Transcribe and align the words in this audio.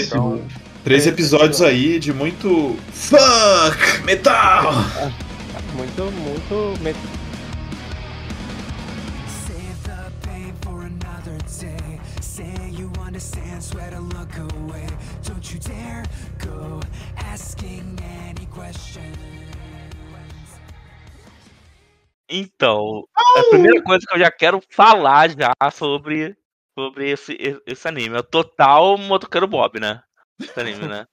Então, 0.07 0.47
13 0.85 1.09
episódios 1.09 1.61
aí 1.61 1.99
de 1.99 2.13
muito. 2.13 2.77
Fuck! 2.93 4.01
Metal! 4.05 4.71
Muito, 5.75 6.03
muito. 6.03 6.81
met- 6.81 6.95
Save 9.27 9.83
the 9.83 10.11
pain 10.25 10.53
for 10.61 10.79
another 10.85 11.37
day. 11.59 11.99
Say 12.21 12.71
you 12.71 12.89
understand, 13.05 13.61
swear 13.61 13.91
to 13.91 13.99
asking 17.37 17.95
any 18.27 18.47
questions. 18.47 19.15
Então, 22.29 23.07
a 23.15 23.43
primeira 23.51 23.81
coisa 23.83 24.05
que 24.05 24.15
eu 24.15 24.19
já 24.19 24.31
quero 24.31 24.59
falar 24.71 25.29
já 25.29 25.53
sobre, 25.71 26.35
sobre 26.77 27.11
esse, 27.11 27.37
esse 27.65 27.87
anime 27.87 28.17
é 28.17 28.19
o 28.19 28.23
total 28.23 28.97
motoqueiro 28.97 29.47
Bob, 29.47 29.79
né? 29.79 30.01
Esse 30.41 30.59
anime, 30.59 30.87
né? 30.87 31.05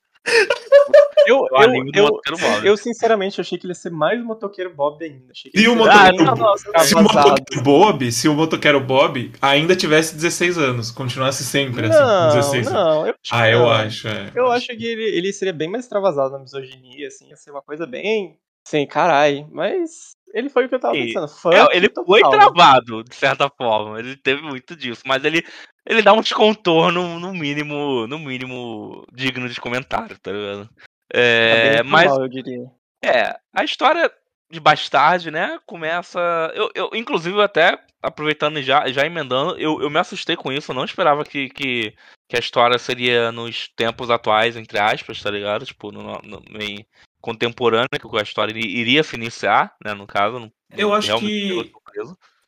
Eu, 1.26 1.40
O 1.40 1.62
eu, 1.62 1.84
eu, 1.94 2.64
eu, 2.64 2.76
sinceramente, 2.76 3.40
achei 3.40 3.58
que 3.58 3.64
ele 3.66 3.70
ia 3.70 3.74
ser 3.74 3.90
mais 3.90 4.22
motoqueiro 4.22 4.74
Bob 4.74 5.02
ainda. 5.02 5.32
E 5.54 5.66
o 5.68 5.72
Ah, 5.88 6.10
motoqueiro 6.12 6.84
Se 6.84 6.94
o 6.94 7.02
motoqueiro 7.02 7.62
Bob, 7.62 8.12
se 8.12 8.28
o 8.28 8.34
motoqueiro 8.34 8.80
Bob 8.80 9.32
ainda 9.40 9.74
tivesse 9.74 10.14
16 10.14 10.58
anos, 10.58 10.90
continuasse 10.90 11.44
sempre 11.44 11.86
assim, 11.86 11.98
Não, 11.98 12.28
16 12.34 12.66
anos. 12.66 12.72
não, 12.72 13.06
eu 13.06 13.14
acho 13.22 13.34
Ah, 13.34 13.50
eu 13.50 13.70
acho, 13.70 14.08
é. 14.08 14.32
Eu 14.34 14.50
acho 14.52 14.66
que 14.68 14.84
ele, 14.84 15.04
ele 15.16 15.32
seria 15.32 15.52
bem 15.52 15.68
mais 15.70 15.84
extravasado 15.84 16.32
na 16.32 16.40
misoginia, 16.40 17.08
assim, 17.08 17.28
ia 17.28 17.36
ser 17.36 17.50
uma 17.50 17.62
coisa 17.62 17.86
bem. 17.86 18.38
Sem 18.66 18.86
carai. 18.86 19.46
Mas 19.50 20.14
ele 20.34 20.50
foi 20.50 20.66
o 20.66 20.68
que 20.68 20.74
eu 20.74 20.80
tava 20.80 20.94
pensando. 20.94 21.28
Fã 21.28 21.50
É, 21.50 21.76
ele 21.76 21.88
total. 21.88 22.06
foi 22.06 22.20
travado, 22.20 23.04
de 23.04 23.14
certa 23.14 23.48
forma. 23.48 24.00
Ele 24.00 24.16
teve 24.16 24.42
muito 24.42 24.74
disso, 24.74 25.02
mas 25.06 25.24
ele, 25.24 25.46
ele 25.86 26.02
dá 26.02 26.12
um 26.12 26.20
descontorno, 26.20 27.20
no 27.20 27.32
mínimo, 27.32 28.06
no 28.08 28.18
mínimo, 28.18 29.06
digno 29.12 29.48
de 29.48 29.60
comentário, 29.60 30.18
tá 30.18 30.32
ligado? 30.32 30.66
Tá 30.66 30.74
É, 31.14 31.82
bem 31.82 31.90
mas 31.90 32.06
normal, 32.06 32.24
eu 32.24 32.28
diria. 32.28 32.70
É, 33.04 33.36
a 33.54 33.62
história 33.62 34.10
de 34.50 34.58
Bastard, 34.58 35.30
né, 35.30 35.58
começa... 35.64 36.18
Eu, 36.54 36.68
eu 36.74 36.90
inclusive, 36.94 37.40
até, 37.40 37.78
aproveitando 38.02 38.58
e 38.58 38.62
já, 38.62 38.88
já 38.88 39.06
emendando, 39.06 39.56
eu, 39.56 39.80
eu 39.80 39.88
me 39.88 39.98
assustei 39.98 40.36
com 40.36 40.52
isso, 40.52 40.72
eu 40.72 40.74
não 40.74 40.84
esperava 40.84 41.24
que, 41.24 41.48
que, 41.48 41.94
que 42.28 42.36
a 42.36 42.40
história 42.40 42.78
seria 42.78 43.30
nos 43.30 43.68
tempos 43.68 44.10
atuais, 44.10 44.56
entre 44.56 44.78
aspas, 44.78 45.22
tá 45.22 45.30
ligado? 45.30 45.64
Tipo, 45.64 45.92
no, 45.92 46.18
no, 46.22 46.42
meio 46.50 46.84
contemporâneo, 47.24 47.88
que 47.90 48.18
a 48.18 48.22
história 48.22 48.52
iri- 48.52 48.76
iria 48.80 49.02
se 49.02 49.16
iniciar, 49.16 49.72
né, 49.82 49.94
no 49.94 50.06
caso. 50.06 50.38
não- 50.38 50.52
Eu 50.76 50.92
acho 50.92 51.08
que-. 51.20 51.72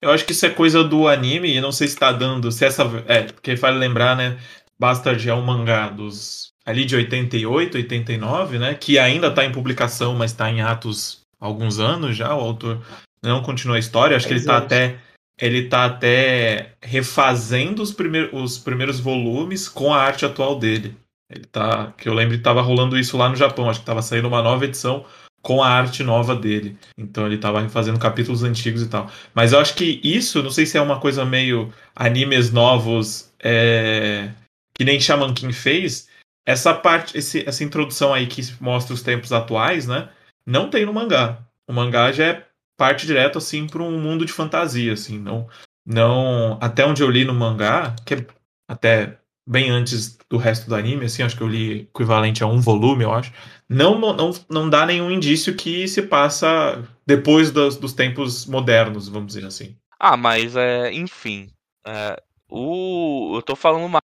Eu 0.03 0.11
acho 0.11 0.27
que 0.27 0.33
isso 0.33 0.45
é 0.45 0.51
coisa 0.51 0.85
do 0.85 1.09
anime, 1.09 1.57
e 1.57 1.61
não 1.61 1.73
sei 1.73 1.89
se 1.89 1.97
tá 1.97 2.13
dando. 2.13 2.53
Se 2.53 2.65
essa. 2.67 2.83
É, 3.09 3.23
porque 3.23 3.55
vale 3.55 3.79
lembrar, 3.79 4.15
né? 4.15 4.39
Bastard 4.79 5.27
é 5.27 5.35
um 5.35 5.41
mangá 5.43 5.89
dos. 5.89 6.53
Ali 6.67 6.85
de 6.85 6.95
88, 6.95 7.77
89, 7.79 8.59
né? 8.59 8.75
Que 8.75 8.99
ainda 8.99 9.31
tá 9.31 9.45
em 9.45 9.53
publicação, 9.53 10.15
mas 10.15 10.33
tá 10.35 10.51
em 10.51 10.61
atos 10.61 11.23
há 11.41 11.47
alguns 11.47 11.79
anos 11.79 12.15
já. 12.17 12.35
O 12.35 12.41
autor 12.41 12.83
não 13.23 13.43
continua 13.43 13.77
a 13.77 13.79
história. 13.79 14.17
Acho 14.17 14.27
que 14.27 14.35
ele 14.35 14.45
tá 14.45 14.59
até. 14.59 14.99
Ele 15.41 15.69
tá 15.69 15.85
até 15.87 16.73
refazendo 16.83 17.83
os, 17.83 17.93
primeir, 17.93 18.31
os 18.35 18.59
primeiros 18.59 18.99
volumes 19.01 19.69
com 19.69 19.93
a 19.95 20.03
arte 20.03 20.25
atual 20.27 20.59
dele. 20.59 20.95
Ele 21.31 21.45
tá. 21.45 21.93
Que 21.97 22.09
eu 22.09 22.15
lembro 22.15 22.37
que 22.37 22.43
tava 22.43 22.63
rolando 22.63 22.99
isso 22.99 23.17
lá 23.17 23.29
no 23.29 23.37
Japão. 23.37 23.69
Acho 23.69 23.81
que 23.81 23.87
tava 23.87 24.03
saindo 24.03 24.29
uma 24.29 24.43
nova 24.43 24.65
edição 24.65 25.05
com 25.43 25.63
a 25.63 25.69
arte 25.69 26.03
nova 26.03 26.35
dele. 26.35 26.77
Então 26.99 27.27
ele 27.27 27.39
tava 27.39 27.61
refazendo 27.61 27.99
capítulos 27.99 28.43
antigos 28.43 28.83
e 28.83 28.89
tal. 28.89 29.11
Mas 29.35 29.53
eu 29.53 29.61
acho 29.61 29.75
que 29.75 30.01
isso, 30.03 30.43
não 30.43 30.51
sei 30.51 30.67
se 30.67 30.77
é 30.77 30.81
uma 30.81 30.99
coisa 30.99 31.25
meio 31.25 31.73
animes 31.95 32.51
novos, 32.51 33.33
é, 33.41 34.31
que 34.75 34.85
nem 34.85 34.99
Shaman 34.99 35.35
King 35.35 35.53
fez. 35.53 36.09
Essa 36.45 36.75
parte, 36.75 37.17
esse- 37.17 37.49
essa 37.49 37.63
introdução 37.65 38.13
aí 38.13 38.27
que 38.27 38.41
mostra 38.61 38.95
os 38.95 39.03
tempos 39.03 39.33
atuais, 39.33 39.87
né? 39.87 40.09
Não 40.45 40.69
tem 40.71 40.85
no 40.85 40.93
mangá. 40.93 41.39
O 41.69 41.73
mangá 41.73 42.11
já 42.13 42.25
é 42.27 42.47
parte 42.77 43.07
direto 43.07 43.39
assim 43.39 43.67
para 43.67 43.83
um 43.83 44.01
mundo 44.01 44.25
de 44.25 44.33
fantasia, 44.33 44.93
assim. 44.93 45.19
Não, 45.19 45.49
não, 45.85 46.59
até 46.61 46.85
onde 46.85 47.03
eu 47.03 47.11
li 47.11 47.25
no 47.25 47.35
mangá, 47.35 47.95
que 48.05 48.15
é 48.15 48.27
até 48.69 49.19
bem 49.47 49.71
antes 49.71 50.19
do 50.29 50.37
resto 50.37 50.69
do 50.69 50.75
anime, 50.75 51.07
assim, 51.07 51.23
acho 51.23 51.37
que 51.37 51.43
eu 51.43 51.49
li 51.49 51.83
equivalente 51.83 52.43
a 52.43 52.47
um 52.47 52.61
volume, 52.61 53.05
eu 53.05 53.13
acho. 53.13 53.33
Não, 53.69 53.99
não, 53.99 54.31
não 54.51 54.69
dá 54.71 54.87
nenhum 54.87 55.11
indício 55.11 55.55
que 55.57 55.87
se 55.89 56.03
passa 56.03 56.83
depois 57.07 57.51
dos, 57.51 57.77
dos 57.77 57.93
tempos 57.93 58.47
modernos, 58.47 59.09
vamos 59.09 59.29
dizer 59.35 59.47
assim. 59.47 59.77
Ah, 59.99 60.17
mas, 60.17 60.57
é, 60.57 60.93
enfim... 60.93 61.49
é, 61.87 62.21
o, 62.49 63.37
eu 63.37 63.43
tô 63.43 63.57
falando 63.57 63.89
mais 63.89 64.03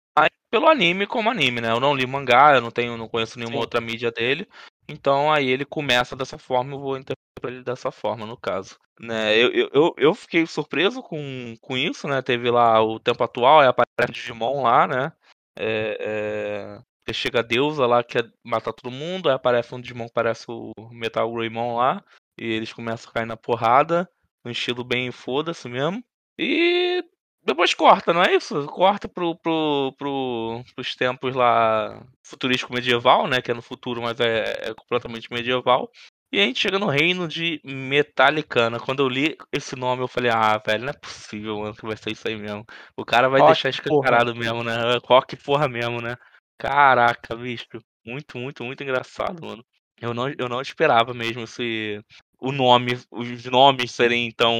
pelo 0.50 0.68
anime 0.68 1.06
como 1.06 1.30
anime, 1.30 1.60
né? 1.60 1.70
Eu 1.70 1.80
não 1.80 1.94
li 1.94 2.06
mangá, 2.06 2.54
eu 2.54 2.60
não 2.60 2.70
tenho, 2.70 2.96
não 2.96 3.08
conheço 3.08 3.38
nenhuma 3.38 3.56
Sim. 3.56 3.60
outra 3.60 3.80
mídia 3.80 4.10
dele. 4.10 4.46
Então 4.88 5.32
aí 5.32 5.48
ele 5.48 5.64
começa 5.64 6.14
dessa 6.14 6.36
forma, 6.38 6.74
eu 6.74 6.78
vou 6.80 6.96
interpretar 6.96 7.50
ele 7.50 7.62
dessa 7.62 7.90
forma, 7.90 8.26
no 8.26 8.36
caso. 8.36 8.76
Né? 9.00 9.36
Eu, 9.36 9.70
eu, 9.72 9.94
eu- 9.96 10.14
fiquei 10.14 10.46
surpreso 10.46 11.02
com, 11.02 11.54
com 11.60 11.76
isso, 11.76 12.06
né? 12.06 12.20
Teve 12.20 12.50
lá 12.50 12.82
o 12.82 13.00
tempo 13.00 13.24
atual, 13.24 13.60
aí 13.60 13.66
aparece 13.68 14.10
o 14.10 14.12
Digimon 14.12 14.62
lá, 14.62 14.86
né? 14.86 15.12
É, 15.58 16.82
é, 17.06 17.12
chega 17.12 17.40
a 17.40 17.42
deusa 17.42 17.86
lá, 17.86 18.02
quer 18.02 18.30
matar 18.44 18.72
todo 18.72 18.90
mundo, 18.90 19.28
aí 19.28 19.34
aparece 19.34 19.74
um 19.74 19.80
Digimon 19.80 20.06
que 20.06 20.14
parece 20.14 20.46
o 20.48 20.72
Metal 20.90 21.30
Greymon 21.32 21.76
lá, 21.76 22.02
e 22.38 22.44
eles 22.44 22.72
começam 22.72 23.10
a 23.10 23.12
cair 23.12 23.26
na 23.26 23.36
porrada, 23.36 24.08
no 24.44 24.50
estilo 24.50 24.82
bem 24.82 25.10
foda-se 25.10 25.68
mesmo. 25.68 26.02
E 26.38 27.04
depois 27.44 27.74
corta, 27.74 28.12
não 28.12 28.22
é 28.22 28.34
isso? 28.34 28.66
Corta 28.66 29.08
pro, 29.08 29.36
pro, 29.36 29.92
pro, 29.98 30.64
pros 30.74 30.94
tempos 30.94 31.34
lá 31.34 32.04
futurístico 32.24 32.72
medieval, 32.72 33.26
né? 33.26 33.42
Que 33.42 33.50
é 33.50 33.54
no 33.54 33.62
futuro, 33.62 34.00
mas 34.00 34.18
é, 34.20 34.70
é 34.70 34.74
completamente 34.74 35.30
medieval. 35.30 35.90
E 36.32 36.40
a 36.40 36.44
gente 36.46 36.60
chega 36.60 36.78
no 36.78 36.86
reino 36.86 37.28
de 37.28 37.60
Metallicana. 37.62 38.80
Quando 38.80 39.02
eu 39.02 39.08
li 39.08 39.36
esse 39.52 39.76
nome, 39.76 40.02
eu 40.02 40.08
falei, 40.08 40.30
ah, 40.30 40.56
velho, 40.66 40.84
não 40.84 40.90
é 40.90 40.94
possível, 40.94 41.58
mano, 41.58 41.74
que 41.74 41.86
vai 41.86 41.94
ser 41.94 42.12
isso 42.12 42.26
aí 42.26 42.36
mesmo. 42.36 42.64
O 42.96 43.04
cara 43.04 43.28
vai 43.28 43.40
Rock, 43.40 43.52
deixar 43.52 43.68
escancarado 43.68 44.34
mesmo, 44.34 44.64
né? 44.64 44.72
Rock 45.04 45.36
porra 45.36 45.68
mesmo, 45.68 46.00
né? 46.00 46.16
Caraca, 46.58 47.36
bicho. 47.36 47.66
Muito, 48.04 48.38
muito, 48.38 48.64
muito 48.64 48.82
engraçado, 48.82 49.46
mano. 49.46 49.62
Eu 50.00 50.14
não, 50.14 50.32
eu 50.38 50.48
não 50.48 50.62
esperava 50.62 51.12
mesmo 51.12 51.42
esse. 51.42 52.00
O 52.40 52.50
nome, 52.50 52.98
os 53.10 53.44
nomes 53.44 53.92
serem 53.92 54.30
tão. 54.32 54.56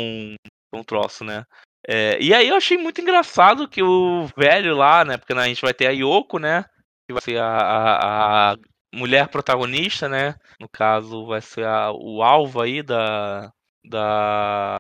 tão 0.71 0.85
troço, 0.85 1.25
né? 1.25 1.43
É, 1.89 2.17
e 2.21 2.35
aí 2.35 2.49
eu 2.49 2.55
achei 2.55 2.77
muito 2.77 3.01
engraçado 3.01 3.67
que 3.67 3.83
o 3.83 4.27
velho 4.37 4.77
lá, 4.77 5.07
né? 5.07 5.17
Porque 5.17 5.35
né, 5.35 5.43
a 5.43 5.49
gente 5.49 5.63
vai 5.63 5.73
ter 5.73 5.87
a 5.87 5.91
Yoko, 5.91 6.39
né? 6.39 6.65
Que 7.09 7.15
vai 7.15 7.23
ser 7.23 7.39
a, 7.39 7.47
a, 7.47 8.53
a 8.53 8.57
mulher 8.95 9.29
protagonista, 9.29 10.09
né? 10.09 10.35
No 10.61 10.69
caso, 10.69 11.27
vai 11.27 11.41
ser 11.41 11.65
a, 11.67 11.91
o 11.93 12.23
alvo 12.23 12.61
aí 12.61 12.83
da. 12.83 13.51
Da. 13.85 14.79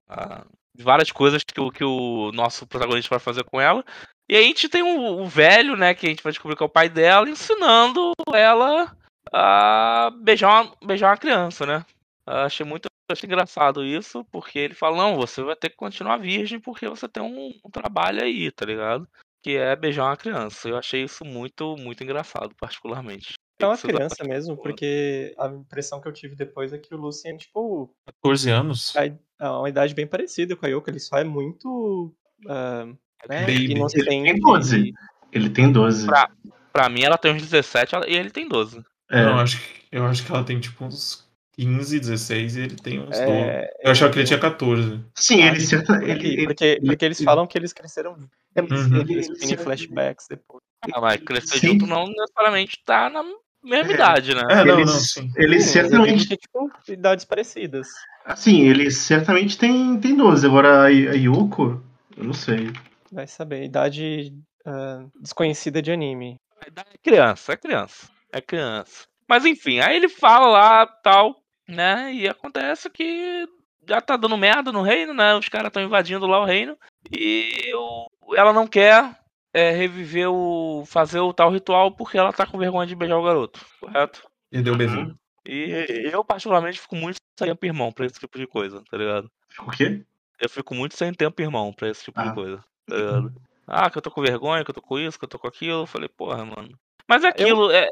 de 0.74 0.82
várias 0.84 1.10
coisas 1.10 1.42
que, 1.44 1.60
o- 1.60 1.70
que 1.70 1.84
o 1.84 2.30
nosso 2.32 2.66
protagonista 2.66 3.10
vai 3.10 3.18
fazer 3.18 3.44
com 3.44 3.60
ela. 3.60 3.84
E 4.30 4.36
aí 4.36 4.44
a 4.44 4.46
gente 4.46 4.68
tem 4.68 4.82
o, 4.82 5.20
o 5.22 5.26
velho, 5.26 5.76
né, 5.76 5.94
que 5.94 6.06
a 6.06 6.08
gente 6.08 6.22
vai 6.22 6.32
descobrir 6.32 6.56
que 6.56 6.62
é 6.62 6.66
o 6.66 6.68
pai 6.68 6.88
dela, 6.88 7.28
ensinando 7.28 8.12
ela 8.32 8.96
a 9.32 10.10
beijar 10.22 10.62
uma, 10.62 10.76
beijar 10.84 11.10
uma 11.10 11.16
criança, 11.18 11.66
né? 11.66 11.84
Achei 12.26 12.64
muito 12.64 12.86
achei 13.10 13.26
engraçado 13.26 13.84
isso, 13.84 14.24
porque 14.30 14.58
ele 14.58 14.74
fala, 14.74 14.96
não, 14.96 15.16
você 15.16 15.42
vai 15.42 15.54
ter 15.56 15.68
que 15.70 15.76
continuar 15.76 16.16
virgem 16.16 16.58
porque 16.60 16.88
você 16.88 17.06
tem 17.08 17.22
um, 17.22 17.52
um 17.64 17.70
trabalho 17.70 18.22
aí, 18.22 18.50
tá 18.50 18.64
ligado? 18.64 19.06
Que 19.42 19.56
é 19.56 19.76
beijar 19.76 20.04
uma 20.04 20.16
criança. 20.16 20.68
Eu 20.68 20.78
achei 20.78 21.02
isso 21.02 21.24
muito, 21.24 21.76
muito 21.76 22.02
engraçado, 22.02 22.54
particularmente. 22.58 23.34
É 23.58 23.66
uma 23.66 23.78
criança 23.78 24.24
mesmo, 24.24 24.56
porque 24.56 25.34
a 25.38 25.46
impressão 25.48 26.00
que 26.00 26.08
eu 26.08 26.12
tive 26.12 26.34
depois 26.34 26.72
é 26.72 26.78
que 26.78 26.94
o 26.94 26.98
Lucien, 26.98 27.36
tipo, 27.36 27.94
14 28.06 28.50
anos. 28.50 28.92
é 28.96 29.12
uma 29.48 29.68
idade 29.68 29.94
bem 29.94 30.06
parecida 30.06 30.56
com 30.56 30.66
a 30.66 30.68
Yoko, 30.68 30.90
ele 30.90 30.98
só 30.98 31.16
é 31.18 31.24
muito. 31.24 32.12
ah, 32.48 32.86
né, 33.28 33.40
Baby. 33.42 33.72
inocente. 33.72 34.00
Ele 34.00 34.08
tem 34.32 34.40
12. 34.40 34.92
Ele 35.32 35.50
tem 35.50 35.70
12. 35.72 36.06
Pra, 36.06 36.28
pra 36.72 36.88
mim, 36.88 37.02
ela 37.02 37.16
tem 37.16 37.32
uns 37.34 37.42
17 37.42 37.94
ela- 37.94 38.08
e 38.08 38.14
ele 38.14 38.30
tem 38.30 38.48
12. 38.48 38.82
É. 39.10 39.24
Não, 39.24 39.38
acho, 39.38 39.60
que- 39.60 39.82
eu 39.92 40.04
acho 40.06 40.24
que 40.26 40.32
ela 40.32 40.42
tem 40.42 40.58
tipo 40.58 40.84
uns 40.84 41.24
15, 41.52 42.00
16 42.00 42.56
e 42.56 42.60
ele 42.62 42.76
tem 42.76 42.98
uns 42.98 43.10
12. 43.10 43.22
É, 43.22 43.70
Eu 43.84 43.90
achava 43.92 44.12
que 44.12 44.18
ele 44.18 44.26
tinha 44.26 44.40
14. 44.40 45.00
Sim, 45.14 45.40
ele 45.42 45.56
Ah, 45.56 45.60
certa. 45.60 45.94
Porque, 45.98 46.10
Ele, 46.10 46.26
ele, 46.28 46.44
porque, 46.46 46.80
porque 46.84 47.04
eles 47.04 47.22
falam 47.22 47.46
que 47.46 47.56
eles 47.56 47.72
cresceram 47.72 48.16
é, 48.56 48.60
Uhum. 48.60 48.66
ele- 49.00 49.12
eles 49.14 49.28
ele- 49.28 49.38
mini 49.38 49.56
flashbacks 49.56 50.26
depois. 50.28 50.62
Ah, 50.92 51.00
mas 51.00 51.20
crescer 51.22 51.58
Sim. 51.60 51.68
junto 51.68 51.86
não 51.86 52.06
necessariamente 52.08 52.82
tá 52.84 53.08
na 53.08 53.22
mesma 53.62 53.92
É. 53.92 53.94
idade, 53.94 54.34
né? 54.34 54.42
É, 54.50 54.64
não, 54.64 54.78
Eles- 54.80 54.92
não, 54.92 55.00
sim. 55.00 55.32
ele 55.36 55.60
Sim, 55.60 55.82
mas 55.82 55.92
eu 55.92 56.02
digo 56.02 56.04
certamente. 56.06 56.28
que, 56.28 56.36
tipo, 56.36 56.70
idades 56.88 57.24
parecidas. 57.24 57.88
Assim, 58.24 58.62
ele 58.62 58.90
certamente 58.90 59.58
tem, 59.58 59.98
tem 59.98 60.16
12. 60.16 60.46
Agora 60.46 60.84
a, 60.84 60.88
Yuko, 60.88 61.82
eu 62.16 62.24
não 62.24 62.32
sei. 62.32 62.72
Vai 63.10 63.26
saber. 63.26 63.64
Idade 63.64 64.32
ah, 64.66 65.04
desconhecida 65.20 65.82
de 65.82 65.90
anime. 65.92 66.36
É 66.64 66.98
criança, 67.02 67.52
é 67.52 67.56
criança. 67.56 68.08
É 68.32 68.40
criança. 68.40 69.04
Mas 69.28 69.44
enfim, 69.44 69.80
aí 69.80 69.96
ele 69.96 70.08
fala 70.08 70.46
lá, 70.48 70.86
tal, 70.86 71.34
né? 71.68 72.12
E 72.14 72.28
acontece 72.28 72.88
que 72.88 73.46
já 73.88 74.00
tá 74.00 74.16
dando 74.16 74.36
merda 74.36 74.70
no 74.70 74.82
reino, 74.82 75.12
né? 75.12 75.34
Os 75.34 75.48
caras 75.48 75.68
estão 75.68 75.82
invadindo 75.82 76.26
lá 76.26 76.40
o 76.40 76.44
reino. 76.44 76.76
E 77.10 77.72
o- 77.74 78.06
ela 78.36 78.52
não 78.52 78.66
quer 78.66 79.10
é, 79.52 79.70
reviver 79.70 80.28
o. 80.30 80.84
fazer 80.86 81.20
o 81.20 81.32
tal 81.32 81.50
ritual 81.50 81.90
porque 81.92 82.16
ela 82.18 82.32
tá 82.32 82.46
com 82.46 82.58
vergonha 82.58 82.86
de 82.86 82.94
beijar 82.94 83.18
o 83.18 83.22
garoto, 83.24 83.64
correto? 83.80 84.26
Ele 84.50 84.62
deu 84.62 84.74
um 84.74 84.78
beijinho. 84.78 85.18
E 85.46 86.10
eu, 86.12 86.24
particularmente, 86.24 86.78
fico 86.80 86.94
muito 86.96 87.16
sem 87.38 87.48
tempo 87.48 87.66
irmão 87.66 87.90
pra 87.92 88.06
esse 88.06 88.18
tipo 88.20 88.38
de 88.38 88.46
coisa, 88.46 88.82
tá 88.90 88.96
ligado? 88.96 89.30
O 89.60 89.70
quê? 89.70 90.04
Eu 90.40 90.48
fico 90.48 90.74
muito 90.74 90.96
sem 90.96 91.12
tempo 91.12 91.40
irmão 91.42 91.72
pra 91.72 91.88
esse 91.88 92.04
tipo 92.04 92.20
Ah. 92.20 92.28
de 92.28 92.34
coisa, 92.34 92.64
tá 92.86 92.96
ligado? 92.96 93.34
Ah, 93.66 93.90
que 93.90 93.96
eu 93.98 94.02
tô 94.02 94.10
com 94.10 94.20
vergonha, 94.22 94.64
que 94.64 94.70
eu 94.70 94.74
tô 94.74 94.82
com 94.82 94.98
isso, 94.98 95.18
que 95.18 95.24
eu 95.24 95.28
tô 95.28 95.38
com 95.38 95.46
aquilo. 95.48 95.82
Eu 95.82 95.86
falei, 95.86 96.08
porra, 96.08 96.44
mano. 96.44 96.78
Mas 97.08 97.24
é 97.24 97.28
aquilo, 97.28 97.70
é, 97.70 97.88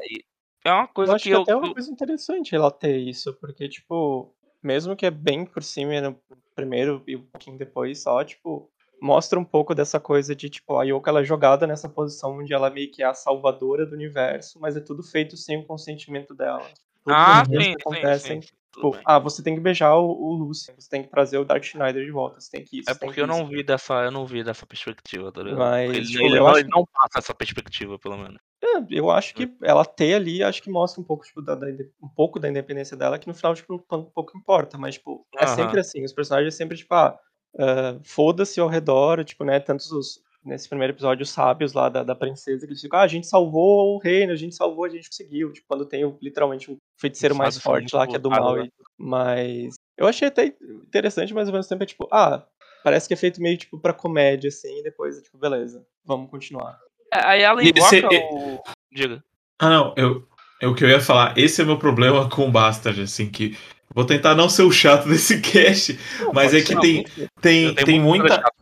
é 0.65 0.71
uma 0.71 0.83
Eu 0.83 0.87
coisa 0.89 1.15
acho 1.15 1.23
que 1.23 1.29
que 1.29 1.35
eu. 1.35 1.41
até 1.41 1.51
é 1.51 1.55
uma 1.55 1.67
eu- 1.67 1.73
coisa 1.73 1.91
interessante 1.91 2.53
ela 2.55 2.69
ter 2.71 2.97
isso, 2.97 3.33
porque, 3.35 3.67
tipo, 3.67 4.33
mesmo 4.61 4.95
que 4.95 5.05
é 5.05 5.11
bem 5.11 5.45
por 5.45 5.63
cima 5.63 5.99
no 6.01 6.19
primeiro 6.55 7.03
e 7.07 7.15
um 7.15 7.23
pouquinho 7.23 7.57
depois 7.57 8.01
só, 8.03 8.23
tipo, 8.23 8.69
mostra 9.01 9.39
um 9.39 9.43
pouco 9.43 9.73
dessa 9.73 9.99
coisa 9.99 10.35
de, 10.35 10.49
tipo, 10.49 10.77
a 10.77 10.83
Yoko 10.83 11.09
ela 11.09 11.21
é 11.21 11.23
jogada 11.23 11.65
nessa 11.65 11.89
posição 11.89 12.37
onde 12.37 12.53
ela 12.53 12.69
meio 12.69 12.91
que 12.91 13.01
é 13.01 13.05
a 13.05 13.13
salvadora 13.13 13.85
do 13.85 13.95
universo, 13.95 14.59
mas 14.59 14.77
é 14.77 14.79
tudo 14.79 15.01
feito 15.01 15.35
sem 15.35 15.57
o 15.57 15.65
consentimento 15.65 16.35
dela. 16.35 16.69
Todos 17.03 17.17
Ah, 17.17 17.43
sim, 17.45 17.73
acontecem, 17.73 18.41
sim. 18.41 18.47
tipo, 18.73 18.95
ah, 19.03 19.17
você 19.17 19.41
tem 19.41 19.55
que 19.55 19.59
beijar 19.59 19.95
o, 19.95 20.05
o 20.07 20.33
Lucian, 20.35 20.75
você 20.77 20.87
tem 20.87 21.01
que 21.01 21.09
trazer 21.09 21.39
o 21.39 21.43
Dark 21.43 21.63
Schneider 21.63 22.05
de 22.05 22.11
volta, 22.11 22.39
você 22.39 22.51
tem 22.51 22.63
que 22.63 22.79
isso, 22.79 22.91
É 22.91 22.93
porque 22.93 23.15
que 23.15 23.21
eu 23.21 23.27
não 23.27 23.47
vi 23.47 23.63
dessa, 23.63 24.03
eu 24.03 24.11
não 24.11 24.25
vi 24.25 24.43
dessa 24.43 24.67
perspectiva, 24.67 25.31
tá 25.31 25.41
ligado? 25.41 25.59
Mas, 25.59 25.95
ele 25.95 26.05
tipo, 26.07 26.25
ele 26.25 26.37
eu 26.37 26.43
não, 26.43 26.47
acho 26.49 26.59
ele 26.59 26.69
não 26.69 26.85
passa 26.85 27.17
essa 27.17 27.33
perspectiva, 27.33 27.97
pelo 27.97 28.17
menos. 28.17 28.37
É, 28.63 28.85
eu 28.91 29.09
acho 29.09 29.33
que 29.33 29.51
ela 29.63 29.83
ter 29.83 30.13
ali, 30.13 30.43
acho 30.43 30.61
que 30.61 30.69
mostra 30.69 31.01
um 31.01 31.03
pouco, 31.03 31.25
tipo, 31.25 31.41
da, 31.41 31.55
da 31.55 31.65
um 32.01 32.07
pouco 32.15 32.39
da 32.39 32.47
independência 32.47 32.95
dela, 32.95 33.17
que 33.17 33.27
no 33.27 33.33
final, 33.33 33.55
tipo, 33.55 33.73
um 33.73 33.79
pouco 33.79 34.37
importa, 34.37 34.77
mas, 34.77 34.95
tipo, 34.95 35.25
é 35.35 35.45
Aham. 35.45 35.55
sempre 35.55 35.79
assim, 35.79 36.05
os 36.05 36.13
personagens 36.13 36.53
é 36.53 36.57
sempre, 36.57 36.77
tipo, 36.77 36.93
ah, 36.93 37.17
ah, 37.57 37.97
foda-se 38.03 38.59
ao 38.59 38.67
redor, 38.67 39.23
tipo, 39.23 39.43
né, 39.43 39.59
tantos 39.59 39.91
os, 39.91 40.21
nesse 40.43 40.67
primeiro 40.67 40.93
episódio, 40.93 41.23
os 41.23 41.29
sábios 41.29 41.73
lá 41.73 41.87
da, 41.89 42.03
da 42.03 42.15
princesa, 42.15 42.65
que 42.65 42.71
eles 42.73 42.81
ficam, 42.81 42.99
ah, 42.99 43.03
a 43.03 43.07
gente 43.07 43.27
salvou 43.27 43.95
o 43.95 43.99
reino, 43.99 44.31
a 44.33 44.35
gente 44.35 44.55
salvou, 44.55 44.85
a 44.85 44.89
gente 44.89 45.07
conseguiu, 45.09 45.51
tipo, 45.53 45.67
quando 45.67 45.85
tem, 45.85 46.03
literalmente, 46.21 46.71
um 46.71 46.77
feiticeiro 46.99 47.35
mais 47.35 47.57
forte 47.57 47.95
lá, 47.95 48.07
que 48.07 48.15
é 48.15 48.19
do 48.19 48.29
mal, 48.29 48.57
e- 48.65 48.71
mas 48.97 49.75
eu 49.97 50.07
achei 50.07 50.27
até 50.27 50.45
interessante, 50.87 51.33
mas 51.33 51.47
ao 51.47 51.53
mesmo 51.53 51.69
tempo 51.69 51.83
é, 51.83 51.85
tipo, 51.85 52.07
ah, 52.11 52.43
parece 52.83 53.07
que 53.07 53.13
é 53.13 53.17
feito 53.17 53.41
meio, 53.41 53.57
tipo, 53.57 53.77
pra 53.79 53.93
comédia, 53.93 54.47
assim, 54.47 54.79
e 54.79 54.83
depois, 54.83 55.21
tipo, 55.21 55.37
beleza, 55.37 55.85
vamos 56.03 56.29
continuar. 56.31 56.79
É, 57.13 57.19
Aí 57.25 57.41
ela 57.41 57.61
invoca 57.63 57.89
se- 57.89 58.05
o. 58.05 58.61
Diga. 58.91 59.23
Ah, 59.59 59.69
não, 59.69 59.93
eu, 59.97 60.27
é 60.61 60.67
o 60.67 60.73
que 60.73 60.83
eu 60.83 60.89
ia 60.89 60.99
falar. 61.01 61.37
Esse 61.37 61.61
é 61.61 61.63
o 61.63 61.67
meu 61.67 61.77
problema 61.77 62.27
com 62.29 62.47
o 62.47 62.51
Bastard, 62.51 63.01
assim, 63.01 63.29
que. 63.29 63.55
Vou 63.93 64.05
tentar 64.05 64.35
não 64.35 64.49
ser 64.49 64.63
o 64.63 64.71
chato 64.71 65.07
desse 65.09 65.39
cast, 65.39 65.99
mas 66.33 66.51
Pode 66.51 66.57
é 66.57 66.61
que 66.61 66.79
tem, 66.79 67.05
tem, 67.41 67.73
tem 67.75 67.99
muita. 67.99 68.35
chato 68.35 68.61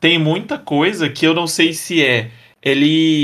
tem 0.00 0.18
muita 0.18 0.58
coisa 0.58 1.10
que 1.10 1.26
eu 1.26 1.34
não 1.34 1.46
sei 1.46 1.74
se 1.74 2.02
é. 2.02 2.30
Ele. 2.62 3.22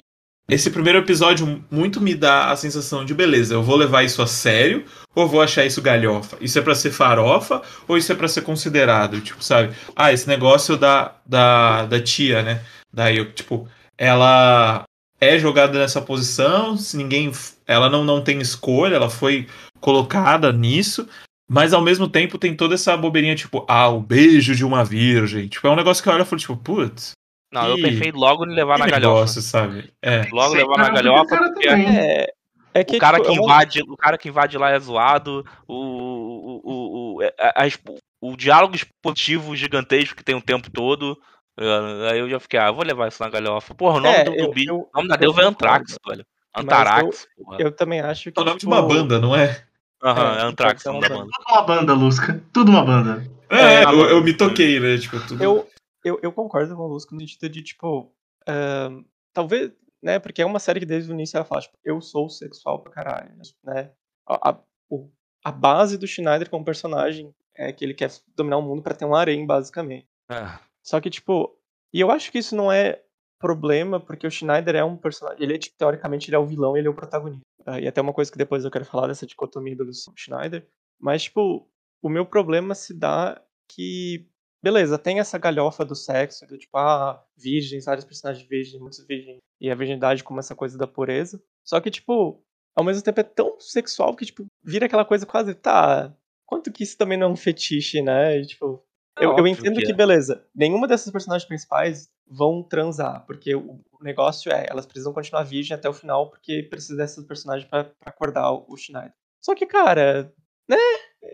Esse 0.49 0.71
primeiro 0.71 1.01
episódio 1.01 1.65
muito 1.69 2.01
me 2.01 2.15
dá 2.15 2.53
a 2.53 2.57
sensação 2.57 3.05
de 3.05 3.13
beleza, 3.13 3.55
eu 3.55 3.65
vou 3.65 3.75
levar 3.75 4.05
isso 4.05 4.23
a 4.23 4.29
sério 4.29 4.85
ou 5.13 5.27
vou 5.27 5.43
achar 5.43 5.65
isso 5.65 5.83
galhofa? 5.83 6.37
Isso 6.41 6.57
é 6.57 6.63
pra 6.63 6.73
ser 6.73 6.93
farofa 6.93 7.63
ou 7.89 7.97
isso 7.99 8.13
é 8.13 8.15
pra 8.15 8.29
ser 8.29 8.43
considerado? 8.43 9.21
Tipo, 9.21 9.43
sabe? 9.43 9.75
Ah, 9.97 10.13
esse 10.13 10.29
negócio 10.29 10.77
da, 10.77 11.17
da, 11.27 11.87
da 11.87 12.01
tia, 12.01 12.43
né? 12.43 12.63
Daí 12.93 13.17
eu, 13.17 13.33
tipo, 13.33 13.69
ela 13.99 14.85
é 15.21 15.37
jogada 15.37 15.81
nessa 15.81 16.01
posição, 16.01 16.77
se 16.77 16.97
ninguém. 16.97 17.33
Ela 17.67 17.91
não, 17.91 18.05
não 18.05 18.23
tem 18.23 18.41
escolha, 18.41 18.95
ela 18.95 19.11
foi 19.11 19.49
colocada 19.81 20.53
nisso. 20.53 21.09
Mas 21.49 21.73
ao 21.73 21.81
mesmo 21.81 22.09
tempo 22.09 22.39
tem 22.39 22.57
toda 22.57 22.75
essa 22.75 22.97
bobeirinha, 22.97 23.37
tipo, 23.37 23.65
ah, 23.69 23.89
o 23.89 24.01
beijo 24.01 24.55
de 24.55 24.65
uma 24.65 24.85
virgem. 24.85 25.47
Tipo, 25.49 25.67
é 25.69 25.71
um 25.71 25.77
negócio 25.77 26.03
que 26.03 26.09
eu 26.09 26.13
olho 26.13 26.23
e 26.23 26.27
falo, 26.27 26.41
tipo, 26.41 26.57
putz, 26.57 27.13
Não, 27.53 27.69
eu 27.69 27.79
Ih, 27.79 27.83
pensei 27.83 28.11
logo 28.13 28.45
em 28.45 28.53
levar 28.55 28.75
que 28.75 28.81
na 28.81 28.87
galhofa. 28.87 29.15
negócio, 29.15 29.43
sabe? 29.43 29.93
É. 30.03 30.27
Logo 30.33 30.51
Sim, 30.51 30.57
levar 30.57 30.79
na 30.79 30.91
galhofa, 30.91 31.27
cara 31.37 31.53
porque. 31.53 31.69
É, 31.69 32.27
é 32.75 32.85
que, 32.85 32.97
o 32.97 32.99
cara 32.99 33.19
tipo, 33.19 33.31
que 33.33 33.39
é 33.39 33.43
invade, 33.43 33.81
o 33.87 33.97
cara 33.97 34.19
que 34.19 34.29
invade 34.29 34.59
lá 34.59 34.71
é 34.71 34.79
zoado, 34.81 35.47
o, 35.69 35.75
o, 35.75 36.61
o, 36.65 37.17
o, 37.19 37.23
a- 37.23 37.63
a 37.63 37.67
expo- 37.67 37.97
o 38.21 38.37
diálogo 38.37 38.75
expositivo 38.75 39.55
gigantesco 39.55 40.17
que 40.17 40.25
tem 40.25 40.35
o 40.35 40.43
tempo 40.43 40.69
todo. 40.71 41.17
eh, 41.59 42.11
Aí 42.11 42.19
eu 42.19 42.29
já 42.29 42.41
fiquei, 42.41 42.59
ah, 42.59 42.67
eu 42.67 42.75
vou 42.75 42.85
levar 42.85 43.07
isso 43.09 43.23
na 43.23 43.31
galhofa. 43.31 43.73
Porra, 43.75 43.99
o 43.99 44.01
nome 44.01 44.17
É, 44.17 44.25
do, 44.25 44.33
do 44.33 44.37
eu- 44.37 44.51
bicho, 44.53 44.71
eu- 44.71 44.79
o 44.79 44.91
nome 44.97 45.09
da 45.09 45.15
eu 45.15 45.19
deusa 45.21 45.43
é. 45.43 45.45
Anthrax, 45.45 45.97
velho. 46.07 46.27
Antarax, 46.55 47.27
porra. 47.37 47.57
Eu 47.61 47.71
também 47.71 48.01
acho 48.01 48.33
que. 48.33 48.39
É 48.39 48.43
o 48.43 48.45
nome 48.45 48.57
de 48.57 48.61
tipo, 48.61 48.73
uma 48.73 48.83
banda, 48.83 49.19
não 49.21 49.35
é? 49.37 49.63
Aham, 50.07 50.37
é, 50.37 50.39
é 50.41 50.43
Anthrax 50.45 50.83
pode 50.85 50.97
o 50.99 51.01
ser 51.03 51.09
nome 51.09 51.09
da 51.09 51.15
uma 51.17 51.25
banda. 51.27 51.33
Tudo 51.39 51.53
uma 51.55 51.63
banda, 51.63 51.95
Lusca. 51.95 52.45
Tudo 52.53 52.71
uma 52.71 52.85
banda. 52.85 53.25
É, 53.51 53.57
É, 53.57 53.85
eu, 53.85 54.01
eu 54.11 54.23
me 54.25 54.37
toquei, 54.37 54.79
né? 54.81 54.97
Tipo, 54.99 55.19
tudo. 55.27 55.43
Eu, 55.43 55.69
eu, 56.05 56.19
eu 56.23 56.33
concordo 56.33 56.75
com 56.77 56.83
o 56.83 56.87
Lusco 56.87 57.15
no 57.15 57.21
sentido 57.21 57.49
de, 57.49 57.63
tipo. 57.63 58.13
ahn, 58.47 59.03
talvez. 59.33 59.73
Né, 60.03 60.19
porque 60.21 60.41
é 60.43 60.47
uma 60.47 60.59
série 60.61 60.79
que 60.79 60.87
desde 60.87 61.11
o 61.11 61.15
início 61.15 61.37
ela 61.37 61.45
fala, 61.45 61.63
tipo, 61.63 61.75
eu 61.85 62.01
sou 62.01 62.29
sexual 62.29 62.79
pra 62.81 62.93
caralho. 62.93 63.33
Né? 63.65 63.91
A, 64.29 64.51
a, 64.51 64.59
o- 64.89 65.11
a 65.43 65.51
base 65.51 65.97
do 65.99 66.07
Schneider 66.07 66.49
como 66.51 66.65
personagem 66.65 67.35
é 67.57 67.73
que 67.73 67.85
ele 67.85 67.95
quer 67.95 68.13
dominar 68.37 68.59
o 68.59 68.63
mundo 68.63 68.83
pra 68.83 68.95
ter 68.95 69.05
um 69.05 69.15
harém, 69.17 69.45
basicamente. 69.45 70.07
É. 70.31 70.49
Só 70.85 71.01
que, 71.01 71.11
tipo. 71.11 71.59
E 71.93 72.01
eu 72.01 72.11
acho 72.13 72.31
que 72.31 72.39
isso 72.39 72.55
não 72.55 72.71
é 72.71 73.01
problema, 73.41 73.99
porque 73.99 74.27
o 74.27 74.31
Schneider 74.31 74.77
é 74.77 74.85
um 74.85 74.97
personagem. 74.97 75.43
Ele 75.43 75.55
é, 75.55 75.59
tipo, 75.59 75.77
teoricamente, 75.77 76.29
ele 76.29 76.37
é 76.37 76.39
o 76.39 76.47
vilão 76.47 76.77
ele 76.77 76.87
é 76.87 76.91
o 76.91 76.95
protagonista. 76.95 77.43
Ah, 77.67 77.81
e 77.81 77.87
até 77.89 78.01
uma 78.01 78.13
coisa 78.13 78.31
que 78.31 78.39
depois 78.39 78.65
eu 78.65 78.71
quero 78.71 78.85
falar 78.85 79.09
dessa 79.09 79.27
dicotomia 79.27 79.77
do 79.77 79.91
Schneider. 80.17 80.67
Mas, 81.01 81.25
tipo, 81.25 81.69
o 82.03 82.09
meu 82.09 82.25
problema 82.25 82.75
se 82.75 82.95
dá 82.95 83.43
que. 83.69 84.29
Beleza, 84.63 84.99
tem 84.99 85.21
essa 85.21 85.39
galhofa 85.39 85.85
do 85.85 85.95
sexo, 85.95 86.47
do 86.47 86.59
tipo, 86.59 86.77
ah, 86.79 87.23
virgens, 87.37 87.85
vários 87.85 88.05
personagens 88.05 88.47
virgens, 88.49 88.81
muitos 88.81 89.05
virgens, 89.07 89.39
e 89.61 89.71
a 89.71 89.75
virgindade 89.75 90.25
como 90.25 90.41
essa 90.41 90.55
coisa 90.57 90.77
da 90.79 90.87
pureza. 90.87 91.41
Só 91.65 91.81
que, 91.81 91.91
tipo, 91.91 92.43
ao 92.75 92.85
mesmo 92.85 93.03
tempo 93.03 93.21
é 93.21 93.23
tão 93.23 93.61
sexual 93.61 94.17
que, 94.17 94.25
tipo, 94.27 94.47
vira 94.65 94.87
aquela 94.87 95.05
coisa 95.05 95.25
quase, 95.27 95.55
tá, 95.55 96.13
quanto 96.47 96.73
que 96.73 96.83
isso 96.83 96.97
também 96.97 97.19
não 97.19 97.29
é 97.29 97.31
um 97.31 97.37
fetiche, 97.37 98.03
né? 98.03 98.39
E, 98.41 98.47
tipo, 98.47 98.83
É 99.19 99.25
eu, 99.25 99.37
eu 99.37 99.47
entendo 99.47 99.77
que 99.77 99.87
que, 99.87 99.93
é. 99.93 99.95
beleza, 99.95 100.45
nenhuma 100.55 100.89
dessas 100.89 101.13
personagens 101.13 101.47
principais 101.47 102.09
vão 102.29 102.63
transar, 102.63 103.25
porque 103.27 103.55
o, 103.55 103.81
negócio 104.01 104.53
é, 104.53 104.67
elas 104.69 104.85
precisam 104.87 105.13
continuar 105.13 105.43
virgem 105.45 105.75
até 105.77 105.89
o 105.89 105.93
final, 105.95 106.29
porque 106.31 106.63
precisa 106.65 106.97
dessas 106.97 107.25
personagens 107.25 107.69
pra, 107.69 107.85
pra 107.85 107.95
acordar 108.07 108.51
o, 108.53 108.77
Schneider. 108.77 109.13
Só 109.41 109.55
que, 109.55 109.67
cara, 109.67 110.33
né? 110.69 110.77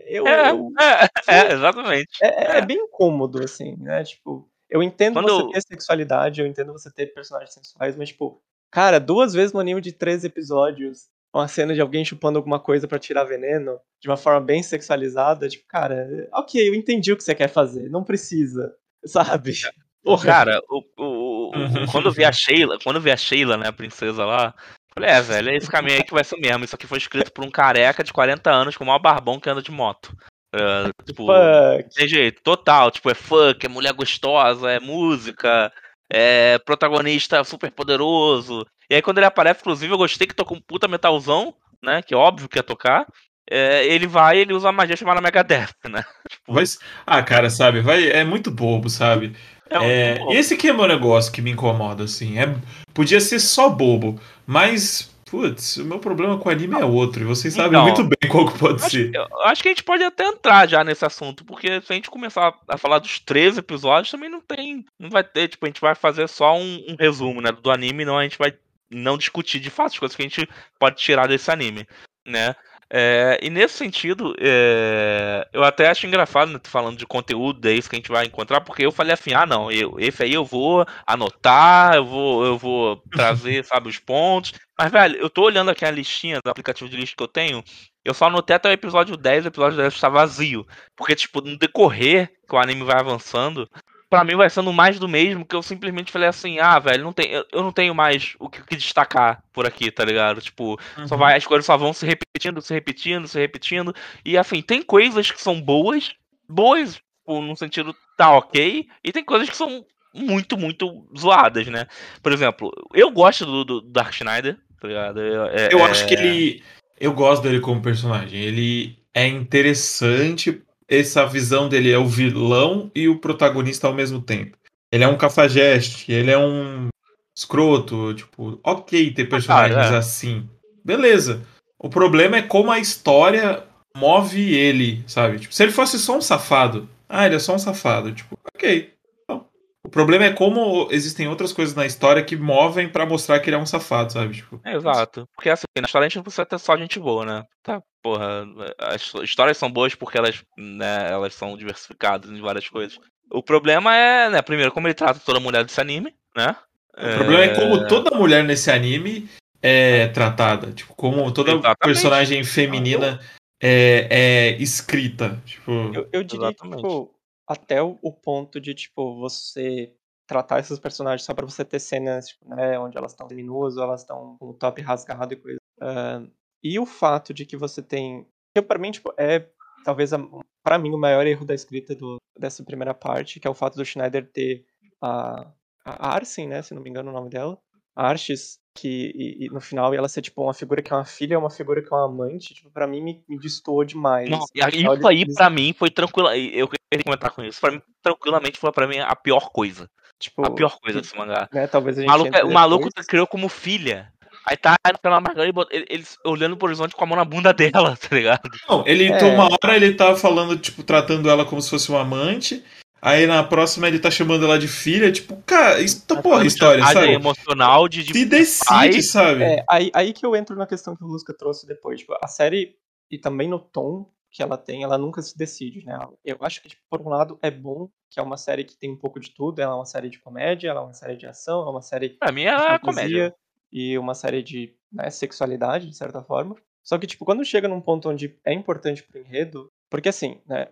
Eu, 0.07 0.27
É, 0.27 0.51
eu- 0.51 0.69
é, 0.79 1.07
é, 1.27 1.53
exatamente. 1.53 2.09
é, 2.21 2.27
é- 2.27 2.57
é 2.57 2.65
bem 2.65 2.77
incômodo, 2.77 3.43
assim, 3.43 3.75
né? 3.77 4.03
Tipo, 4.03 4.49
eu 4.69 4.81
entendo 4.81 5.15
Quando- 5.15 5.47
você 5.47 5.53
ter 5.53 5.61
sexualidade, 5.67 6.41
eu 6.41 6.47
entendo 6.47 6.71
você 6.73 6.91
ter 6.91 7.13
personagens 7.13 7.53
sensuais, 7.53 7.95
mas, 7.97 8.09
tipo, 8.09 8.41
cara, 8.71 8.99
duas 8.99 9.33
vezes 9.33 9.53
no 9.53 9.59
anime 9.59 9.81
de 9.81 9.91
três 9.91 10.23
episódios, 10.23 11.07
uma 11.33 11.47
cena 11.47 11.73
de 11.73 11.81
alguém 11.81 12.05
chupando 12.05 12.37
alguma 12.37 12.59
coisa 12.59 12.87
pra 12.87 12.99
tirar 12.99 13.23
veneno, 13.23 13.79
de 14.01 14.07
uma 14.09 14.17
forma 14.17 14.39
bem 14.41 14.61
sexualizada, 14.63 15.49
tipo, 15.49 15.65
cara, 15.67 16.07
ok, 16.33 16.69
eu 16.69 16.75
entendi 16.75 17.11
o 17.11 17.17
que 17.17 17.23
você 17.23 17.33
quer 17.35 17.49
fazer, 17.49 17.89
não 17.89 18.03
precisa. 18.03 18.75
sabe? 19.05 19.51
Porra. 20.03 20.25
Cara, 20.25 20.61
o, 20.69 20.83
o- 20.97 21.49
o- 21.49 21.91
quando 21.91 22.07
eu 22.07 22.11
vi 22.11 22.25
a 22.25 22.31
Sheila, 22.31 22.77
quando 22.83 22.97
eu 22.97 23.01
vi 23.01 23.11
a 23.11 23.17
Sheila, 23.17 23.57
né, 23.57 23.67
a 23.67 23.73
princesa 23.73 24.25
lá, 24.25 24.53
falei, 24.93 25.09
é, 25.09 25.21
velho, 25.21 25.49
é 25.49 25.55
esse 25.55 25.69
caminho 25.69 25.97
aí 25.97 26.03
que 26.03 26.13
vai 26.13 26.23
ser 26.23 26.37
mesmo. 26.37 26.63
Isso 26.65 26.75
aqui 26.75 26.87
foi 26.87 26.97
escrito 26.97 27.31
por 27.31 27.45
um 27.45 27.49
careca 27.51 28.03
de 28.03 28.11
40 28.13 28.51
anos 28.51 28.75
com 28.77 28.83
o 28.83 28.87
maior 28.87 28.99
barbão 28.99 29.39
que 29.39 29.49
anda 29.49 29.61
de 29.61 29.71
moto. 29.71 30.15
É, 30.53 30.59
tipo, 31.05 31.25
Fuck. 31.27 31.95
tem 31.95 32.07
jeito, 32.07 32.41
total. 32.43 32.91
Tipo, 32.91 33.09
é 33.09 33.13
funk, 33.15 33.65
é 33.65 33.69
mulher 33.69 33.93
gostosa, 33.93 34.69
é 34.69 34.79
música, 34.79 35.71
é 36.11 36.59
protagonista 36.59 37.43
super 37.43 37.71
poderoso. 37.71 38.65
E 38.89 38.95
aí 38.95 39.01
quando 39.01 39.17
ele 39.17 39.25
aparece, 39.25 39.61
inclusive, 39.61 39.91
eu 39.93 39.97
gostei 39.97 40.27
que 40.27 40.35
tocou 40.35 40.57
um 40.57 40.61
puta 40.61 40.87
metalzão, 40.87 41.55
né? 41.81 42.01
Que 42.01 42.13
é 42.13 42.17
óbvio 42.17 42.47
que 42.49 42.57
ia 42.59 42.63
tocar. 42.63 43.05
É, 43.49 43.85
ele 43.87 44.07
vai 44.07 44.37
e 44.37 44.39
ele 44.41 44.53
usa 44.53 44.69
a 44.69 44.71
magia 44.71 44.95
chamada 44.95 45.19
Megadeth, 45.21 45.73
né? 45.89 46.03
Mas, 46.47 46.79
ah, 47.05 47.21
cara, 47.23 47.49
sabe, 47.49 47.81
vai, 47.81 48.07
é 48.09 48.23
muito 48.23 48.49
bobo, 48.51 48.89
sabe? 48.89 49.35
É, 49.81 50.17
e 50.29 50.35
esse 50.35 50.55
que 50.57 50.67
é 50.67 50.73
o 50.73 50.77
meu 50.77 50.87
negócio 50.87 51.31
que 51.31 51.41
me 51.41 51.51
incomoda, 51.51 52.03
assim. 52.03 52.37
É, 52.39 52.53
podia 52.93 53.19
ser 53.19 53.39
só 53.39 53.69
bobo, 53.69 54.19
mas, 54.45 55.09
putz, 55.25 55.77
o 55.77 55.85
meu 55.85 55.99
problema 55.99 56.37
com 56.37 56.49
o 56.49 56.51
anime 56.51 56.75
é 56.79 56.85
outro, 56.85 57.21
e 57.21 57.25
vocês 57.25 57.53
sabem 57.53 57.69
Então, 57.79 57.83
muito 57.83 58.03
bem 58.03 58.29
qual 58.29 58.45
que 58.45 58.57
pode 58.57 58.83
Acho, 58.83 58.89
ser. 58.91 59.11
eu 59.13 59.41
acho 59.45 59.61
que 59.61 59.69
a 59.69 59.71
gente 59.71 59.83
pode 59.83 60.03
até 60.03 60.25
entrar 60.25 60.67
já 60.67 60.83
nesse 60.83 61.05
assunto, 61.05 61.43
porque 61.45 61.81
se 61.81 61.91
a 61.91 61.95
gente 61.95 62.09
começar 62.09 62.53
a 62.67 62.77
falar 62.77 62.99
dos 62.99 63.19
13 63.19 63.59
episódios, 63.59 64.11
também 64.11 64.29
não 64.29 64.41
tem. 64.41 64.85
Não 64.99 65.09
vai 65.09 65.23
ter, 65.23 65.47
tipo, 65.47 65.65
a 65.65 65.69
gente 65.69 65.81
vai 65.81 65.95
fazer 65.95 66.27
só 66.29 66.55
um, 66.57 66.85
um 66.89 66.95
resumo, 66.99 67.41
né? 67.41 67.51
Do 67.51 67.71
anime, 67.71 68.05
não 68.05 68.17
a 68.17 68.23
gente 68.23 68.37
vai 68.37 68.53
não 68.91 69.17
discutir 69.17 69.59
de 69.59 69.69
fato 69.71 69.93
as 69.93 69.99
coisas 69.99 70.15
que 70.15 70.21
a 70.21 70.25
gente 70.27 70.47
pode 70.79 70.97
tirar 70.97 71.27
desse 71.27 71.49
anime, 71.49 71.87
né? 72.27 72.55
É, 72.95 73.39
e 73.41 73.49
nesse 73.49 73.75
sentido, 73.75 74.35
é, 74.39 75.47
eu 75.51 75.63
até 75.63 75.89
acho 75.89 76.05
engraçado, 76.05 76.51
né, 76.51 76.59
falando 76.63 76.95
de 76.95 77.07
conteúdo, 77.07 77.67
é 77.67 77.71
isso 77.71 77.89
que 77.89 77.95
a 77.95 77.97
gente 77.97 78.11
vai 78.11 78.23
encontrar, 78.27 78.61
porque 78.61 78.85
eu 78.85 78.91
falei 78.91 79.13
assim, 79.13 79.33
ah 79.33 79.47
não, 79.47 79.71
eu, 79.71 79.95
esse 79.97 80.21
aí 80.21 80.31
eu 80.31 80.45
vou 80.45 80.85
anotar, 81.07 81.95
eu 81.95 82.05
vou, 82.05 82.45
eu 82.45 82.55
vou 82.55 82.97
trazer, 83.11 83.65
sabe, 83.65 83.89
os 83.89 83.97
pontos. 83.97 84.53
Mas, 84.77 84.91
velho, 84.91 85.15
eu 85.15 85.27
tô 85.27 85.41
olhando 85.41 85.71
aqui 85.71 85.83
a 85.83 85.89
listinha 85.89 86.39
do 86.43 86.51
aplicativo 86.51 86.87
de 86.87 86.95
lista 86.95 87.15
que 87.17 87.23
eu 87.23 87.27
tenho, 87.27 87.63
eu 88.05 88.13
só 88.13 88.25
anotei 88.25 88.55
até 88.55 88.69
o 88.69 88.73
episódio 88.73 89.17
10, 89.17 89.45
o 89.45 89.47
episódio 89.47 89.77
10 89.77 89.91
está 89.91 90.07
vazio. 90.07 90.63
Porque, 90.95 91.15
tipo, 91.15 91.41
no 91.41 91.57
decorrer 91.57 92.31
que 92.47 92.55
o 92.55 92.59
anime 92.59 92.83
vai 92.83 92.99
avançando, 92.99 93.67
pra 94.13 94.23
mim 94.23 94.35
vai 94.35 94.47
sendo 94.47 94.71
mais 94.71 94.99
do 94.99 95.07
mesmo, 95.07 95.43
que 95.43 95.55
eu 95.55 95.63
simplesmente 95.63 96.11
falei 96.11 96.29
assim, 96.29 96.59
ah, 96.59 96.77
velho, 96.77 97.03
não 97.03 97.11
tem, 97.11 97.31
eu, 97.31 97.63
não 97.63 97.71
tenho 97.71 97.95
mais 97.95 98.35
o 98.39 98.47
que, 98.47 98.61
o 98.61 98.63
que 98.63 98.75
destacar 98.75 99.43
por 99.51 99.65
aqui, 99.65 99.89
tá 99.89 100.05
ligado? 100.05 100.39
Tipo, 100.39 100.79
só 101.07 101.17
vai, 101.17 101.35
as 101.35 101.47
coisas 101.47 101.65
só 101.65 101.75
vão 101.75 101.91
se 101.93 102.05
repetindo, 102.05 102.61
se 102.61 102.71
repetindo, 102.71 103.27
se 103.27 103.39
repetindo. 103.39 103.91
E 104.23 104.37
assim, 104.37 104.61
tem 104.61 104.83
coisas 104.83 105.31
que 105.31 105.41
são 105.41 105.59
boas, 105.59 106.11
boas, 106.47 106.93
tipo, 106.93 107.41
no 107.41 107.57
sentido 107.57 107.95
tá 108.15 108.37
ok, 108.37 108.87
e 109.03 109.11
tem 109.11 109.25
coisas 109.25 109.49
que 109.49 109.57
são 109.57 109.83
muito, 110.13 110.59
muito 110.59 111.07
zoadas, 111.17 111.65
né? 111.65 111.87
Por 112.21 112.31
exemplo, 112.31 112.71
eu 112.93 113.09
gosto 113.09 113.47
do, 113.47 113.65
do 113.65 113.81
Dark 113.81 114.13
Schneider, 114.13 114.59
tá 114.79 114.87
ligado? 114.87 115.19
Eu, 115.21 115.45
é- 115.45 115.69
Eu 115.71 115.79
é- 115.79 115.89
acho 115.89 116.05
que 116.05 116.13
ele. 116.13 116.63
Eu 116.99 117.13
gosto 117.13 117.41
dele 117.41 117.59
como 117.59 117.81
personagem. 117.81 118.39
Ele 118.39 118.95
é 119.11 119.25
interessante. 119.25 120.61
Essa 120.93 121.25
visão 121.25 121.67
dele 121.67 121.91
é 121.91 121.97
o 121.97 122.05
vilão 122.05 122.91
e 122.93 123.07
o 123.09 123.17
protagonista 123.17 123.87
ao 123.87 123.93
mesmo 123.93 124.21
tempo. 124.21 124.55
Ele 124.91 125.03
é 125.03 125.07
um 125.07 125.17
cafajeste, 125.17 126.11
ele 126.11 126.29
é 126.29 126.37
um 126.37 126.89
escroto. 127.35 128.13
Tipo, 128.13 128.59
ok 128.63 129.11
ter 129.11 129.25
personagens 129.25 129.91
é. 129.91 129.97
assim. 129.97 130.47
Beleza. 130.85 131.41
O 131.79 131.89
problema 131.89 132.37
é 132.37 132.41
como 132.43 132.71
a 132.71 132.79
história 132.79 133.63
move 133.97 134.53
ele, 134.53 135.03
sabe? 135.07 135.39
Tipo, 135.39 135.53
se 135.53 135.63
ele 135.63 135.71
fosse 135.71 135.97
só 135.97 136.15
um 136.17 136.21
safado. 136.21 136.87
Ah, 137.09 137.25
ele 137.25 137.35
é 137.35 137.39
só 137.39 137.55
um 137.55 137.59
safado. 137.59 138.13
Tipo, 138.13 138.37
ok. 138.55 138.93
Então, 139.23 139.45
o 139.83 139.89
problema 139.89 140.25
é 140.25 140.33
como 140.33 140.87
existem 140.91 141.27
outras 141.27 141.51
coisas 141.51 141.73
na 141.73 141.85
história 141.85 142.23
que 142.23 142.35
movem 142.35 142.87
pra 142.87 143.05
mostrar 143.05 143.39
que 143.39 143.49
ele 143.49 143.55
é 143.55 143.59
um 143.59 143.65
safado, 143.65 144.13
sabe? 144.13 144.35
Tipo, 144.35 144.61
É, 144.63 144.75
exato. 144.75 145.27
Porque 145.35 145.49
assim, 145.49 145.65
na 145.75 145.85
história 145.85 146.05
a 146.05 146.09
gente 146.09 146.17
não 146.17 146.23
precisa 146.23 146.45
ter 146.45 146.59
só 146.59 146.77
gente 146.77 146.99
boa, 146.99 147.25
né? 147.25 147.43
Tá, 147.63 147.81
porra, 148.03 148.45
as 148.77 149.13
histórias 149.23 149.57
são 149.57 149.71
boas 149.71 149.95
porque 149.95 150.17
elas, 150.17 150.43
né, 150.57 151.09
elas 151.09 151.33
são 151.33 151.57
diversificadas 151.57 152.29
em 152.29 152.41
várias 152.41 152.67
coisas. 152.67 152.99
O 153.31 153.41
problema 153.41 153.95
é, 153.95 154.29
né, 154.29 154.41
primeiro, 154.41 154.71
como 154.71 154.87
ele 154.87 154.93
trata 154.93 155.21
toda 155.25 155.39
mulher 155.39 155.63
desse 155.63 155.79
anime, 155.79 156.13
né? 156.35 156.55
O 156.95 157.15
problema 157.15 157.43
é 157.45 157.55
como 157.55 157.87
toda 157.87 158.15
mulher 158.15 158.43
nesse 158.43 158.69
anime 158.69 159.27
é 159.61 160.07
tratada. 160.09 160.71
Tipo, 160.73 160.93
como 160.93 161.31
toda 161.33 161.51
Exatamente. 161.51 161.77
personagem 161.79 162.43
feminina 162.43 163.19
é, 163.59 164.07
é 164.11 164.61
escrita. 164.61 165.41
Tipo, 165.45 165.71
Eu, 165.71 166.07
eu 166.11 166.23
diria 166.23 166.53
que, 166.53 166.65
Exatamente. 166.65 166.83
tipo, 166.83 167.15
até 167.47 167.81
o, 167.81 168.11
ponto 168.11 168.59
de, 168.59 168.75
tipo, 168.75 169.19
você 169.19 169.91
tratar 170.27 170.59
esses 170.59 170.77
personagens 170.77 171.23
só 171.23 171.33
pra 171.33 171.45
você 171.45 171.65
ter 171.65 171.79
cenas, 171.79 172.27
tipo, 172.27 172.47
né, 172.53 172.77
onde 172.77 172.97
elas 172.97 173.13
estão 173.13 173.27
ou 173.27 173.81
elas 173.81 174.01
estão 174.01 174.35
com 174.37 174.49
o 174.49 174.53
top 174.53 174.81
rasgado 174.81 175.33
e 175.33 175.37
coisa. 175.37 175.59
Ah, 175.81 176.21
e 176.63 176.79
o 176.79 176.85
fato 176.85 177.33
de 177.33 177.45
que 177.45 177.57
você 177.57 177.81
tem. 177.81 178.25
Que 178.55 178.61
pra 178.61 178.79
mim, 178.79 178.91
tipo, 178.91 179.13
é 179.17 179.47
talvez 179.83 180.13
a, 180.13 180.19
pra 180.63 180.77
mim 180.77 180.91
o 180.91 180.97
maior 180.97 181.25
erro 181.27 181.45
da 181.45 181.53
escrita 181.53 181.93
do, 181.95 182.17
dessa 182.39 182.63
primeira 182.63 182.93
parte, 182.93 183.39
que 183.39 183.47
é 183.47 183.49
o 183.51 183.53
fato 183.55 183.75
do 183.75 183.85
Schneider 183.85 184.29
ter 184.31 184.65
a, 185.01 185.51
a 185.85 186.13
Arsen, 186.15 186.47
né, 186.47 186.61
se 186.61 186.73
não 186.73 186.81
me 186.81 186.89
engano 186.89 187.09
o 187.09 187.13
nome 187.13 187.29
dela, 187.29 187.57
a 187.95 188.07
Arches, 188.07 188.59
que 188.75 189.11
e, 189.13 189.45
e 189.45 189.49
no 189.49 189.59
final 189.59 189.93
ela 189.93 190.07
ser 190.07 190.21
tipo 190.21 190.41
uma 190.41 190.53
figura 190.53 190.81
que 190.81 190.93
é 190.93 190.95
uma 190.95 191.05
filha, 191.05 191.37
uma 191.37 191.49
figura 191.49 191.81
que 191.81 191.93
é 191.93 191.97
uma 191.97 192.05
amante, 192.05 192.53
tipo, 192.53 192.71
pra 192.71 192.87
mim 192.87 193.01
me, 193.01 193.23
me 193.27 193.37
destoou 193.37 193.83
demais. 193.83 194.29
Não, 194.29 194.39
e 194.55 194.59
isso 194.81 195.07
aí 195.07 195.25
pra 195.33 195.49
mim 195.49 195.73
foi 195.73 195.89
tranquilo. 195.91 196.29
Eu 196.29 196.67
queria 196.67 197.03
comentar 197.03 197.31
com 197.31 197.43
isso. 197.43 197.59
Pra 197.59 197.71
mim, 197.71 197.81
tranquilamente 198.01 198.57
foi 198.57 198.71
pra 198.71 198.87
mim 198.87 198.99
a 198.99 199.15
pior 199.15 199.49
coisa. 199.51 199.89
tipo, 200.19 200.45
A 200.45 200.51
pior 200.51 200.79
coisa 200.79 201.01
desse 201.01 201.15
mangá. 201.17 201.49
né, 201.51 201.67
talvez 201.67 201.97
a 201.97 202.01
O 202.01 202.03
gente 202.03 202.09
maluco, 202.09 202.27
entre 202.29 202.43
o 202.43 202.51
maluco 202.53 202.89
criou 203.07 203.27
como 203.27 203.49
filha. 203.49 204.11
Aí 204.45 204.57
tá 204.57 204.75
Margarida, 205.03 205.43
ele 205.43 205.51
bota- 205.51 205.75
ele- 205.75 205.85
eles 205.89 206.17
olhando 206.25 206.57
pro 206.57 206.67
horizonte 206.67 206.95
com 206.95 207.03
a 207.03 207.07
mão 207.07 207.15
na 207.17 207.25
bunda 207.25 207.53
dela, 207.53 207.95
tá 208.01 208.15
ligado? 208.15 208.49
não, 208.69 208.85
ele 208.87 209.05
É. 209.07 209.23
uma 209.23 209.45
hora 209.45 209.75
ele 209.75 209.93
tá 209.93 210.15
falando, 210.15 210.57
tipo, 210.57 210.83
tratando 210.83 211.29
ela 211.29 211.45
como 211.45 211.61
se 211.61 211.69
fosse 211.69 211.89
uma 211.89 212.01
amante. 212.01 212.63
Aí 213.01 213.27
na 213.27 213.43
próxima 213.43 213.87
ele 213.87 213.99
tá 213.99 214.09
chamando 214.09 214.45
ela 214.45 214.57
de 214.57 214.67
filha. 214.67 215.11
Tipo, 215.11 215.35
cara, 215.45 215.81
isso 215.81 216.05
tá 216.07 216.21
porra, 216.21 216.45
história, 216.45 216.79
Chantagem 216.85 217.01
sabe? 217.11 217.13
emocional 217.15 217.87
de, 217.89 218.01
de 218.01 218.13
Se 218.13 218.25
decide, 218.25 218.65
pai. 218.69 219.01
sabe? 219.01 219.43
É, 219.43 219.65
aí, 219.69 219.91
aí 219.93 220.13
que 220.13 220.25
eu 220.25 220.33
entro 220.37 220.55
na 220.55 220.65
questão 220.65 220.95
que 220.95 221.03
o 221.03 221.07
Lusca 221.07 221.33
trouxe 221.37 221.67
depois. 221.67 221.99
Tipo, 221.99 222.15
a 222.21 222.27
série, 222.27 222.75
e 223.11 223.17
também 223.17 223.49
no 223.49 223.59
tom 223.59 224.09
que 224.31 224.41
ela 224.41 224.57
tem, 224.57 224.83
ela 224.83 224.97
nunca 224.97 225.21
se 225.21 225.37
decide, 225.37 225.85
né? 225.85 225.99
Eu 226.23 226.37
acho 226.41 226.61
que, 226.61 226.69
tipo, 226.69 226.81
por 226.89 227.01
um 227.01 227.09
lado, 227.09 227.37
é 227.41 227.51
bom 227.51 227.89
que 228.09 228.19
é 228.21 228.23
uma 228.23 228.37
série 228.37 228.63
que 228.63 228.77
tem 228.77 228.89
um 228.91 228.97
pouco 228.97 229.19
de 229.19 229.31
tudo. 229.31 229.59
Ela 229.61 229.73
é 229.73 229.75
uma 229.75 229.85
série 229.85 230.09
de 230.09 230.19
comédia, 230.19 230.69
ela 230.69 230.79
é 230.79 230.83
uma 230.85 230.93
série 230.93 231.17
de 231.17 231.25
ação, 231.27 231.59
ela 231.61 231.67
é 231.69 231.71
uma 231.71 231.81
série 231.81 232.09
Pra 232.11 232.31
mim 232.31 232.43
de 232.43 232.47
é 232.47 232.79
comédia. 232.79 233.35
E 233.73 233.97
uma 233.97 234.13
série 234.13 234.43
de 234.43 234.73
né, 234.91 235.09
sexualidade, 235.09 235.87
de 235.89 235.97
certa 235.97 236.21
forma. 236.23 236.55
Só 236.83 236.97
que, 236.99 237.07
tipo, 237.07 237.25
quando 237.25 237.43
chega 237.43 237.67
num 237.67 237.81
ponto 237.81 238.09
onde 238.09 238.37
é 238.45 238.53
importante 238.53 239.01
pro 239.03 239.19
enredo, 239.19 239.67
porque 239.89 240.09
assim, 240.09 240.39
né, 240.45 240.67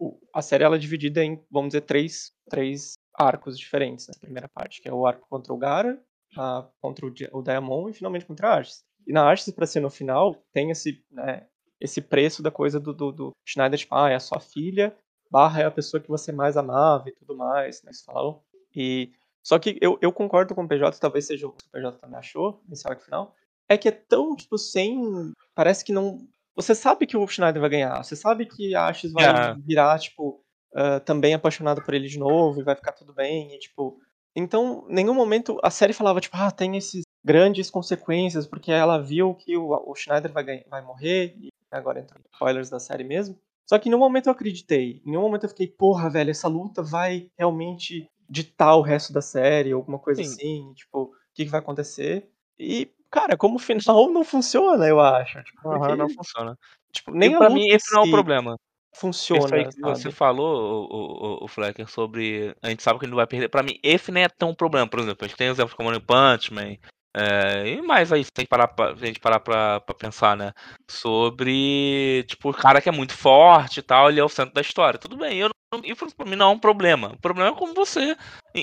o- 0.00 0.18
a 0.32 0.42
série 0.42 0.64
ela 0.64 0.76
é 0.76 0.78
dividida 0.78 1.22
em, 1.24 1.40
vamos 1.50 1.68
dizer, 1.68 1.82
três, 1.82 2.32
três 2.50 2.94
arcos 3.14 3.58
diferentes 3.58 4.08
na 4.08 4.14
primeira 4.20 4.48
parte, 4.48 4.82
que 4.82 4.88
é 4.88 4.92
o 4.92 5.06
arco 5.06 5.26
contra 5.28 5.52
o 5.52 5.56
Gara, 5.56 6.02
a- 6.36 6.68
contra 6.80 7.06
o, 7.06 7.12
o 7.32 7.42
Diamond 7.42 7.90
e 7.90 7.94
finalmente 7.94 8.26
contra 8.26 8.48
a 8.48 8.54
Arceus. 8.56 8.82
E 9.06 9.12
na 9.12 9.22
Arceus, 9.24 9.54
pra 9.54 9.66
ser 9.66 9.80
no 9.80 9.90
final, 9.90 10.34
tem 10.52 10.70
esse, 10.70 11.04
né, 11.10 11.46
esse 11.80 12.00
preço 12.00 12.42
da 12.42 12.50
coisa 12.50 12.80
do, 12.80 12.92
do, 12.92 13.12
do 13.12 13.30
Schneider, 13.46 13.78
tipo, 13.78 13.94
ah, 13.94 14.10
é 14.10 14.14
a 14.14 14.20
sua 14.20 14.40
filha, 14.40 14.96
barra 15.30 15.60
é 15.62 15.64
a 15.66 15.70
pessoa 15.70 16.00
que 16.00 16.08
você 16.08 16.32
mais 16.32 16.56
amava 16.56 17.08
e 17.08 17.12
tudo 17.12 17.36
mais, 17.36 17.82
né, 17.82 17.90
eles 17.90 18.02
falam. 18.02 18.40
E, 18.74 19.12
só 19.44 19.58
que 19.58 19.78
eu, 19.80 19.98
eu 20.00 20.10
concordo 20.10 20.54
com 20.54 20.64
o 20.64 20.68
PJ, 20.68 20.98
talvez 20.98 21.26
seja 21.26 21.46
o 21.46 21.52
que 21.52 21.64
o 21.66 21.70
PJ 21.70 21.98
também 21.98 22.18
achou, 22.18 22.62
nesse 22.66 22.88
arco 22.88 23.02
final, 23.02 23.34
é 23.68 23.76
que 23.76 23.88
é 23.88 23.92
tão, 23.92 24.34
tipo, 24.34 24.56
sem... 24.58 25.32
Parece 25.54 25.84
que 25.84 25.92
não... 25.92 26.26
Você 26.56 26.74
sabe 26.74 27.06
que 27.06 27.16
o 27.16 27.26
Schneider 27.28 27.60
vai 27.60 27.70
ganhar, 27.70 28.02
você 28.02 28.16
sabe 28.16 28.46
que 28.46 28.74
a 28.74 28.86
Ashes 28.86 29.12
vai 29.12 29.24
É. 29.24 29.54
virar, 29.54 29.98
tipo, 29.98 30.40
ah, 30.74 30.98
também 31.00 31.34
apaixonada 31.34 31.82
por 31.82 31.92
ele 31.92 32.08
de 32.08 32.18
novo 32.18 32.60
e 32.60 32.64
vai 32.64 32.74
ficar 32.74 32.92
tudo 32.92 33.12
bem, 33.12 33.54
e, 33.54 33.58
tipo... 33.58 34.00
Então, 34.34 34.86
em 34.88 34.94
nenhum 34.94 35.14
momento 35.14 35.60
a 35.62 35.70
série 35.70 35.92
falava, 35.92 36.20
tipo, 36.20 36.36
ah, 36.36 36.50
tem 36.50 36.76
esses 36.76 37.02
grandes 37.24 37.70
consequências, 37.70 38.46
porque 38.46 38.72
ela 38.72 38.98
viu 38.98 39.34
que 39.34 39.56
o, 39.56 39.70
o 39.70 39.94
Schneider 39.94 40.32
vai, 40.32 40.42
ganhar, 40.42 40.64
vai 40.68 40.82
morrer, 40.82 41.36
e 41.38 41.48
agora 41.70 42.00
entra 42.00 42.18
spoilers 42.32 42.70
da 42.70 42.80
série 42.80 43.04
mesmo. 43.04 43.38
Só 43.66 43.78
que 43.78 43.88
em 43.88 43.92
nenhum 43.92 44.00
momento 44.00 44.26
eu 44.26 44.32
acreditei, 44.32 45.00
em 45.06 45.10
nenhum 45.10 45.22
momento 45.22 45.44
eu 45.44 45.48
fiquei, 45.48 45.66
porra, 45.68 46.10
velho, 46.10 46.30
essa 46.30 46.48
luta 46.48 46.82
vai 46.82 47.30
realmente 47.38 48.06
ditar 48.28 48.76
o 48.76 48.82
resto 48.82 49.12
da 49.12 49.20
série, 49.20 49.72
alguma 49.72 49.98
coisa 49.98 50.22
Sim. 50.22 50.28
assim, 50.28 50.72
tipo, 50.74 51.02
o 51.02 51.12
que, 51.34 51.44
que 51.44 51.50
vai 51.50 51.60
acontecer. 51.60 52.28
E, 52.58 52.90
cara, 53.10 53.36
como 53.36 53.58
final 53.58 54.10
não 54.12 54.24
funciona, 54.24 54.86
eu 54.86 55.00
acho. 55.00 55.42
Tipo, 55.42 55.68
Aham, 55.68 55.78
porque, 55.78 55.96
não 55.96 56.08
funciona. 56.08 56.58
tipo, 56.92 57.10
nem 57.12 57.34
a 57.34 57.38
pra 57.38 57.48
luta 57.48 57.60
mim, 57.60 57.68
esse 57.68 57.92
não 57.92 58.02
é 58.02 58.06
o 58.06 58.10
problema. 58.10 58.56
funciona, 58.94 59.44
Isso 59.44 59.54
aí 59.54 59.64
que 59.66 59.80
você 59.80 60.02
sabe? 60.02 60.16
falou, 60.16 60.88
o, 60.90 61.42
o, 61.42 61.44
o 61.44 61.48
Flecker, 61.48 61.88
sobre. 61.88 62.54
A 62.62 62.68
gente 62.70 62.82
sabe 62.82 62.98
que 62.98 63.04
ele 63.04 63.10
não 63.10 63.16
vai 63.16 63.26
perder. 63.26 63.48
Pra 63.48 63.62
mim, 63.62 63.78
esse 63.82 64.10
nem 64.12 64.24
é 64.24 64.28
tão 64.28 64.50
um 64.50 64.54
problema. 64.54 64.88
Por 64.88 65.00
exemplo, 65.00 65.24
a 65.24 65.26
gente 65.28 65.36
tem 65.36 65.48
exemplos 65.48 65.74
como 65.74 65.90
o 65.92 66.00
Punchman. 66.00 66.78
É, 67.16 67.68
e 67.68 67.80
mais 67.80 68.12
aí, 68.12 68.22
a 68.22 68.24
gente 68.24 68.48
parar 68.48 68.66
pra, 68.66 68.90
a 68.90 68.96
gente 68.96 69.20
parar 69.20 69.38
pra, 69.38 69.80
pra 69.80 69.94
pensar, 69.94 70.36
né? 70.36 70.52
Sobre, 70.90 72.24
tipo, 72.26 72.50
o 72.50 72.54
cara 72.54 72.80
que 72.82 72.88
é 72.88 72.92
muito 72.92 73.16
forte 73.16 73.78
e 73.78 73.82
tal, 73.82 74.10
ele 74.10 74.18
é 74.18 74.24
o 74.24 74.28
centro 74.28 74.52
da 74.52 74.60
história. 74.60 74.98
Tudo 74.98 75.16
bem, 75.16 75.38
eu 75.38 75.48
isso 75.84 76.14
pra 76.16 76.26
mim 76.26 76.36
não 76.36 76.50
é 76.50 76.54
um 76.54 76.58
problema. 76.58 77.12
O 77.12 77.20
problema 77.20 77.50
é 77.50 77.58
como 77.58 77.74
você 77.74 78.16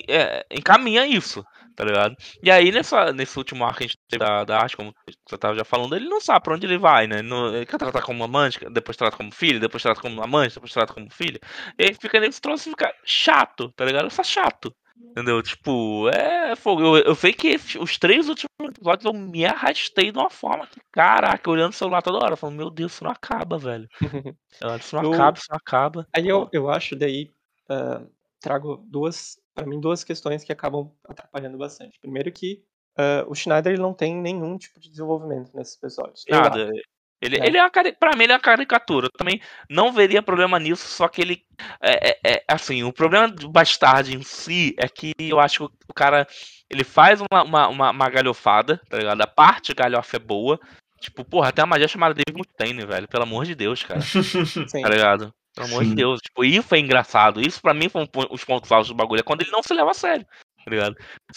é, 0.08 0.46
encaminha 0.51 1.06
isso, 1.06 1.44
tá 1.75 1.84
ligado? 1.84 2.15
E 2.44 2.50
aí, 2.51 2.72
nessa, 2.72 3.12
nesse 3.13 3.38
último 3.38 3.63
arco 3.65 3.80
que 3.80 3.84
a 3.86 3.88
gente 3.88 3.98
teve 4.08 4.24
da, 4.24 4.44
da 4.46 4.60
arte, 4.60 4.77
como 4.77 4.94
você 5.27 5.38
tava 5.38 5.56
já 5.56 5.63
falando, 5.65 5.96
ele 5.96 6.08
não 6.08 6.22
sabe 6.22 6.44
pra 6.44 6.56
onde 6.56 6.65
ele 6.65 6.77
vai, 6.77 7.08
né? 7.08 7.22
Não, 7.22 7.53
ele 7.56 7.65
quer 7.65 7.77
tratar 7.77 8.01
como 8.01 8.24
amante, 8.24 8.60
depois 8.72 8.98
trata 8.98 9.18
como 9.18 9.32
filho, 9.32 9.60
depois 9.60 9.84
trata 9.84 10.01
como 10.01 10.22
amante, 10.24 10.56
depois 10.56 10.72
trata 10.74 10.94
como 10.94 11.10
filho. 11.12 11.39
E 11.77 11.84
aí 11.84 11.94
fica 11.94 12.20
nesse 12.20 12.39
troço 12.41 12.70
e 12.70 12.72
fica 12.72 12.94
chato, 13.06 13.72
tá 13.74 13.86
ligado? 13.86 14.08
É 14.08 14.24
chato. 14.24 14.74
Entendeu? 15.12 15.41
Tipo, 15.43 16.08
é 16.10 16.55
fogo. 16.55 16.81
Eu, 16.81 17.03
eu 17.03 17.15
sei 17.15 17.34
que 17.34 17.55
os 17.79 17.98
três 17.98 18.29
últimos 18.29 18.50
episódios 18.62 19.05
eu 19.05 19.13
me 19.13 19.46
arrastei 19.46 20.12
de 20.12 20.17
uma 20.17 20.29
forma 20.29 20.65
que, 20.67 20.79
caraca, 20.91 21.50
olhando 21.50 21.72
o 21.72 21.75
celular 21.75 22.01
toda 22.01 22.24
hora, 22.24 22.36
falando, 22.38 22.55
meu 22.58 22.70
Deus, 22.70 22.93
isso 22.93 23.03
não 23.03 23.12
acaba, 23.12 23.58
velho. 23.58 23.89
Isso 24.79 24.96
não 24.96 25.03
Eu- 25.03 25.13
acaba, 25.13 25.38
isso 25.38 25.48
não 25.50 25.58
acaba. 25.58 26.08
Aí 26.13 26.27
eu, 26.27 26.48
eu 26.53 26.70
acho 26.70 26.96
daí 26.96 27.31
ah, 27.70 28.01
trago 28.39 28.77
duas, 28.88 29.38
para 29.55 29.65
mim 29.65 29.79
duas 29.79 30.03
questões 30.03 30.43
que 30.43 30.51
acabam 30.53 30.91
atrapalhando 31.08 31.58
bastante. 31.58 32.00
Primeiro 32.00 32.31
que 32.31 32.63
ah, 32.98 33.25
o 33.27 33.36
Schneider 33.36 33.79
não 33.79 33.93
tem 33.93 34.15
nenhum 34.15 34.58
tipo 34.58 34.79
de 34.79 34.89
desenvolvimento 34.89 35.51
nesses 35.55 35.75
episódios. 35.77 36.24
Eu 36.27 36.39
Nada. 36.39 36.63
acho. 36.70 36.81
Ele, 37.22 37.40
né? 37.40 37.46
ele 37.46 37.58
é 37.58 37.62
uma, 37.62 37.70
pra 37.70 38.16
mim, 38.16 38.24
ele 38.24 38.34
é 38.34 38.36
uma 38.36 38.42
caricatura. 38.42 39.08
Eu 39.08 39.12
também 39.12 39.40
não 39.70 39.94
veria 39.94 40.24
problema 40.24 40.58
nisso, 40.60 40.88
só 40.88 41.08
que 41.08 41.22
ele. 41.22 41.44
É, 41.80 42.10
é- 42.10 42.20
é- 42.24 42.44
assim, 42.48 42.84
o 42.84 42.92
problema 42.92 43.28
do 43.28 43.48
Bastard 43.48 44.16
em 44.16 44.24
si 44.24 44.74
é 44.78 44.88
que 44.88 45.13
eu 45.20 45.40
acho 45.40 45.70
que 45.70 45.75
o 45.90 45.94
cara. 45.94 46.28
Ele 46.70 46.84
faz 46.84 47.20
uma, 47.20 47.44
uma, 47.44 47.68
uma, 47.68 47.92
uma 47.92 48.10
galhofada, 48.10 48.82
tá 48.90 48.98
ligado? 48.98 49.22
A 49.22 49.28
parte 49.28 49.74
galhofa 49.74 50.16
é 50.16 50.20
boa. 50.20 50.60
Tipo, 51.01 51.25
porra, 51.25 51.51
tem 51.51 51.63
uma 51.63 51.72
magia 51.72 51.88
chamada 51.88 52.13
Dave 52.13 52.38
Mustaine, 52.38 52.86
velho. 52.86 53.08
Pelo 53.08 53.24
amor 53.24 53.46
de 53.46 53.56
Deus, 53.56 53.84
cara. 53.84 54.01
Sim. 54.01 54.22
Tá 54.82 54.90
ligado? 54.90 55.34
Pelo 55.54 55.68
amor 55.68 55.84
de 55.84 55.90
Sim. 55.90 55.96
Deus. 55.96 56.20
Tipo, 56.22 56.46
isso 56.46 56.63
foi 56.63 56.80
engraçado. 56.80 57.42
Isso 57.42 57.62
pra 57.62 57.74
mim 57.74 57.90
foi 57.90 58.04
um 58.04 58.08
os 58.30 58.44
pontos 58.44 58.72
altos 58.72 58.88
do 58.88 58.96
bagulho. 58.96 59.20
É 59.20 59.24
quando 59.24 59.42
ele 59.42 59.51
não 59.51 59.62
se 59.62 59.74
leva 59.74 59.92
a 59.92 59.94
sério. 59.94 60.25
Tá 60.63 60.70
ligado? 60.70 60.96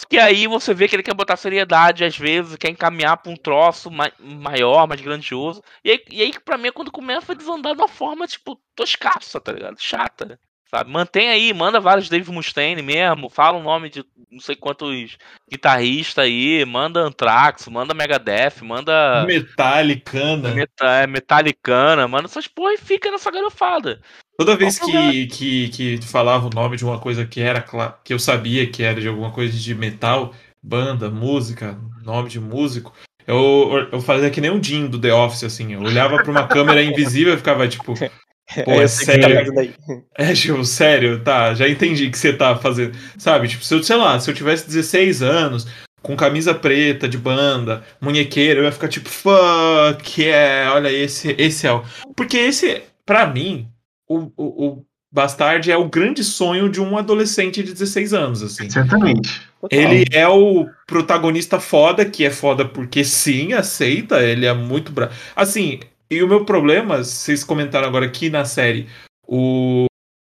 Que 0.09 0.19
aí 0.19 0.47
você 0.47 0.73
vê 0.73 0.87
que 0.87 0.95
ele 0.95 1.03
quer 1.03 1.13
botar 1.15 1.35
seriedade, 1.35 2.03
às 2.03 2.17
vezes, 2.17 2.55
quer 2.57 2.69
encaminhar 2.69 3.17
pra 3.17 3.31
um 3.31 3.35
troço 3.35 3.89
ma- 3.89 4.11
maior, 4.19 4.87
mais 4.87 5.01
grandioso. 5.01 5.63
E 5.83 5.91
aí, 5.91 6.03
e 6.11 6.21
aí, 6.21 6.33
pra 6.43 6.57
mim, 6.57 6.67
é 6.67 6.71
quando 6.71 6.91
começa 6.91 7.31
a 7.31 7.35
desandar 7.35 7.73
de 7.73 7.81
uma 7.81 7.87
forma, 7.87 8.27
tipo, 8.27 8.59
toscaça, 8.75 9.41
tá 9.41 9.51
ligado? 9.51 9.77
Chata. 9.79 10.39
Sabe? 10.69 10.91
Mantém 10.91 11.29
aí, 11.29 11.53
manda 11.53 11.79
vários 11.79 12.09
Dave 12.09 12.31
Mustaine 12.31 12.81
mesmo, 12.81 13.29
fala 13.29 13.57
o 13.57 13.63
nome 13.63 13.87
de 13.87 14.03
não 14.31 14.39
sei 14.39 14.55
quantos 14.55 15.15
guitarristas 15.49 16.25
aí, 16.25 16.65
manda 16.65 17.01
Anthrax, 17.01 17.67
manda 17.67 17.93
Megadeth, 17.93 18.61
manda 18.63 19.23
Metallicana. 19.25 20.53
Meta, 20.53 20.85
é, 20.85 21.07
Metallicana, 21.07 22.07
manda 22.07 22.25
essas 22.25 22.47
porra 22.47 22.73
e 22.73 22.77
fica 22.77 23.11
nessa 23.11 23.29
galhofada. 23.31 24.01
Toda 24.37 24.55
vez 24.55 24.77
que 24.77 24.95
é 24.95 25.11
que, 25.27 25.69
que, 25.69 25.99
falava 26.01 26.47
o 26.47 26.49
nome 26.53 26.75
de 26.75 26.83
uma 26.83 26.99
coisa 26.99 27.25
que 27.25 27.39
era 27.39 27.65
que 28.03 28.13
eu 28.13 28.19
sabia 28.19 28.67
que 28.67 28.83
era 28.83 28.99
de 28.99 29.07
alguma 29.07 29.31
coisa 29.31 29.57
de 29.57 29.75
metal, 29.75 30.33
banda, 30.61 31.09
música, 31.09 31.77
nome 32.03 32.29
de 32.29 32.39
músico, 32.39 32.93
eu, 33.25 33.87
eu 33.91 34.01
fazia 34.01 34.29
que 34.29 34.41
nem 34.41 34.51
um 34.51 34.61
Jim 34.61 34.87
do 34.87 34.99
The 34.99 35.13
Office, 35.13 35.45
assim. 35.45 35.73
Eu 35.73 35.81
olhava 35.81 36.17
pra 36.17 36.31
uma 36.31 36.47
câmera 36.47 36.83
invisível 36.83 37.33
e 37.33 37.37
ficava 37.37 37.67
tipo, 37.67 37.93
Pô, 38.63 38.71
é 38.71 38.81
que 38.81 38.87
você 38.87 39.17
tá 39.17 39.27
sério? 39.27 39.73
é, 40.15 40.33
tipo, 40.33 40.63
sério, 40.63 41.23
tá, 41.23 41.53
já 41.55 41.67
entendi 41.67 42.05
o 42.05 42.11
que 42.11 42.17
você 42.17 42.31
tá 42.31 42.55
fazendo. 42.55 42.95
Sabe, 43.17 43.47
tipo, 43.47 43.63
se 43.63 43.73
eu, 43.73 43.83
sei 43.83 43.95
lá, 43.95 44.19
se 44.19 44.29
eu 44.29 44.35
tivesse 44.35 44.67
16 44.67 45.23
anos, 45.23 45.67
com 46.01 46.15
camisa 46.15 46.53
preta 46.53 47.09
de 47.09 47.17
banda, 47.17 47.83
munhequeira, 47.99 48.59
eu 48.59 48.63
ia 48.63 48.71
ficar 48.71 48.87
tipo, 48.87 49.09
fuck, 49.09 50.21
yeah, 50.21 50.73
olha, 50.75 50.91
esse, 50.91 51.35
esse 51.39 51.65
é 51.65 51.73
o. 51.73 51.83
Porque 52.15 52.37
esse, 52.37 52.83
pra 53.03 53.25
mim, 53.25 53.67
o, 54.07 54.31
o, 54.37 54.67
o 54.67 54.85
Bastard 55.11 55.71
é 55.71 55.77
o 55.77 55.87
grande 55.87 56.23
sonho 56.23 56.69
de 56.69 56.81
um 56.81 56.97
adolescente 56.97 57.63
de 57.63 57.71
16 57.71 58.13
anos, 58.13 58.43
assim. 58.43 58.69
Certamente. 58.69 59.41
Ele 59.71 60.05
é 60.11 60.27
o 60.27 60.67
protagonista 60.85 61.59
foda, 61.59 62.03
que 62.03 62.25
é 62.25 62.29
foda 62.29 62.65
porque 62.65 63.03
sim, 63.03 63.53
aceita, 63.53 64.21
ele 64.21 64.45
é 64.45 64.53
muito 64.53 64.91
bravo. 64.91 65.13
Assim, 65.35 65.79
e 66.09 66.21
o 66.21 66.27
meu 66.27 66.43
problema, 66.43 67.03
vocês 67.03 67.43
comentaram 67.43 67.87
agora 67.87 68.05
aqui 68.05 68.29
na 68.29 68.45
série, 68.45 68.87
o, 69.25 69.85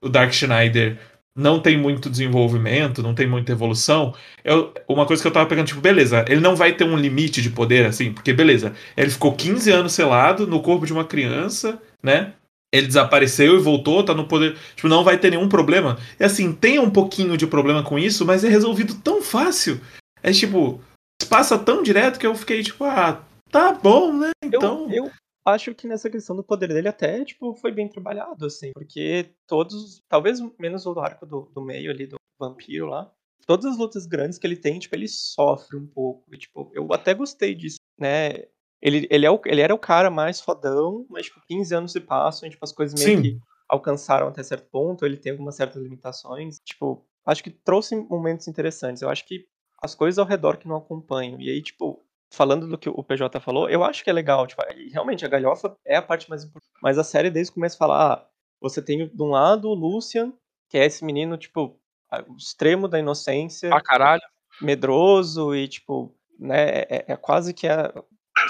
o 0.03 0.09
Dark 0.09 0.33
Schneider 0.33 0.99
não 1.35 1.59
tem 1.59 1.77
muito 1.77 2.09
desenvolvimento, 2.09 3.01
não 3.01 3.15
tem 3.15 3.25
muita 3.25 3.53
evolução. 3.53 4.13
Eu, 4.43 4.73
uma 4.87 5.05
coisa 5.05 5.21
que 5.21 5.27
eu 5.27 5.33
tava 5.33 5.49
pegando, 5.49 5.67
tipo, 5.67 5.81
beleza, 5.81 6.23
ele 6.27 6.41
não 6.41 6.55
vai 6.55 6.73
ter 6.73 6.83
um 6.83 6.97
limite 6.97 7.41
de 7.41 7.49
poder, 7.49 7.85
assim, 7.85 8.13
porque 8.13 8.33
beleza, 8.33 8.73
ele 8.95 9.09
ficou 9.09 9.33
15 9.33 9.71
anos 9.71 9.93
selado 9.93 10.45
no 10.45 10.61
corpo 10.61 10.85
de 10.85 10.93
uma 10.93 11.05
criança, 11.05 11.81
né? 12.03 12.33
Ele 12.73 12.87
desapareceu 12.87 13.55
e 13.55 13.61
voltou, 13.61 14.03
tá 14.03 14.15
no 14.15 14.27
poder. 14.27 14.57
Tipo, 14.75 14.87
não 14.87 15.03
vai 15.03 15.19
ter 15.19 15.29
nenhum 15.29 15.47
problema. 15.47 15.99
E 16.19 16.23
assim, 16.23 16.51
tem 16.51 16.79
um 16.79 16.89
pouquinho 16.89 17.37
de 17.37 17.45
problema 17.45 17.83
com 17.83 17.99
isso, 17.99 18.25
mas 18.25 18.43
é 18.43 18.49
resolvido 18.49 18.95
tão 18.95 19.21
fácil. 19.21 19.79
É 20.23 20.31
tipo, 20.31 20.81
passa 21.29 21.59
tão 21.59 21.83
direto 21.83 22.19
que 22.19 22.25
eu 22.25 22.33
fiquei 22.33 22.63
tipo, 22.63 22.83
ah, 22.83 23.23
tá 23.51 23.73
bom, 23.73 24.11
né? 24.11 24.31
Então. 24.43 24.89
Eu, 24.91 25.05
eu 25.05 25.11
acho 25.45 25.75
que 25.75 25.87
nessa 25.87 26.09
questão 26.09 26.35
do 26.35 26.43
poder 26.43 26.69
dele 26.69 26.87
até, 26.87 27.23
tipo, 27.23 27.53
foi 27.55 27.71
bem 27.71 27.87
trabalhado, 27.87 28.45
assim, 28.45 28.71
porque 28.73 29.29
todos, 29.47 30.01
talvez 30.09 30.39
menos 30.57 30.87
o 30.87 30.99
arco 30.99 31.27
do, 31.27 31.51
do 31.53 31.61
meio 31.61 31.91
ali, 31.91 32.07
do 32.07 32.15
vampiro 32.39 32.87
lá, 32.87 33.11
todas 33.45 33.65
as 33.65 33.77
lutas 33.77 34.07
grandes 34.07 34.39
que 34.39 34.47
ele 34.47 34.55
tem, 34.55 34.79
tipo, 34.79 34.95
ele 34.95 35.07
sofre 35.07 35.77
um 35.77 35.85
pouco, 35.85 36.23
e, 36.33 36.37
tipo, 36.37 36.71
eu 36.73 36.91
até 36.91 37.13
gostei 37.13 37.53
disso, 37.53 37.77
né, 37.99 38.45
ele, 38.83 39.07
ele, 39.09 39.25
é 39.25 39.31
o, 39.31 39.39
ele 39.45 39.61
era 39.61 39.73
o 39.73 39.79
cara 39.79 40.11
mais 40.11 40.41
fodão, 40.41 41.05
mas, 41.09 41.27
tipo, 41.27 41.39
15 41.47 41.73
anos 41.73 41.91
se 41.93 42.01
passam, 42.01 42.45
e, 42.47 42.51
tipo, 42.51 42.65
as 42.65 42.73
coisas 42.73 43.01
meio 43.01 43.17
Sim. 43.17 43.21
que 43.23 43.39
alcançaram 43.69 44.27
até 44.27 44.43
certo 44.43 44.69
ponto, 44.69 45.05
ele 45.05 45.15
tem 45.15 45.31
algumas 45.31 45.55
certas 45.55 45.81
limitações, 45.81 46.59
tipo, 46.59 47.05
acho 47.25 47.41
que 47.41 47.49
trouxe 47.49 47.95
momentos 47.95 48.45
interessantes, 48.49 49.01
eu 49.01 49.09
acho 49.09 49.25
que 49.25 49.45
as 49.81 49.95
coisas 49.95 50.19
ao 50.19 50.25
redor 50.25 50.57
que 50.57 50.67
não 50.67 50.75
acompanham, 50.75 51.39
e 51.39 51.49
aí, 51.49 51.61
tipo, 51.61 52.03
falando 52.29 52.67
do 52.67 52.77
que 52.77 52.89
o 52.89 53.03
PJ 53.03 53.39
falou, 53.39 53.69
eu 53.69 53.85
acho 53.85 54.03
que 54.03 54.09
é 54.09 54.13
legal, 54.13 54.45
tipo, 54.45 54.61
realmente 54.91 55.25
a 55.25 55.29
galhofa 55.29 55.77
é 55.87 55.95
a 55.95 56.01
parte 56.01 56.29
mais 56.29 56.43
importante. 56.43 56.73
Mas 56.81 56.97
a 56.97 57.03
série 57.05 57.29
desde 57.31 57.51
o 57.51 57.53
começo 57.55 57.77
fala, 57.77 58.13
ah, 58.13 58.27
você 58.59 58.81
tem 58.81 59.07
de 59.07 59.23
um 59.23 59.29
lado 59.29 59.69
o 59.69 59.73
Lucian, 59.73 60.33
que 60.69 60.77
é 60.77 60.85
esse 60.85 61.05
menino, 61.05 61.37
tipo, 61.37 61.79
o 62.27 62.35
extremo 62.35 62.89
da 62.89 62.99
inocência, 62.99 63.73
Ah, 63.73 63.81
caralho. 63.81 64.21
medroso 64.61 65.55
e, 65.55 65.69
tipo, 65.69 66.13
né, 66.37 66.81
é, 66.89 67.05
é 67.07 67.15
quase 67.15 67.53
que, 67.53 67.67
a, 67.67 67.93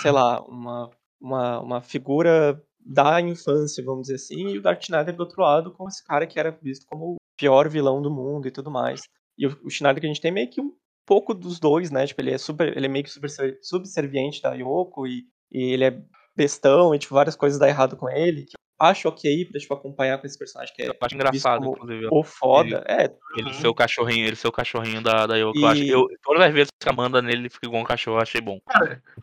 sei 0.02 0.12
lá, 0.12 0.42
uma, 0.44 0.90
uma, 1.20 1.60
uma 1.60 1.82
figura 1.82 2.62
da 2.80 3.22
infância, 3.22 3.84
vamos 3.84 4.04
dizer 4.04 4.16
assim, 4.16 4.50
e 4.50 4.58
o 4.58 4.62
Dark 4.62 4.82
Schneider 4.84 5.16
do 5.16 5.22
outro 5.22 5.42
lado, 5.42 5.72
com 5.72 5.88
esse 5.88 6.04
cara 6.04 6.28
que 6.28 6.40
era 6.40 6.52
visto 6.52 6.86
como 6.88 7.14
o 7.14 7.18
pior 7.38 7.70
vilão 7.70 8.02
do 8.02 8.12
mundo 8.12 8.48
e 8.48 8.52
tudo 8.52 8.70
mais. 8.70 9.02
E 9.38 9.48
o, 9.48 9.58
o 9.64 9.70
Schneider 9.70 10.02
que 10.02 10.08
a 10.08 10.10
gente 10.10 10.22
tem 10.22 10.32
meio 10.32 10.50
que 10.50 10.62
um 10.62 10.74
pouco 11.06 11.34
dos 11.34 11.60
dois, 11.60 11.92
né? 11.92 12.06
Tipo, 12.06 12.22
ele 12.22 12.32
é 12.32 12.38
super, 12.38 12.76
ele 12.76 12.86
é 12.86 12.90
meio 12.90 13.04
que 13.04 13.12
super 13.12 13.30
subserviente 13.62 14.42
da 14.42 14.54
Yoko 14.54 15.08
e, 15.08 15.26
e 15.52 15.74
ele 15.74 15.86
é 15.86 16.02
bestão 16.36 16.94
e 16.94 17.00
tipo 17.00 17.14
várias 17.14 17.36
coisas 17.36 17.60
dá 17.60 17.68
errado 17.68 17.96
com 17.96 18.10
ele. 18.10 18.46
Que 18.46 18.54
acho 18.80 19.08
ok 19.08 19.46
pra 19.46 19.60
tipo 19.60 19.74
acompanhar 19.74 20.20
com 20.20 20.26
esse 20.28 20.38
personagem 20.38 20.74
que 20.76 20.82
é 20.84 20.88
Eu 20.90 20.96
acho 21.00 21.16
engraçado, 21.16 21.66
inclusive. 21.66 22.08
o 22.12 22.24
foda. 22.24 22.84
É, 22.88 23.14
Ele 23.38 23.54
ser 23.54 23.68
o 23.68 23.74
cachorrinho, 23.74 24.26
ele 24.28 24.36
ser 24.36 24.48
o 24.48 24.52
cachorrinho 24.52 25.02
da, 25.02 25.26
da 25.26 25.36
Yoko. 25.38 25.58
Eu 25.58 25.68
acho 25.68 25.84
E- 25.84 25.90
eu, 25.90 26.08
todas 26.22 26.42
as 26.44 26.54
vezes 26.54 26.70
que 26.80 26.90
a 26.90 26.92
Amanda 26.92 27.22
nele 27.22 27.50
fica 27.50 27.68
igual 27.68 27.82
um 27.82 27.86
cachorro, 27.86 28.18
eu 28.18 28.22
achei 28.22 28.42
bom. 28.42 28.60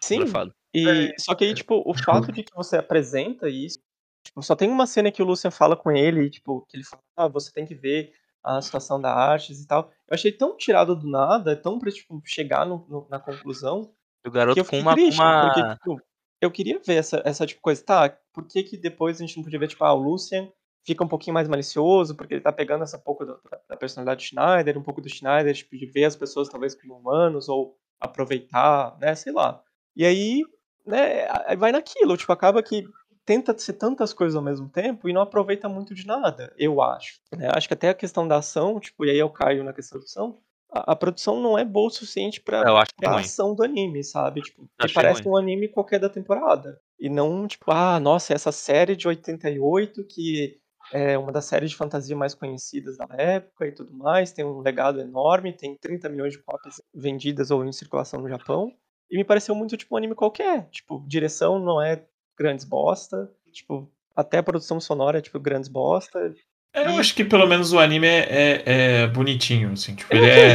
sim. 0.02 0.16
Engraçado. 0.16 0.54
E 0.74 1.12
só 1.18 1.34
que 1.34 1.44
aí 1.44 1.54
tipo 1.54 1.82
o 1.84 1.94
fato 1.94 2.30
de 2.32 2.42
que 2.44 2.54
você 2.54 2.76
apresenta 2.76 3.48
isso, 3.48 3.80
tipo, 4.24 4.42
só 4.42 4.54
tem 4.54 4.70
uma 4.70 4.86
cena 4.86 5.10
que 5.10 5.22
o 5.22 5.26
Lucian 5.26 5.50
fala 5.50 5.76
com 5.76 5.90
ele, 5.90 6.22
e, 6.26 6.30
tipo, 6.30 6.64
que 6.68 6.76
ele 6.76 6.84
fala, 6.84 7.02
ah, 7.16 7.28
você 7.28 7.52
tem 7.52 7.66
que 7.66 7.74
ver 7.74 8.12
a 8.44 8.60
situação 8.62 9.00
da 9.00 9.12
artes 9.12 9.60
e 9.60 9.66
tal. 9.66 9.90
Eu 10.08 10.14
achei 10.14 10.30
tão 10.32 10.56
tirado 10.56 10.94
do 10.96 11.08
nada, 11.10 11.54
tão 11.56 11.78
pra 11.78 11.90
tipo 11.90 12.22
chegar 12.24 12.64
no- 12.64 12.86
no- 12.88 13.06
na 13.10 13.18
conclusão, 13.18 13.92
O 14.24 14.30
que 14.30 14.30
garoto 14.30 14.58
eu 14.60 14.64
com 14.64 14.78
uma. 14.78 14.94
triste, 14.94 15.20
uma... 15.20 15.40
porque, 15.40 15.62
tipo, 15.74 16.02
eu 16.40 16.50
queria 16.50 16.80
ver 16.84 16.96
essa, 16.96 17.22
essa 17.24 17.46
tipo 17.46 17.60
coisa, 17.60 17.82
tá, 17.84 18.18
por 18.32 18.46
que 18.46 18.62
que 18.62 18.76
depois 18.76 19.16
a 19.16 19.20
gente 19.26 19.36
não 19.36 19.44
podia 19.44 19.58
ver, 19.58 19.68
tipo, 19.68 19.84
ah, 19.84 19.92
o 19.92 19.98
Lucian 19.98 20.50
fica 20.86 21.04
um 21.04 21.08
pouquinho 21.08 21.34
mais 21.34 21.48
malicioso, 21.48 22.16
porque 22.16 22.34
ele 22.34 22.40
tá 22.40 22.52
pegando 22.52 22.84
essa 22.84 22.98
pouco 22.98 23.24
da, 23.24 23.36
da 23.68 23.76
personalidade 23.76 24.24
do 24.24 24.28
Schneider, 24.28 24.78
um 24.78 24.82
pouco 24.82 25.00
do 25.00 25.08
Schneider, 25.08 25.54
tipo, 25.54 25.76
de 25.76 25.86
ver 25.86 26.04
as 26.04 26.16
pessoas 26.16 26.48
talvez 26.48 26.74
como 26.74 26.96
humanos, 26.96 27.48
ou 27.48 27.76
aproveitar, 28.00 28.96
né, 28.98 29.14
sei 29.14 29.32
lá. 29.32 29.62
E 29.94 30.04
aí, 30.06 30.42
né, 30.86 31.26
vai 31.56 31.70
naquilo, 31.72 32.16
tipo, 32.16 32.32
acaba 32.32 32.62
que 32.62 32.84
tenta 33.24 33.56
ser 33.58 33.74
tantas 33.74 34.12
coisas 34.12 34.34
ao 34.34 34.42
mesmo 34.42 34.68
tempo 34.68 35.08
e 35.08 35.12
não 35.12 35.20
aproveita 35.20 35.68
muito 35.68 35.94
de 35.94 36.06
nada, 36.06 36.52
eu 36.56 36.80
acho. 36.80 37.20
né? 37.36 37.48
Acho 37.54 37.68
que 37.68 37.74
até 37.74 37.90
a 37.90 37.94
questão 37.94 38.26
da 38.26 38.38
ação, 38.38 38.80
tipo, 38.80 39.04
e 39.04 39.10
aí 39.10 39.18
eu 39.18 39.30
caio 39.30 39.62
na 39.62 39.72
questão 39.72 39.98
da 40.00 40.04
ação, 40.04 40.38
a, 40.72 40.92
a 40.92 40.96
produção 40.96 41.40
não 41.40 41.58
é 41.58 41.64
boa 41.64 41.88
o 41.88 41.90
suficiente 41.90 42.40
pra 42.40 42.62
Eu 42.62 42.76
acho 42.76 42.90
pra 42.96 43.16
ação 43.16 43.54
do 43.54 43.62
anime, 43.62 44.02
sabe? 44.04 44.42
Tipo, 44.42 44.68
que 44.78 44.92
parece 44.92 45.22
ruim. 45.22 45.32
um 45.32 45.36
anime 45.36 45.68
qualquer 45.68 45.98
da 45.98 46.08
temporada. 46.08 46.80
E 46.98 47.08
não, 47.08 47.46
tipo, 47.46 47.70
ah, 47.70 47.98
nossa, 47.98 48.32
essa 48.32 48.52
série 48.52 48.96
de 48.96 49.08
88 49.08 50.04
que 50.04 50.60
é 50.92 51.16
uma 51.16 51.30
das 51.30 51.44
séries 51.44 51.70
de 51.70 51.76
fantasia 51.76 52.16
mais 52.16 52.34
conhecidas 52.34 52.96
da 52.96 53.06
época 53.10 53.66
e 53.66 53.72
tudo 53.72 53.92
mais, 53.92 54.32
tem 54.32 54.44
um 54.44 54.60
legado 54.60 55.00
enorme, 55.00 55.52
tem 55.52 55.76
30 55.76 56.08
milhões 56.08 56.32
de 56.32 56.42
cópias 56.42 56.80
vendidas 56.92 57.50
ou 57.50 57.64
em 57.64 57.72
circulação 57.72 58.20
no 58.20 58.28
Japão. 58.28 58.72
E 59.10 59.16
me 59.16 59.24
pareceu 59.24 59.54
muito 59.54 59.76
tipo 59.76 59.94
um 59.94 59.98
anime 59.98 60.14
qualquer. 60.14 60.68
Tipo, 60.70 61.04
direção 61.06 61.58
não 61.58 61.80
é 61.80 62.04
grandes 62.36 62.64
bosta, 62.64 63.30
tipo, 63.52 63.90
até 64.14 64.38
a 64.38 64.42
produção 64.42 64.80
sonora 64.80 65.18
é 65.18 65.22
tipo 65.22 65.38
grandes 65.38 65.68
bosta. 65.68 66.34
É, 66.72 66.86
eu 66.86 66.98
acho 66.98 67.14
que 67.14 67.24
pelo 67.24 67.46
menos 67.48 67.72
o 67.72 67.78
anime 67.80 68.06
é, 68.06 68.18
é- 68.28 68.62
é 69.02 69.06
bonitinho, 69.08 69.72
assim. 69.72 69.94
Tipo, 69.96 70.14
ele 70.14 70.26
é. 70.26 70.30
é 70.30 70.54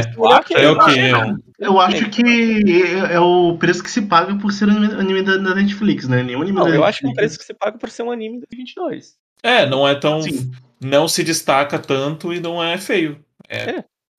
É 0.64 0.70
o 0.70 0.78
que? 0.78 0.94
Eu 1.58 1.80
acho 1.80 2.10
que 2.10 2.22
é, 2.22 3.14
é 3.14 3.20
o 3.20 3.56
preço 3.58 3.82
que 3.82 3.90
se 3.90 4.02
paga 4.02 4.34
por 4.36 4.52
ser 4.52 4.68
anime, 4.68 4.86
anime 4.94 5.22
da, 5.22 5.36
da 5.36 5.54
Netflix, 5.54 6.08
né? 6.08 6.22
Nenhum 6.22 6.42
anime 6.42 6.58
Não, 6.58 6.68
da 6.68 6.74
eu 6.74 6.84
acho 6.84 7.00
que 7.00 7.06
é 7.06 7.08
um 7.08 7.10
Netflix. 7.10 7.36
preço 7.36 7.38
que 7.38 7.44
você 7.44 7.54
paga 7.54 7.78
por 7.78 7.90
ser 7.90 8.02
um 8.02 8.10
anime 8.10 8.40
de 8.40 8.46
2022. 8.50 9.14
É, 9.42 9.66
não 9.66 9.86
é 9.86 9.94
tão. 9.94 10.22
Sim. 10.22 10.50
Não 10.80 11.08
se 11.08 11.22
destaca 11.24 11.78
tanto 11.78 12.32
e 12.32 12.40
não 12.40 12.62
é 12.62 12.76
feio. 12.78 13.24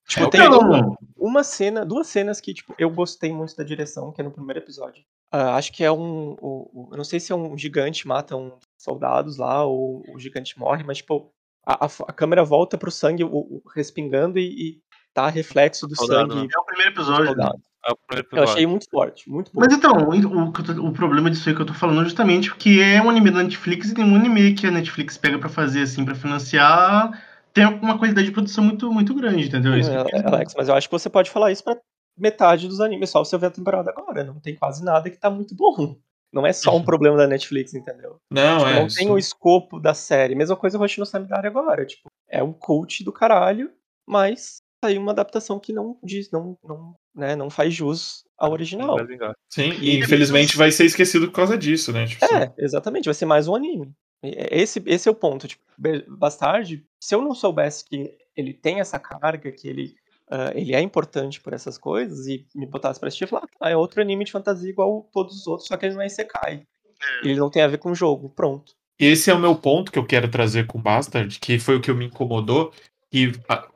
Tipo, 0.08 0.24
É, 0.26 0.30
tem 0.30 0.48
uma, 0.48 0.98
uma 1.18 1.44
cena, 1.44 1.86
duas 1.86 2.08
cenas 2.08 2.40
que, 2.40 2.54
tipo, 2.54 2.74
eu 2.80 2.90
gostei 2.90 3.32
muito 3.34 3.56
da 3.56 3.64
direção, 3.64 4.12
que 4.12 4.22
é 4.22 4.24
no 4.24 4.32
primeiro 4.32 4.60
episódio. 4.60 5.04
Ah, 5.32 5.56
acho 5.56 5.72
que 5.74 5.84
é 5.84 5.92
um. 5.92 6.36
o- 6.42 6.70
o- 6.74 6.90
eu 6.94 6.98
não 6.98 7.04
sei 7.04 7.20
se 7.20 7.32
é 7.32 7.36
um 7.36 7.58
gigante 7.58 8.08
mata 8.08 8.36
um 8.36 8.54
soldados 8.78 9.38
lá, 9.38 9.66
ou 9.66 10.02
o 10.14 10.18
gigante 10.20 10.58
morre, 10.58 10.84
mas, 10.86 10.98
tipo, 10.98 11.30
a, 11.68 11.86
a, 11.86 11.90
a 12.08 12.14
câmera 12.14 12.46
volta 12.46 12.78
pro 12.78 12.90
sangue 12.90 13.26
o, 13.26 13.28
o- 13.30 13.62
respingando 13.76 14.40
e, 14.40 14.46
e 14.48 14.82
tá 15.14 15.28
reflexo 15.28 15.86
do 15.86 15.96
Soldado, 15.96 16.34
sangue 16.34 16.48
né? 16.48 16.54
É 16.56 16.60
o 16.60 16.64
primeiro 16.64 16.92
episódio. 16.92 17.26
soldado. 17.28 17.62
É 17.86 17.92
o 17.92 17.98
primeiro 18.08 18.30
Eu 18.32 18.44
achei 18.44 18.66
muito 18.66 18.90
forte, 18.90 19.30
muito 19.30 19.52
bom. 19.54 19.62
Mas 19.62 19.74
então, 19.74 19.92
o, 20.10 20.88
o 20.88 20.94
problema 20.94 21.30
disso 21.30 21.50
aí 21.50 21.56
que 21.56 21.62
eu 21.62 21.66
tô 21.66 21.74
falando 21.74 22.02
é 22.02 22.04
justamente 22.06 22.56
que 22.56 22.82
é 22.82 23.02
um 23.02 23.10
anime 23.10 23.32
da 23.32 23.44
Netflix 23.44 23.92
e 23.92 23.94
nenhum 23.94 24.16
anime 24.16 24.54
que 24.54 24.66
a 24.66 24.72
Netflix 24.72 25.18
pega 25.18 25.38
pra 25.38 25.50
fazer 25.50 25.82
assim, 25.82 26.06
pra 26.06 26.16
financiar, 26.16 27.12
tem 27.54 27.66
uma 27.66 27.98
qualidade 27.98 28.28
de 28.28 28.34
produção 28.34 28.64
muito, 28.64 28.92
muito 28.92 29.14
grande, 29.14 29.48
entendeu? 29.48 29.78
Isso 29.78 29.92
É, 29.92 30.04
dizer. 30.06 30.28
Alex, 30.28 30.54
mas 30.56 30.70
eu 30.70 30.76
acho 30.76 30.88
que 30.88 30.92
você 30.92 31.10
pode 31.10 31.30
falar 31.30 31.52
isso 31.52 31.64
pra 31.64 31.78
metade 32.18 32.68
dos 32.68 32.82
animes, 32.82 33.10
só 33.10 33.24
você 33.24 33.38
ver 33.38 33.48
a 33.48 33.52
temporada 33.52 33.90
agora. 33.90 34.24
Não 34.24 34.40
tem 34.40 34.56
quase 34.56 34.84
nada 34.84 35.10
que 35.10 35.18
tá 35.18 35.30
muito 35.30 35.56
bom. 35.56 35.98
Não 36.34 36.46
é 36.46 36.52
só 36.54 36.76
um 36.76 36.84
problema 36.84 37.18
da 37.18 37.28
Netflix, 37.28 37.74
entendeu? 37.74 38.18
Não, 38.32 38.60
Tipo, 38.60 38.70
é. 38.70 38.74
não 38.80 38.88
tem 38.88 39.06
isso- 39.06 39.14
o 39.14 39.18
escopo 39.18 39.80
da 39.80 39.94
série. 39.94 40.36
Mesma 40.36 40.56
coisa 40.56 40.78
o 40.78 40.82
Hoshino 40.82 41.06
Samidari 41.06 41.48
agora. 41.48 41.86
Tipo, 41.86 42.10
é 42.30 42.44
um 42.44 42.52
cult 42.54 43.04
do 43.04 43.12
caralho, 43.14 43.72
mas 44.06 44.58
tá 44.82 44.90
aí 44.90 44.98
uma 44.98 45.12
adaptação 45.12 45.60
que 45.60 45.74
não 45.74 45.98
diz, 46.04 46.30
não, 46.30 46.58
não, 46.64 46.94
né, 47.16 47.36
não 47.36 47.50
faz 47.50 47.74
jus 47.74 48.24
ao 48.38 48.52
original. 48.52 48.98
Sim, 49.50 49.72
E- 49.82 49.98
infelizmente 49.98 50.56
vai 50.58 50.72
ser 50.72 50.86
esquecido 50.86 51.28
por 51.28 51.34
causa 51.36 51.58
disso, 51.58 51.92
né? 51.92 52.06
Tipo, 52.06 52.26
É, 52.26 52.54
exatamente, 52.58 53.06
vai 53.06 53.14
ser 53.14 53.26
mais 53.26 53.48
um 53.48 53.56
anime. 53.56 53.92
Esse, 54.24 54.82
esse 54.86 55.08
é 55.08 55.12
o 55.12 55.16
ponto. 55.16 55.48
Tipo, 55.48 55.64
Bastard, 56.08 56.84
se 57.02 57.16
eu 57.16 57.22
não 57.22 57.34
soubesse 57.34 57.86
que 57.86 58.18
ele 58.36 58.54
tem 58.54 58.80
essa 58.80 59.00
carga, 59.00 59.52
que 59.52 59.68
ele, 59.68 59.96
ah, 60.30 60.52
ele 60.56 60.76
é 60.76 60.82
importante 60.82 61.40
por 61.42 61.54
essas 61.54 61.78
coisas, 61.78 62.28
e 62.28 62.46
me 62.56 62.66
botasse 62.66 63.00
pra 63.00 63.08
assistir, 63.08 63.24
eu 63.26 63.30
falava, 63.30 63.48
ah, 63.62 63.70
é 63.70 63.76
outro 63.76 64.02
anime 64.02 64.26
de 64.26 64.32
fantasia 64.32 64.70
igual 64.70 65.08
todos 65.12 65.36
os 65.40 65.48
outros, 65.48 65.68
só 65.68 65.78
que 65.78 65.86
ele 65.86 65.96
não 65.96 66.02
é 66.02 66.08
Isekai. 66.08 66.64
Ele 67.24 67.36
não 67.36 67.50
tem 67.50 67.62
a 67.62 67.68
ver 67.68 67.78
com 67.78 67.92
o 67.92 67.96
jogo, 67.96 68.30
pronto. 68.30 68.74
Esse 69.00 69.30
é 69.30 69.34
o 69.34 69.40
meu 69.40 69.56
ponto 69.56 69.92
que 69.92 70.00
eu 70.00 70.06
quero 70.06 70.28
trazer 70.28 70.66
com 70.66 70.82
Bastard, 70.82 71.40
que 71.40 71.60
foi 71.60 71.76
o 71.76 71.82
que 71.82 71.94
me 71.94 72.06
incomodou, 72.06 72.72
e 73.14 73.32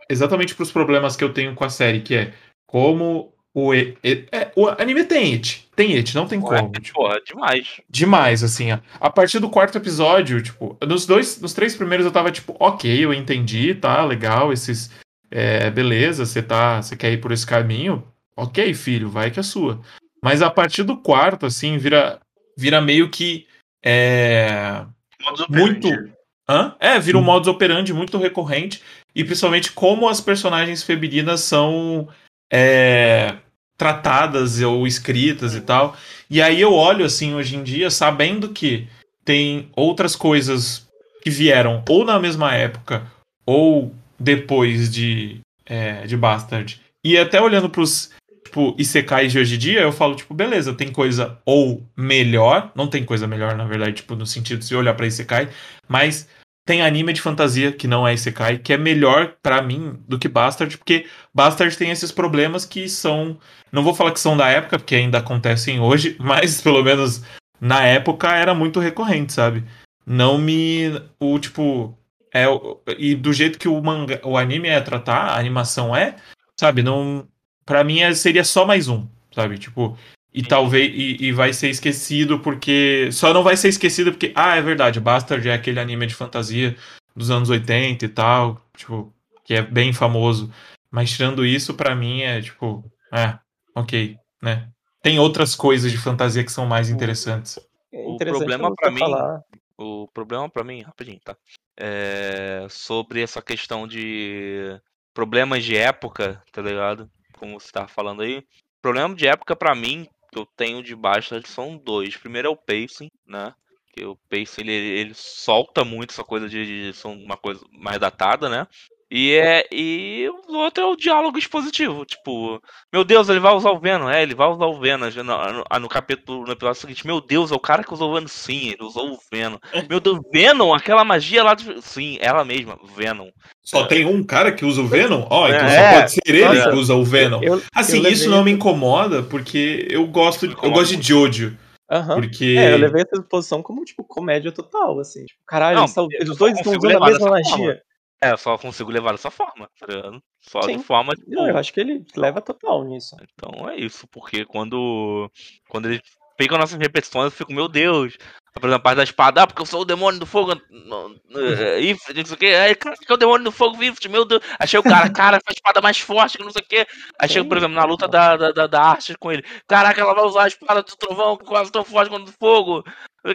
exatamente 0.10 0.56
para 0.56 0.64
os 0.64 0.72
problemas 0.72 1.16
que 1.16 1.24
eu 1.24 1.32
tenho 1.32 1.54
com 1.54 1.64
a 1.64 1.70
série, 1.70 2.02
que 2.02 2.16
é 2.16 2.34
como 2.66 3.32
o, 3.54 3.74
e- 3.74 3.98
e- 4.04 4.26
é, 4.32 4.52
o 4.56 4.68
anime 4.68 5.04
tem 5.04 5.34
it, 5.34 5.70
tem 5.76 5.96
it, 5.96 6.16
não 6.16 6.26
tem 6.28 6.40
Ué, 6.40 6.60
como. 6.60 6.72
tipo, 6.72 6.96
Porra, 7.00 7.22
demais. 7.22 7.82
demais, 7.90 8.44
assim. 8.44 8.72
ó. 8.72 8.80
A 9.00 9.10
partir 9.10 9.40
do 9.40 9.50
quarto 9.50 9.78
episódio, 9.78 10.42
tipo, 10.42 10.76
nos 10.88 11.06
dois, 11.06 11.40
nos 11.40 11.54
três 11.54 11.76
primeiros 11.76 12.06
eu 12.06 12.12
tava 12.12 12.32
tipo, 12.32 12.56
ok, 12.60 13.06
eu 13.06 13.14
entendi, 13.14 13.76
tá, 13.76 14.04
legal, 14.04 14.52
esses, 14.52 14.90
é, 15.32 15.72
beleza, 15.72 16.26
você 16.26 16.42
tá, 16.44 16.82
você 16.82 16.96
quer 16.96 17.12
ir 17.14 17.22
por 17.22 17.32
esse 17.32 17.46
caminho, 17.46 18.06
ok, 18.36 18.74
filho, 18.74 19.10
vai 19.10 19.32
que 19.32 19.40
é 19.40 19.44
sua. 19.44 19.80
Mas 20.22 20.42
a 20.42 20.50
partir 20.52 20.84
do 20.84 20.98
quarto, 20.98 21.46
assim, 21.46 21.78
vira, 21.78 22.20
vira 22.58 22.80
meio 22.82 23.10
que, 23.10 23.48
é, 23.84 24.86
Modus 25.24 25.48
muito- 25.48 25.88
operandi. 25.88 26.12
Hã? 26.50 26.76
É, 26.80 27.00
vira 27.00 27.18
um 27.18 27.22
Sim. 27.22 27.26
modus 27.28 27.48
operandi 27.48 27.94
muito 27.94 28.18
recorrente. 28.18 28.82
E 29.16 29.24
principalmente 29.24 29.72
como 29.72 30.10
as 30.10 30.20
personagens 30.20 30.84
femininas 30.84 31.42
são 31.42 32.10
é, 32.52 33.36
tratadas 33.78 34.60
ou 34.62 34.86
escritas 34.86 35.56
e 35.56 35.62
tal. 35.62 35.96
E 36.30 36.42
aí 36.42 36.60
eu 36.60 36.74
olho 36.74 37.06
assim 37.06 37.34
hoje 37.34 37.56
em 37.56 37.64
dia, 37.64 37.90
sabendo 37.90 38.50
que 38.50 38.88
tem 39.24 39.70
outras 39.76 40.16
coisas 40.16 40.88
que 41.24 41.30
vieram 41.30 41.84
ou 41.88 42.04
na 42.04 42.20
mesma 42.20 42.54
época 42.54 43.10
ou 43.46 43.96
depois 44.22 44.92
de, 44.92 45.40
é, 45.66 46.06
de 46.06 46.16
Bastard. 46.16 46.80
E 47.04 47.18
até 47.18 47.42
olhando 47.42 47.70
pros 47.70 48.12
tipo, 48.46 48.76
Isekais 48.78 49.32
de 49.32 49.40
hoje 49.40 49.56
em 49.56 49.58
dia, 49.58 49.82
eu 49.82 49.92
falo, 49.92 50.16
tipo, 50.16 50.34
beleza, 50.34 50.74
tem 50.74 50.92
coisa 50.92 51.40
ou 51.46 51.84
melhor, 51.96 52.72
não 52.76 52.88
tem 52.88 53.04
coisa 53.04 53.26
melhor, 53.26 53.56
na 53.56 53.66
verdade, 53.66 53.94
tipo, 53.94 54.16
no 54.16 54.26
sentido 54.26 54.60
de 54.60 54.66
se 54.66 54.76
olhar 54.76 54.94
pra 54.94 55.08
Isekai, 55.08 55.50
mas 55.88 56.28
tem 56.66 56.82
anime 56.82 57.14
de 57.14 57.22
fantasia 57.22 57.72
que 57.72 57.88
não 57.88 58.08
é 58.08 58.14
Isekai, 58.14 58.60
que 58.60 58.74
é 58.74 58.78
melhor 58.78 59.36
pra 59.42 59.62
mim 59.62 59.98
do 60.08 60.20
que 60.20 60.28
Bastard, 60.28 60.78
porque 60.78 61.08
Bastard 61.34 61.76
tem 61.78 61.92
esses 61.92 62.12
problemas 62.12 62.66
que 62.66 62.90
são, 62.90 63.38
não 63.72 63.84
vou 63.84 63.96
falar 63.96 64.12
que 64.12 64.20
são 64.20 64.36
da 64.36 64.50
época, 64.50 64.78
porque 64.78 64.96
ainda 64.96 65.20
acontecem 65.20 65.80
hoje, 65.80 66.16
mas 66.20 66.62
pelo 66.62 66.84
menos 66.84 67.24
na 67.60 67.84
época 67.86 68.36
era 68.36 68.54
muito 68.54 68.80
recorrente, 68.80 69.34
sabe? 69.34 69.64
Não 70.06 70.38
me, 70.38 71.02
o 71.20 71.40
tipo, 71.40 71.98
é 72.34 72.48
o- 72.48 72.82
e 72.98 73.16
do 73.16 73.32
jeito 73.34 73.60
que 73.60 73.68
o 73.68 73.82
manga, 73.82 74.20
o 74.24 74.38
anime 74.38 74.68
é 74.68 74.80
tratar, 74.82 75.30
a 75.32 75.38
animação 75.40 75.96
é, 75.96 76.16
sabe, 76.60 76.82
não, 76.84 77.28
Pra 77.64 77.84
mim 77.84 78.00
é- 78.00 78.14
seria 78.16 78.44
só 78.44 78.66
mais 78.66 78.88
um, 78.88 79.08
sabe? 79.34 79.58
Tipo, 79.58 79.96
e 80.34 80.42
talvez 80.42 80.92
e, 80.94 81.26
e 81.28 81.32
vai 81.32 81.54
ser 81.54 81.70
esquecido 81.70 82.40
porque 82.40 83.10
só 83.12 83.32
não 83.34 83.44
vai 83.44 83.56
ser 83.56 83.70
esquecido 83.70 84.12
porque 84.12 84.32
ah, 84.36 84.56
é 84.58 84.62
verdade, 84.62 85.00
Bastard 85.00 85.48
é 85.48 85.54
aquele 85.54 85.80
anime 85.80 86.08
de 86.08 86.16
fantasia 86.16 86.76
dos 87.16 87.30
anos 87.30 87.50
80 87.50 88.04
e 88.04 88.10
tal, 88.10 88.60
tipo, 88.76 89.14
que 89.46 89.54
é 89.54 89.62
bem 89.62 89.94
famoso. 89.94 90.52
Mas 90.90 91.12
tirando 91.12 91.46
isso, 91.46 91.76
pra 91.76 91.96
mim 91.96 92.22
é 92.22 92.42
tipo, 92.42 92.84
é, 93.14 93.38
OK, 93.76 94.18
né? 94.42 94.68
Tem 95.04 95.20
outras 95.20 95.56
coisas 95.56 95.92
de 95.92 95.98
fantasia 96.00 96.44
que 96.44 96.52
são 96.52 96.66
mais 96.66 96.90
interessantes. 96.90 97.60
É 97.94 97.98
O 98.06 98.16
interessante 98.16 98.40
problema 98.40 98.70
você 98.70 98.76
pra 98.76 98.92
mim- 98.92 99.00
falar. 99.00 99.42
O 99.78 100.08
problema 100.14 100.50
pra 100.50 100.64
mim, 100.64 100.82
rapidinho, 100.82 101.20
tá? 101.24 101.38
É 101.84 102.68
sobre 102.70 103.24
essa 103.24 103.42
questão 103.42 103.88
de 103.88 104.80
problemas 105.14 105.64
de 105.64 105.76
época, 105.76 106.44
tá 106.52 106.62
ligado? 106.62 107.10
Como 107.38 107.60
você 107.60 107.72
tava 107.72 107.88
falando 107.88 108.22
aí. 108.22 108.46
Problema 108.82 109.16
de 109.16 109.28
época 109.28 109.56
pra 109.56 109.74
mim 109.74 110.08
que 110.32 110.38
eu 110.40 110.46
tenho 110.46 110.84
de 110.84 110.96
Bastard 110.96 111.48
são 111.48 111.78
dois. 111.78 112.16
Primeiro 112.16 112.48
é 112.48 112.52
o 112.52 112.56
pacing, 112.56 113.10
né? 113.26 113.54
Que 113.94 114.06
o 114.06 114.16
pacing 114.30 114.62
ele, 114.62 114.72
ele 114.72 115.14
solta 115.14 115.84
muito 115.84 116.12
essa 116.12 116.24
coisa 116.24 116.48
de, 116.48 116.92
de 116.92 116.98
ser 116.98 117.08
uma 117.08 117.36
coisa 117.36 117.66
mais 117.72 118.00
datada, 118.00 118.48
né? 118.48 118.68
E 119.14 119.34
é 119.34 119.66
e 119.74 120.30
o 120.48 120.56
outro 120.56 120.84
é 120.84 120.88
o 120.88 120.96
diálogo 120.96 121.38
expositivo, 121.38 122.06
tipo, 122.06 122.62
meu 122.94 123.04
Deus, 123.04 123.28
ele 123.28 123.42
vai 123.42 123.54
usar 123.54 123.72
o 123.72 123.80
Venom, 123.80 124.10
é, 124.10 124.24
ele 124.24 124.34
vai 124.34 124.48
usar 124.48 124.66
o 124.68 124.80
Venom 124.80 125.10
no, 125.18 125.24
no, 125.24 125.80
no 125.82 125.90
capítulo 125.90 126.46
no 126.46 126.54
episódio 126.54 126.80
seguinte, 126.80 127.06
meu 127.06 127.20
Deus, 127.20 127.52
é 127.52 127.56
o 127.56 127.60
cara 127.60 127.84
que 127.84 127.94
usou 127.94 128.10
o 128.10 128.14
Venom, 128.14 128.28
sim, 128.30 128.70
ele 128.70 128.82
usou 128.84 129.12
o 129.12 129.20
Venom. 129.30 129.58
Meu 129.90 130.00
Deus, 130.00 130.20
Venom, 130.32 130.74
aquela 130.74 131.04
magia 131.04 131.44
lá 131.44 131.54
de... 131.54 131.82
Sim, 131.82 132.18
ela 132.22 132.46
mesma, 132.46 132.80
Venom. 132.96 133.28
Só 133.62 133.86
tem 133.86 134.06
um 134.06 134.24
cara 134.24 134.52
que 134.52 134.64
usa 134.64 134.82
o 134.82 134.88
Venom? 134.88 135.28
Ó, 135.30 135.48
então 135.50 135.68
É, 135.68 135.92
só 135.92 135.98
pode 136.00 136.12
ser 136.12 136.22
ele 136.26 136.46
nossa. 136.46 136.70
que 136.70 136.76
usa 136.78 136.96
o 136.96 137.04
Venom. 137.04 137.44
Eu, 137.44 137.62
Assim, 137.76 138.02
eu 138.04 138.10
isso 138.10 138.30
não 138.30 138.46
me 138.46 138.52
incomoda 138.52 139.22
porque 139.24 139.88
eu 139.90 140.08
gosto, 140.08 140.46
eu 140.46 140.52
Incomoda 140.52 140.80
gosto 140.80 140.96
de. 140.96 141.08
Jojo, 141.08 141.58
Aham. 141.92 142.16
porque 142.16 142.56
É, 142.58 142.72
eu 142.74 142.78
levei 142.78 143.02
essa 143.02 143.22
posição 143.24 143.62
como, 143.62 143.84
tipo, 143.84 144.06
comédia 144.06 144.54
total, 144.54 145.00
assim. 145.00 145.26
Tipo, 145.26 145.42
caralho, 145.46 145.76
Não, 145.76 145.84
eles, 145.84 145.96
eu 146.28 146.32
os 146.32 146.38
dois 146.38 146.56
estão 146.58 146.78
usando 146.78 146.96
a 147.04 147.06
mesma 147.06 147.30
magia. 147.30 147.82
É, 148.24 148.32
eu 148.32 148.38
só 148.38 148.56
consigo 148.58 148.92
levar 148.92 149.12
dessa 149.12 149.32
forma, 149.32 149.68
tá 149.80 149.88
ligado? 149.88 150.24
Só 150.40 150.62
Sim. 150.62 150.78
de 150.78 150.84
forma, 150.84 151.14
tipo, 151.14 151.32
Não, 151.32 151.50
eu 151.50 151.58
acho 151.58 151.74
que 151.74 151.80
ele 151.80 152.06
leva 152.16 152.40
total 152.40 152.84
nisso. 152.84 153.16
Então 153.34 153.68
é 153.68 153.76
isso, 153.78 154.08
porque 154.08 154.46
quando 154.46 155.30
quando 155.68 155.88
eles 155.88 156.02
pegam 156.38 156.58
nossas 156.58 156.80
repetições, 156.80 157.26
eu 157.26 157.32
fico, 157.32 157.52
meu 157.52 157.68
Deus. 157.68 158.16
Por 158.54 158.60
exemplo, 158.68 158.76
a 158.76 158.80
parte 158.80 158.98
da 158.98 159.04
espada, 159.04 159.44
ah, 159.44 159.48
porque 159.48 159.62
eu 159.62 159.66
sou 159.66 159.82
o 159.82 159.86
demônio 159.86 160.20
do 160.20 160.26
fogo. 160.26 160.54
no- 160.70 161.16
é, 161.36 161.80
Ifrit, 161.80 162.18
não 162.18 162.26
sei 162.26 162.36
o 162.36 162.38
que. 162.38 162.46
Aí, 162.48 162.76
cara, 162.76 162.96
que 162.98 163.10
é 163.10 163.14
o 163.14 163.18
demônio 163.18 163.46
do 163.46 163.52
fogo, 163.52 163.82
Ifrit, 163.82 164.10
meu 164.10 164.26
Deus. 164.26 164.42
Achei 164.60 164.78
o 164.78 164.84
cara, 164.84 165.10
cara, 165.10 165.40
faz 165.40 165.44
a 165.50 165.54
espada 165.54 165.82
mais 165.82 166.00
forte, 166.00 166.38
que 166.38 166.44
não 166.44 166.52
sei 166.52 166.62
o 166.62 166.66
que. 166.68 166.86
Aí 167.18 167.30
chega, 167.30 167.46
por 167.48 167.58
exemplo, 167.58 167.76
na 167.76 167.86
luta 167.86 168.08
da, 168.10 168.36
da, 168.36 168.52
da, 168.52 168.68
da 168.68 168.82
arte 168.82 169.16
com 169.18 169.32
ele. 169.32 169.44
Caraca, 169.68 170.02
ela 170.02 170.14
vai 170.14 170.26
usar 170.26 170.44
a 170.44 170.48
espada 170.48 170.84
do 170.84 170.96
trovão, 170.98 171.34
é 171.42 171.46
quase 171.46 171.72
tão 171.72 171.84
forte 171.86 172.10
quanto 172.10 172.26
do 172.26 172.34
fogo. 172.34 172.84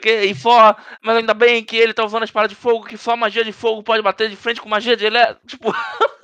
quê, 0.02 0.24
E 0.26 0.34
fora, 0.34 0.76
mas 1.02 1.16
ainda 1.16 1.32
bem 1.32 1.64
que 1.64 1.76
ele 1.76 1.94
tá 1.94 2.04
usando 2.04 2.22
a 2.22 2.26
espada 2.26 2.48
de 2.48 2.54
fogo, 2.54 2.84
que 2.86 2.98
só 2.98 3.16
magia 3.16 3.42
de 3.44 3.52
fogo 3.52 3.82
pode 3.82 4.02
bater 4.02 4.28
de 4.28 4.36
frente 4.36 4.60
com 4.60 4.68
magia 4.68 4.96
de 4.96 5.06
elétrico. 5.06 5.46
Tipo. 5.46 5.72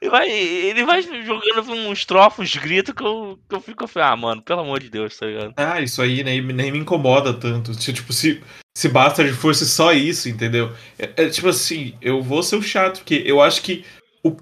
Ele 0.00 0.10
vai, 0.10 0.30
ele 0.30 0.84
vai 0.84 1.00
jogando 1.02 1.72
uns 1.72 2.04
trofos, 2.04 2.54
gritos 2.54 2.94
que 2.94 3.02
eu, 3.02 3.38
que 3.48 3.54
eu 3.54 3.60
fico 3.60 3.88
ah, 3.96 4.16
mano, 4.16 4.42
pelo 4.42 4.60
amor 4.60 4.80
de 4.80 4.90
Deus, 4.90 5.16
tá 5.16 5.26
ligado? 5.26 5.54
Ah, 5.56 5.80
isso 5.80 6.02
aí 6.02 6.22
nem, 6.22 6.42
nem 6.42 6.70
me 6.70 6.78
incomoda 6.78 7.32
tanto. 7.32 7.74
Tipo, 7.74 8.12
se, 8.12 8.42
se 8.76 8.88
Bastard 8.88 9.32
fosse 9.32 9.66
só 9.66 9.92
isso, 9.92 10.28
entendeu? 10.28 10.72
É, 10.98 11.10
é, 11.16 11.28
tipo 11.30 11.48
assim, 11.48 11.94
eu 12.02 12.22
vou 12.22 12.42
ser 12.42 12.56
o 12.56 12.62
chato, 12.62 12.98
porque 12.98 13.22
eu 13.24 13.40
acho 13.40 13.62
que 13.62 13.84
o, 14.22 14.36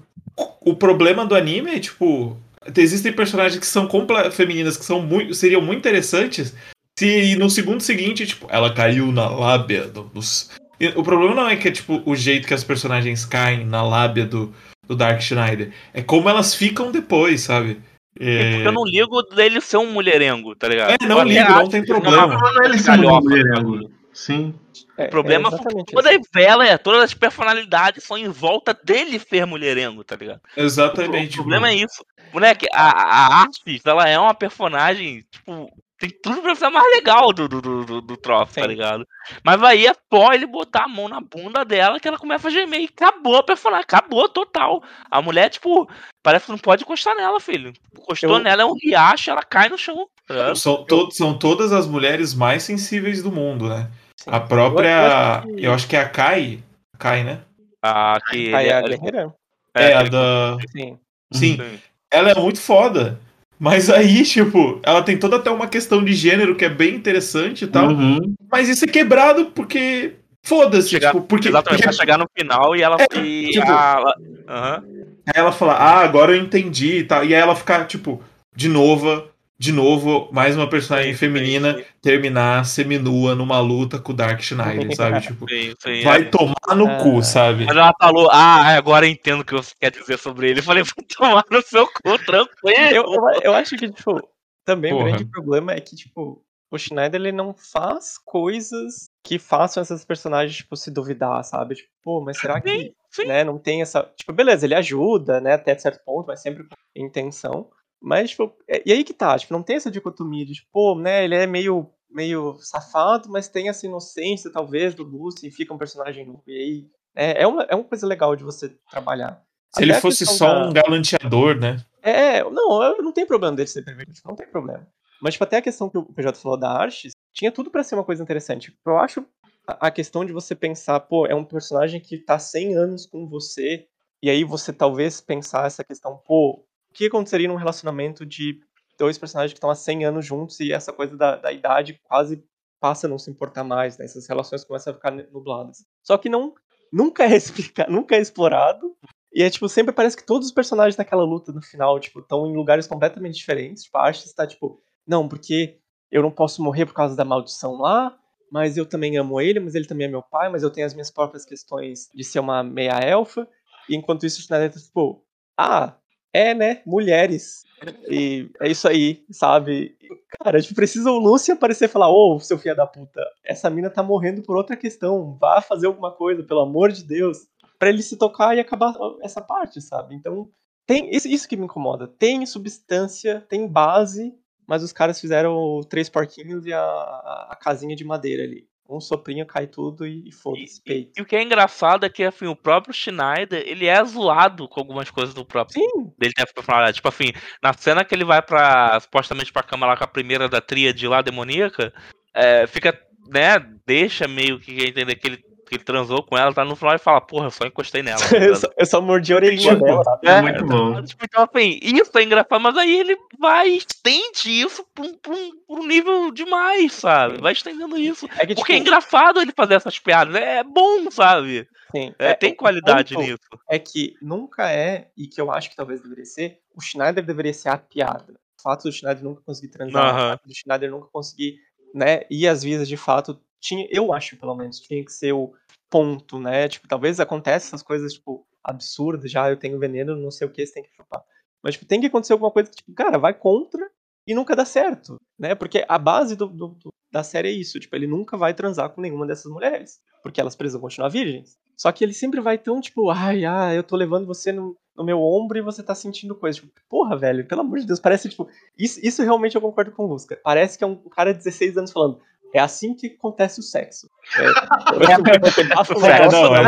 o 0.61 0.75
problema 0.75 1.25
do 1.25 1.35
anime 1.35 1.75
é, 1.75 1.79
tipo, 1.79 2.37
existem 2.75 3.13
personagens 3.13 3.59
que 3.59 3.65
são 3.65 3.89
femininas 4.31 4.75
que 4.75 4.83
são 4.85 5.01
muito, 5.01 5.33
seriam 5.33 5.61
muito 5.61 5.79
interessantes 5.79 6.53
se 6.97 7.35
no 7.37 7.49
segundo 7.49 7.81
seguinte, 7.81 8.25
tipo, 8.27 8.47
ela 8.49 8.73
caiu 8.73 9.11
na 9.11 9.27
lábia 9.27 9.87
do- 9.87 10.03
dos. 10.03 10.51
O 10.95 11.03
problema 11.03 11.33
não 11.33 11.49
é 11.49 11.55
que 11.55 11.67
é 11.67 11.71
tipo 11.71 12.03
o 12.05 12.15
jeito 12.15 12.47
que 12.47 12.53
as 12.53 12.63
personagens 12.63 13.25
caem 13.25 13.65
na 13.65 13.81
lábia 13.81 14.25
do, 14.25 14.53
do 14.93 14.97
Dark 14.97 15.21
Schneider. 15.21 15.71
É 15.93 16.01
como 16.01 16.29
elas 16.29 16.53
ficam 16.53 16.91
depois, 16.91 17.41
sabe? 17.41 17.81
É 18.19 18.51
porque 18.51 18.67
eu 18.67 18.71
não 18.71 18.85
ligo 18.85 19.21
dele 19.23 19.59
ser 19.59 19.77
um 19.77 19.91
mulherengo, 19.91 20.55
tá 20.55 20.67
ligado? 20.67 20.91
É, 20.91 21.05
não 21.07 21.19
Eu 21.19 21.23
ligo, 21.23 21.49
não 21.49 21.67
tem 21.67 21.81
é 21.81 21.85
problema. 21.85 22.27
Não 22.37 22.63
é 22.63 22.67
ele 22.67 22.77
ser 22.77 22.97
muito 22.97 23.23
mulherengo. 23.23 23.91
Sim. 24.13 24.53
É, 24.95 25.05
O 25.05 25.09
problema 25.09 25.49
é 25.49 25.83
que 25.83 25.93
toda 25.95 26.11
isso. 26.13 26.21
a 26.35 26.39
vela, 26.39 26.67
é, 26.67 26.77
todas 26.77 27.01
as 27.01 27.13
personalidades 27.15 28.03
são 28.03 28.15
em 28.15 28.29
volta 28.29 28.77
dele 28.83 29.19
ser 29.19 29.45
mulherengo, 29.47 30.03
tá 30.03 30.15
ligado? 30.15 30.41
Exatamente. 30.55 31.33
o 31.33 31.41
problema 31.41 31.71
é 31.71 31.75
mano. 31.75 31.85
isso. 31.85 32.05
Moleque, 32.31 32.67
a, 32.71 32.91
a 32.91 33.41
Artis, 33.41 33.81
ela 33.85 34.07
é 34.07 34.17
uma 34.17 34.33
personagem, 34.35 35.23
tipo, 35.31 35.67
tem 36.03 36.19
tudo 36.21 36.41
pra 36.41 36.53
ser 36.53 36.67
mais 36.69 36.85
legal 36.95 37.31
do, 37.31 37.47
do, 37.47 37.61
do, 37.61 37.85
do, 37.85 38.01
do 38.01 38.17
troço, 38.17 38.55
tá 38.55 38.67
ligado? 38.67 39.07
Mas 39.41 39.63
aí 39.63 39.87
é 39.87 39.95
só 40.13 40.33
ele 40.33 40.45
botar 40.45 40.83
a 40.83 40.87
mão 40.87 41.07
na 41.07 41.21
bunda 41.21 41.63
dela 41.63 41.97
que 41.97 42.07
ela 42.07 42.17
começa 42.17 42.49
a 42.49 42.51
gemer 42.51 42.81
e 42.81 42.85
acabou 42.93 43.37
a 43.37 43.43
personagem, 43.43 43.83
acabou 43.85 44.27
total. 44.27 44.83
A 45.09 45.21
mulher, 45.21 45.49
tipo, 45.49 45.89
parece 46.21 46.45
que 46.45 46.51
não 46.51 46.57
pode 46.57 46.83
encostar 46.83 47.15
nela, 47.15 47.39
filho. 47.39 47.71
Encostou 47.97 48.31
Eu- 48.31 48.39
nela, 48.39 48.63
é 48.63 48.65
um 48.65 48.75
riacho, 48.81 49.31
ela 49.31 49.41
cai 49.43 49.69
no 49.69 49.77
chão. 49.77 50.07
ligado? 50.29 50.55
São, 50.57 50.83
to- 50.83 51.09
são 51.11 51.37
todas 51.37 51.71
as 51.71 51.87
mulheres 51.87 52.33
mais 52.33 52.63
sensíveis 52.63 53.23
do 53.23 53.31
mundo, 53.31 53.69
né? 53.69 53.89
Sim. 54.19 54.29
A 54.31 54.41
própria. 54.41 54.89
Eu- 54.89 55.11
acho 55.11 55.47
que- 55.55 55.65
Eu 55.65 55.73
acho 55.73 55.87
que 55.87 55.95
é 55.95 56.01
a 56.01 56.09
Kai. 56.09 56.63
Kai, 56.99 57.23
né? 57.23 57.39
Ah, 57.81 58.17
que 58.29 58.53
Aí 58.53 58.65
ele- 58.65 58.73
a 58.73 58.79
ele- 58.79 58.97
guerreira? 58.97 59.33
É, 59.75 59.93
a 59.93 60.01
ele- 60.01 60.09
da. 60.09 60.57
Sim. 60.71 60.99
Sim, 61.33 61.57
sim. 61.57 61.79
ela 62.11 62.29
é 62.31 62.35
muito 62.35 62.59
foda. 62.59 63.19
Mas 63.63 63.89
aí, 63.89 64.23
tipo, 64.23 64.81
ela 64.83 65.01
tem 65.01 65.17
toda 65.17 65.37
até 65.37 65.49
uma 65.49 65.67
questão 65.67 66.03
de 66.03 66.11
gênero 66.13 66.53
que 66.53 66.65
é 66.65 66.69
bem 66.69 66.95
interessante 66.95 67.63
e 67.63 67.67
tal. 67.67 67.87
Uhum. 67.91 68.35
Mas 68.51 68.67
isso 68.67 68.83
é 68.83 68.87
quebrado 68.89 69.45
porque. 69.55 70.15
Foda-se, 70.45 70.89
Chegar- 70.89 71.13
tipo, 71.13 71.23
porque, 71.23 71.47
Exatamente, 71.47 71.79
porque 71.83 71.85
vai 71.85 71.93
chegar 72.05 72.17
no 72.17 72.25
final 72.37 72.75
e 72.75 72.81
ela. 72.81 72.97
É, 72.99 73.19
e 73.21 73.51
tipo- 73.51 73.71
a- 73.71 73.95
ela- 73.97 74.15
Aham. 74.49 74.83
Aí 75.27 75.33
ela 75.41 75.53
fala, 75.53 75.75
ah, 75.75 75.99
agora 76.01 76.35
eu 76.35 76.41
entendi 76.43 76.97
e 76.97 77.03
tal. 77.05 77.23
E 77.23 77.33
aí 77.33 77.41
ela 77.41 77.55
fica, 77.55 77.85
tipo, 77.85 78.21
de 78.53 78.67
novo, 78.67 79.23
de 79.63 79.71
novo, 79.71 80.27
mais 80.29 80.57
uma 80.57 80.69
personagem 80.69 81.13
feminina 81.15 81.81
terminar 82.01 82.65
seminua 82.65 83.33
numa 83.33 83.61
luta 83.61 83.97
com 83.97 84.11
o 84.11 84.15
Dark 84.15 84.41
Schneider, 84.41 84.93
sabe? 84.93 85.21
Tipo, 85.25 85.49
Sim, 85.49 85.73
sim, 85.79 86.03
vai 86.03 86.19
é. 86.19 86.25
tomar 86.25 86.75
no 86.75 86.85
Ah. 86.85 86.97
cu, 87.01 87.23
sabe? 87.23 87.63
Mas 87.63 87.77
ela 87.77 87.93
falou, 87.97 88.29
ah, 88.29 88.75
agora 88.75 89.05
eu 89.07 89.11
entendo 89.11 89.39
o 89.39 89.45
que 89.45 89.53
você 89.53 89.73
quer 89.79 89.89
dizer 89.89 90.19
sobre 90.19 90.49
ele. 90.49 90.59
Eu 90.59 90.63
falei, 90.63 90.83
vai 90.83 91.05
tomar 91.17 91.45
no 91.49 91.61
seu 91.61 91.87
cu, 91.87 92.19
tranquilo. 92.25 92.49
Eu, 92.91 93.03
eu, 93.05 93.41
eu 93.41 93.53
acho 93.53 93.77
que, 93.77 93.89
tipo, 93.89 94.21
também 94.65 94.91
o 94.91 94.97
grande 95.01 95.23
problema 95.31 95.71
é 95.71 95.79
que, 95.79 95.95
tipo, 95.95 96.43
o 96.69 96.77
Schneider 96.77 97.21
ele 97.21 97.31
não 97.31 97.53
faz 97.53 98.17
coisas 98.17 99.09
que 99.23 99.39
façam 99.39 99.79
essas 99.79 100.03
personagens, 100.03 100.57
tipo, 100.57 100.75
se 100.75 100.91
duvidar, 100.91 101.41
sabe? 101.45 101.75
Tipo, 101.75 101.89
pô, 102.03 102.19
mas 102.21 102.37
será 102.37 102.59
que, 102.59 102.69
Sim, 102.69 102.93
sim. 103.11 103.25
né, 103.27 103.45
não 103.45 103.57
tem 103.57 103.81
essa... 103.81 104.03
Tipo, 104.17 104.33
beleza, 104.33 104.65
ele 104.65 104.75
ajuda, 104.75 105.39
né, 105.39 105.53
até 105.53 105.77
certo 105.77 106.03
ponto, 106.03 106.27
mas 106.27 106.41
sempre 106.41 106.63
com 106.65 106.75
intenção. 106.93 107.69
Mas, 108.03 108.31
tipo, 108.31 108.53
é- 108.67 108.83
e 108.85 108.91
aí 108.91 109.01
que 109.01 109.13
tá, 109.13 109.39
tipo, 109.39 109.53
não 109.53 109.63
tem 109.63 109.77
essa 109.77 109.89
dicotomia 109.89 110.45
de, 110.45 110.55
tipo, 110.55 110.67
pô, 110.73 110.93
né, 110.99 111.23
ele 111.23 111.35
é 111.35 111.47
meio, 111.47 111.89
meio 112.09 112.57
safado, 112.59 113.29
mas 113.29 113.47
tem 113.47 113.69
essa 113.69 113.85
inocência, 113.85 114.51
talvez, 114.51 114.93
do 114.93 115.03
Lucy, 115.03 115.47
e 115.47 115.51
fica 115.51 115.73
um 115.73 115.77
personagem 115.77 116.25
novo. 116.25 116.43
E 116.45 116.51
aí, 116.51 116.87
é, 117.15 117.43
é, 117.43 117.47
uma, 117.47 117.63
é 117.63 117.73
uma 117.73 117.85
coisa 117.85 118.05
legal 118.05 118.35
de 118.35 118.43
você 118.43 118.75
trabalhar. 118.91 119.41
Se 119.73 119.81
ele 119.83 119.91
Até 119.93 119.99
a 119.99 120.01
fosse 120.01 120.25
só 120.25 120.53
da- 120.53 120.67
um 120.67 120.73
galanteador, 120.73 121.57
né? 121.57 121.77
é, 122.01 122.43
não, 122.43 122.83
eu 122.83 123.01
não 123.01 123.13
tem 123.13 123.25
problema 123.25 123.55
dele 123.55 123.69
ser 123.69 123.83
pervertido, 123.85 124.19
não 124.25 124.35
tem 124.35 124.47
problema. 124.47 124.85
Mas, 125.21 125.35
tipo, 125.35 125.45
até 125.45 125.57
a 125.57 125.61
questão 125.61 125.89
que 125.89 125.97
o 125.97 126.03
PJ 126.03 126.37
falou 126.41 126.57
da 126.57 126.69
Arches, 126.69 127.13
tinha 127.33 127.53
tudo 127.53 127.71
pra 127.71 127.83
ser 127.83 127.95
uma 127.95 128.03
coisa 128.03 128.21
interessante. 128.21 128.77
Eu 128.85 128.97
acho 128.97 129.25
a 129.65 129.89
questão 129.89 130.25
de 130.25 130.33
você 130.33 130.53
pensar, 130.53 130.99
pô, 130.99 131.25
é 131.25 131.33
um 131.33 131.45
personagem 131.45 132.01
que 132.01 132.17
tá 132.17 132.37
100 132.37 132.75
anos 132.75 133.05
com 133.05 133.25
você, 133.29 133.87
e 134.21 134.29
aí 134.29 134.43
você 134.43 134.73
talvez 134.73 135.21
pensar 135.21 135.65
essa 135.65 135.85
questão, 135.85 136.17
pô, 136.27 136.65
que 136.93 137.07
aconteceria 137.07 137.47
num 137.47 137.55
relacionamento 137.55 138.25
de 138.25 138.59
dois 138.97 139.17
personagens 139.17 139.53
que 139.53 139.57
estão 139.57 139.69
há 139.69 139.75
100 139.75 140.05
anos 140.05 140.25
juntos 140.25 140.59
e 140.59 140.71
essa 140.71 140.93
coisa 140.93 141.17
da, 141.17 141.35
da 141.35 141.51
idade 141.51 141.99
quase 142.03 142.43
passa 142.79 143.07
a 143.07 143.09
não 143.09 143.17
se 143.17 143.31
importar 143.31 143.63
mais, 143.63 143.97
né? 143.97 144.05
Essas 144.05 144.27
relações 144.27 144.63
começam 144.63 144.91
a 144.91 144.95
ficar 144.95 145.11
nubladas. 145.11 145.85
Só 146.03 146.17
que 146.17 146.29
não, 146.29 146.53
nunca 146.91 147.23
é 147.23 147.35
explicado, 147.37 147.91
nunca 147.91 148.15
é 148.15 148.19
explorado, 148.19 148.95
e 149.33 149.41
é 149.41 149.49
tipo, 149.49 149.67
sempre 149.67 149.91
parece 149.91 150.15
que 150.15 150.25
todos 150.25 150.47
os 150.47 150.53
personagens 150.53 150.95
daquela 150.95 151.23
luta 151.23 151.51
no 151.51 151.61
final, 151.61 151.99
tipo, 151.99 152.19
estão 152.19 152.45
em 152.45 152.55
lugares 152.55 152.85
completamente 152.85 153.35
diferentes. 153.35 153.83
Tipo, 153.83 153.97
a 153.97 154.05
Arthur 154.05 154.25
está 154.25 154.45
tipo, 154.45 154.79
não, 155.07 155.27
porque 155.27 155.79
eu 156.11 156.21
não 156.21 156.29
posso 156.29 156.61
morrer 156.61 156.85
por 156.85 156.93
causa 156.93 157.15
da 157.15 157.25
maldição 157.25 157.77
lá, 157.77 158.15
mas 158.51 158.77
eu 158.77 158.85
também 158.85 159.17
amo 159.17 159.41
ele, 159.41 159.59
mas 159.59 159.73
ele 159.73 159.87
também 159.87 160.05
é 160.05 160.09
meu 160.09 160.21
pai, 160.21 160.49
mas 160.49 160.61
eu 160.61 160.69
tenho 160.69 160.85
as 160.85 160.93
minhas 160.93 161.09
próprias 161.09 161.43
questões 161.43 162.07
de 162.13 162.23
ser 162.23 162.39
uma 162.39 162.61
meia 162.61 162.99
elfa. 162.99 163.47
E 163.89 163.95
enquanto 163.95 164.25
isso, 164.25 164.39
o 164.39 164.43
Schneider 164.43 164.71
tá 164.71 164.79
tipo, 164.79 165.25
ah, 165.57 165.97
é, 166.33 166.53
né, 166.53 166.81
mulheres. 166.85 167.63
E 168.09 168.49
é 168.61 168.69
isso 168.69 168.87
aí, 168.87 169.23
sabe? 169.29 169.95
Cara, 170.39 170.57
a 170.57 170.61
gente 170.61 170.73
precisa 170.73 171.11
o 171.11 171.19
Lúcio 171.19 171.53
aparecer 171.53 171.85
e 171.85 171.91
falar, 171.91 172.09
ô, 172.09 172.39
seu 172.39 172.57
filho 172.57 172.75
da 172.75 172.87
puta, 172.87 173.21
essa 173.43 173.69
mina 173.69 173.89
tá 173.89 174.01
morrendo 174.01 174.41
por 174.41 174.55
outra 174.55 174.75
questão, 174.75 175.37
vá 175.39 175.61
fazer 175.61 175.87
alguma 175.87 176.11
coisa, 176.11 176.43
pelo 176.43 176.61
amor 176.61 176.91
de 176.91 177.03
Deus 177.03 177.47
Pra 177.83 177.89
ele 177.89 178.01
se 178.01 178.15
tocar 178.15 178.55
e 178.55 178.61
acabar 178.61 178.93
essa 179.21 179.41
parte, 179.41 179.81
sabe? 179.81 180.15
Então, 180.15 180.49
tem 180.87 181.09
isso, 181.13 181.47
que 181.49 181.57
me 181.57 181.65
incomoda. 181.65 182.07
Tem 182.07 182.45
substância, 182.45 183.45
tem 183.49 183.67
base, 183.67 184.33
mas 184.65 184.81
os 184.81 184.93
caras 184.93 185.19
fizeram 185.19 185.81
três 185.89 186.07
porquinhos 186.07 186.65
e 186.65 186.71
a, 186.71 186.81
a 186.81 187.57
casinha 187.61 187.93
de 187.93 188.05
madeira 188.05 188.43
ali. 188.43 188.67
Um 188.87 188.99
soprinho 188.99 189.45
cai 189.45 189.65
tudo 189.65 190.05
e, 190.05 190.27
e 190.27 190.31
foda-se, 190.31 190.81
peito. 190.81 191.11
E 191.17 191.21
o 191.21 191.25
que 191.25 191.35
é 191.35 191.41
engraçado 191.41 192.05
é 192.05 192.09
que 192.09 192.23
assim, 192.23 192.47
o 192.47 192.55
próprio 192.55 192.93
Schneider, 192.93 193.63
ele 193.65 193.85
é 193.85 194.03
zoado 194.03 194.67
com 194.67 194.79
algumas 194.79 195.09
coisas 195.09 195.33
do 195.33 195.45
próprio 195.45 195.81
Sim, 195.81 196.11
dele 196.17 196.33
tem 196.33 196.45
personalidade. 196.53 196.95
Tipo 196.95 197.07
assim, 197.07 197.31
na 197.61 197.73
cena 197.73 198.03
que 198.03 198.13
ele 198.13 198.25
vai 198.25 198.41
pra. 198.41 198.99
supostamente 198.99 199.53
pra 199.53 199.63
cama 199.63 199.87
lá 199.87 199.95
com 199.95 200.03
a 200.03 200.07
primeira 200.07 200.49
da 200.49 200.59
tríade 200.59 201.07
lá, 201.07 201.21
demoníaca, 201.21 201.93
é, 202.33 202.67
fica, 202.67 202.99
né, 203.27 203.59
deixa 203.85 204.27
meio 204.27 204.59
que 204.59 204.83
entender 204.83 205.15
que 205.15 205.27
ele, 205.27 205.45
que 205.73 205.77
ele 205.77 205.83
transou 205.83 206.21
com 206.23 206.37
ela, 206.37 206.53
tá 206.53 206.63
no 206.63 206.75
final 206.75 206.95
e 206.95 206.99
fala, 206.99 207.19
porra, 207.19 207.47
eu 207.47 207.51
só 207.51 207.65
encostei 207.65 208.03
nela. 208.03 208.19
tá 208.19 208.37
eu, 208.37 208.55
só, 208.55 208.67
eu 208.77 208.85
só 208.85 209.01
mordi 209.01 209.33
a 209.33 209.37
orelhinha 209.37 209.73
Tipo, 209.73 209.85
dela. 209.85 210.03
sabe? 210.03 210.27
é 210.27 210.41
muito 210.41 210.65
bom. 210.65 211.03
Tipo, 211.03 211.25
Então, 211.25 211.43
assim, 211.43 211.79
isso 211.81 212.11
é 212.17 212.23
engraçado, 212.23 212.61
mas 212.61 212.77
aí 212.77 212.99
ele 212.99 213.17
vai 213.39 213.69
estende 213.69 214.49
isso 214.61 214.85
pra 214.93 215.03
um, 215.05 215.13
pra 215.17 215.33
um- 215.33 215.51
pra 215.67 215.75
um 215.81 215.87
nível 215.87 216.31
demais, 216.31 216.93
sabe? 216.93 217.39
Vai 217.41 217.53
estendendo 217.53 217.97
isso. 217.97 218.27
É 218.39 218.45
que, 218.45 218.55
Porque 218.55 218.73
é 218.73 218.75
tipo, 218.75 218.87
engraçado 218.87 219.41
ele 219.41 219.51
fazer 219.55 219.75
essas 219.75 219.97
piadas, 219.99 220.35
é 220.35 220.63
bom, 220.63 221.09
sabe? 221.09 221.67
sim, 221.95 222.13
É, 222.19 222.33
tem 222.33 222.51
o 222.53 222.55
qualidade 222.55 223.15
nisso. 223.17 223.39
É 223.69 223.79
que 223.79 224.15
nunca 224.21 224.71
é, 224.71 225.09
e 225.17 225.27
que 225.27 225.39
eu 225.41 225.51
acho 225.51 225.69
que 225.69 225.75
talvez 225.75 226.01
deveria 226.01 226.25
ser, 226.25 226.59
o 226.75 226.81
Schneider 226.81 227.25
deveria 227.25 227.53
ser 227.53 227.69
a 227.69 227.77
piada. 227.77 228.33
O 228.59 228.61
fato 228.63 228.83
do 228.83 228.91
Schneider 228.91 229.23
nunca 229.23 229.41
conseguir 229.41 229.69
transar, 229.69 230.09
Aham. 230.15 230.25
o 230.27 230.29
fato 230.31 230.47
do 230.47 230.55
Schneider 230.55 230.91
nunca 230.91 231.07
conseguir, 231.11 231.57
né, 231.93 232.21
ir 232.29 232.47
às 232.47 232.63
vias 232.63 232.87
de 232.87 232.95
fato, 232.97 233.39
tinha, 233.59 233.87
eu 233.91 234.13
acho 234.13 234.35
pelo 234.37 234.55
menos, 234.55 234.79
tinha 234.79 235.03
que 235.05 235.11
ser 235.11 235.31
o 235.33 235.53
ponto, 235.93 236.39
né? 236.39 236.67
Tipo, 236.67 236.87
talvez 236.87 237.19
aconteça 237.19 237.67
essas 237.67 237.83
coisas, 237.83 238.13
tipo, 238.13 238.43
absurdas, 238.63 239.29
já 239.29 239.47
eu 239.51 239.57
tenho 239.57 239.77
veneno, 239.77 240.15
não 240.15 240.31
sei 240.31 240.47
o 240.47 240.51
que, 240.51 240.65
você 240.65 240.73
tem 240.73 240.83
que 240.83 240.89
chupar. 240.95 241.21
Mas, 241.61 241.75
tipo, 241.75 241.85
tem 241.85 242.01
que 242.01 242.07
acontecer 242.07 242.33
alguma 242.33 242.49
coisa 242.49 242.67
que, 242.71 242.77
tipo, 242.77 242.91
cara, 242.93 243.19
vai 243.19 243.33
contra 243.33 243.87
e 244.27 244.33
nunca 244.33 244.55
dá 244.55 244.65
certo, 244.65 245.17
né? 245.37 245.53
Porque 245.53 245.85
a 245.87 245.99
base 245.99 246.35
do, 246.35 246.47
do- 246.47 246.67
do- 246.69 246.93
da 247.11 247.21
série 247.23 247.49
é 247.49 247.51
isso, 247.51 247.79
tipo, 247.79 247.95
ele 247.95 248.07
nunca 248.07 248.35
vai 248.35 248.55
transar 248.55 248.89
com 248.89 248.99
nenhuma 248.99 249.27
dessas 249.27 249.51
mulheres, 249.51 249.99
porque 250.23 250.41
elas 250.41 250.55
precisam 250.55 250.81
continuar 250.81 251.09
virgens. 251.09 251.59
Só 251.77 251.91
que 251.91 252.03
ele 252.03 252.13
sempre 252.13 252.41
vai 252.41 252.57
tão, 252.57 252.81
tipo, 252.81 253.11
ai, 253.11 253.45
ah, 253.45 253.71
eu 253.71 253.83
tô 253.83 253.95
levando 253.95 254.25
você 254.25 254.51
no, 254.51 254.75
no 254.97 255.03
meu 255.05 255.21
ombro 255.21 255.57
e 255.59 255.61
você 255.61 255.83
tá 255.83 255.93
sentindo 255.93 256.33
coisa. 256.35 256.59
Tipo, 256.59 256.71
porra, 256.89 257.15
velho, 257.15 257.47
pelo 257.47 257.61
amor 257.61 257.77
de 257.79 257.85
Deus, 257.85 257.99
parece, 257.99 258.29
tipo, 258.29 258.47
isso, 258.77 258.99
isso 259.03 259.21
realmente 259.21 259.55
eu 259.55 259.61
concordo 259.61 259.91
com 259.91 260.05
o 260.05 260.07
Lusca. 260.07 260.39
Parece 260.43 260.75
que 260.77 260.83
é 260.83 260.87
um 260.87 260.95
cara 261.09 261.31
de 261.33 261.37
16 261.39 261.77
anos 261.77 261.91
falando, 261.91 262.19
é 262.53 262.59
assim 262.59 262.93
que 262.95 263.07
acontece 263.07 263.59
o 263.59 263.63
sexo. 263.63 264.07
É, 264.37 264.43
um 264.43 266.05
É, 266.05 266.19
negócio 266.19 266.43
não, 266.43 266.55
é- 266.55 266.63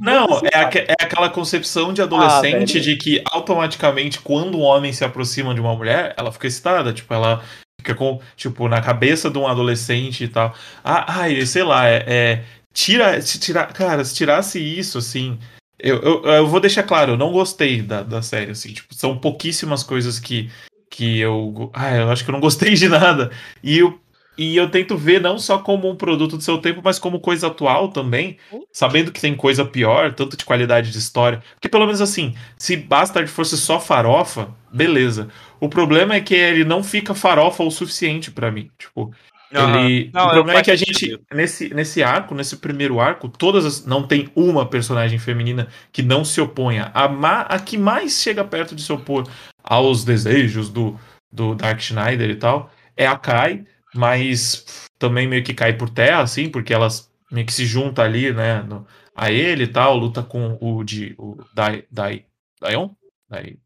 Não, 0.00 0.38
se 0.38 0.46
é, 0.46 0.84
é 0.88 0.94
aquela 1.04 1.28
concepção 1.28 1.92
de 1.92 2.00
adolescente 2.02 2.74
velho. 2.74 2.84
de 2.84 2.96
que 2.96 3.22
automaticamente 3.30 4.20
quando 4.20 4.58
um 4.58 4.62
homem 4.62 4.92
se 4.92 5.04
aproxima 5.04 5.54
de 5.54 5.60
uma 5.60 5.74
mulher, 5.74 6.14
ela 6.16 6.32
fica 6.32 6.46
excitada, 6.46 6.92
tipo, 6.92 7.12
ela 7.12 7.42
fica 7.80 7.94
com, 7.94 8.20
tipo, 8.36 8.68
na 8.68 8.80
cabeça 8.80 9.30
de 9.30 9.38
um 9.38 9.46
adolescente 9.46 10.24
e 10.24 10.28
tal. 10.28 10.54
Ah, 10.84 11.20
ai, 11.20 11.44
sei 11.46 11.62
lá, 11.62 11.88
é, 11.88 12.04
é- 12.06 12.44
tira, 12.72 13.20
se 13.20 13.38
tirar, 13.38 13.72
cara, 13.72 14.04
se 14.04 14.14
tirasse 14.14 14.58
isso, 14.60 14.98
assim, 14.98 15.38
eu, 15.78 16.00
eu, 16.02 16.24
eu 16.24 16.46
vou 16.46 16.60
deixar 16.60 16.82
claro, 16.84 17.12
eu 17.12 17.16
não 17.16 17.32
gostei 17.32 17.82
da, 17.82 18.02
da 18.02 18.22
série, 18.22 18.50
assim, 18.52 18.72
tipo, 18.72 18.94
são 18.94 19.18
pouquíssimas 19.18 19.82
coisas 19.82 20.18
que, 20.20 20.50
que 20.90 21.18
eu, 21.20 21.70
ah, 21.72 21.94
eu 21.96 22.10
acho 22.10 22.24
que 22.24 22.30
eu 22.30 22.34
não 22.34 22.40
gostei 22.40 22.74
de 22.74 22.88
nada, 22.88 23.30
e 23.62 23.78
eu, 23.78 23.98
e 24.36 24.56
eu 24.56 24.68
tento 24.70 24.96
ver 24.96 25.20
não 25.20 25.38
só 25.38 25.58
como 25.58 25.88
um 25.88 25.94
produto 25.96 26.36
do 26.36 26.42
seu 26.42 26.58
tempo, 26.58 26.80
mas 26.82 26.98
como 26.98 27.20
coisa 27.20 27.46
atual 27.46 27.88
também, 27.88 28.36
sabendo 28.72 29.12
que 29.12 29.20
tem 29.20 29.34
coisa 29.36 29.64
pior, 29.64 30.12
tanto 30.14 30.36
de 30.36 30.44
qualidade 30.44 30.90
de 30.90 30.98
história. 30.98 31.42
Porque 31.54 31.68
pelo 31.68 31.84
menos 31.86 32.00
assim, 32.00 32.34
se 32.58 32.76
Bastard 32.76 33.30
fosse 33.30 33.56
só 33.56 33.78
farofa, 33.78 34.48
beleza. 34.72 35.28
O 35.60 35.68
problema 35.68 36.14
é 36.14 36.20
que 36.20 36.34
ele 36.34 36.64
não 36.64 36.82
fica 36.82 37.14
farofa 37.14 37.62
o 37.62 37.70
suficiente 37.70 38.30
pra 38.30 38.50
mim. 38.50 38.70
Tipo, 38.78 39.10
Aham. 39.52 39.84
Ele, 39.84 40.10
Não, 40.14 40.22
o 40.22 40.28
eu- 40.28 40.32
problema 40.34 40.60
é 40.60 40.62
que 40.62 40.70
a 40.70 40.76
sentido. 40.76 41.18
gente, 41.18 41.22
nesse, 41.34 41.74
nesse 41.74 42.02
arco, 42.04 42.36
nesse 42.36 42.56
primeiro 42.56 43.00
arco, 43.00 43.28
todas 43.28 43.64
as, 43.66 43.84
não 43.84 44.06
tem 44.06 44.30
uma 44.36 44.64
personagem 44.64 45.18
feminina 45.18 45.66
que 45.90 46.02
não 46.04 46.24
se 46.24 46.40
oponha. 46.40 46.90
A, 46.94 47.08
ma, 47.08 47.40
a 47.42 47.58
que 47.58 47.76
mais 47.76 48.22
chega 48.22 48.44
perto 48.44 48.76
de 48.76 48.82
se 48.82 48.92
opor 48.92 49.24
aos 49.70 50.04
desejos 50.04 50.68
do, 50.68 50.98
do 51.30 51.54
Dark 51.54 51.78
Schneider 51.80 52.28
e 52.28 52.34
tal 52.36 52.70
é 52.96 53.06
a 53.06 53.16
Kai, 53.16 53.64
mas 53.94 54.88
também 54.98 55.26
meio 55.28 55.42
que 55.44 55.54
cai 55.54 55.72
por 55.72 55.88
terra, 55.88 56.20
assim, 56.22 56.50
porque 56.50 56.74
elas 56.74 57.08
meio 57.30 57.46
que 57.46 57.52
se 57.52 57.64
junta 57.64 58.02
ali, 58.02 58.32
né, 58.32 58.62
no- 58.62 58.84
a 59.14 59.30
ele 59.30 59.64
e 59.64 59.66
tal, 59.68 59.96
luta 59.96 60.22
com 60.22 60.58
o 60.60 60.82
de 60.84 61.14
o 61.16 61.36
Dai, 61.54 61.84
Dai, 61.90 62.26
Daion? 62.60 62.90
Dai, 63.28 63.56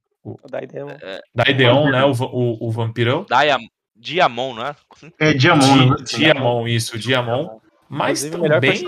Da 0.51 0.63
ideia, 0.63 0.87
Daideon, 1.35 1.91
né, 1.91 2.05
o, 2.05 2.13
o, 2.13 2.69
o 2.69 2.71
vampirão. 2.71 3.25
Diam 3.29 3.59
Diamond, 3.97 4.57
não 4.61 4.67
é? 4.67 4.77
Assim? 4.91 5.13
É 5.19 5.33
Diamond, 5.33 5.91
né? 5.91 5.97
Di- 5.97 6.17
Diamond, 6.17 6.75
isso, 6.75 6.99
Diamond. 6.99 7.51
Mas 7.89 8.25
o 8.25 8.31
também. 8.31 8.85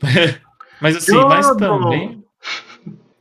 Mas 0.80 0.96
assim, 0.96 1.14
mas 1.24 1.54
também. 1.56 2.24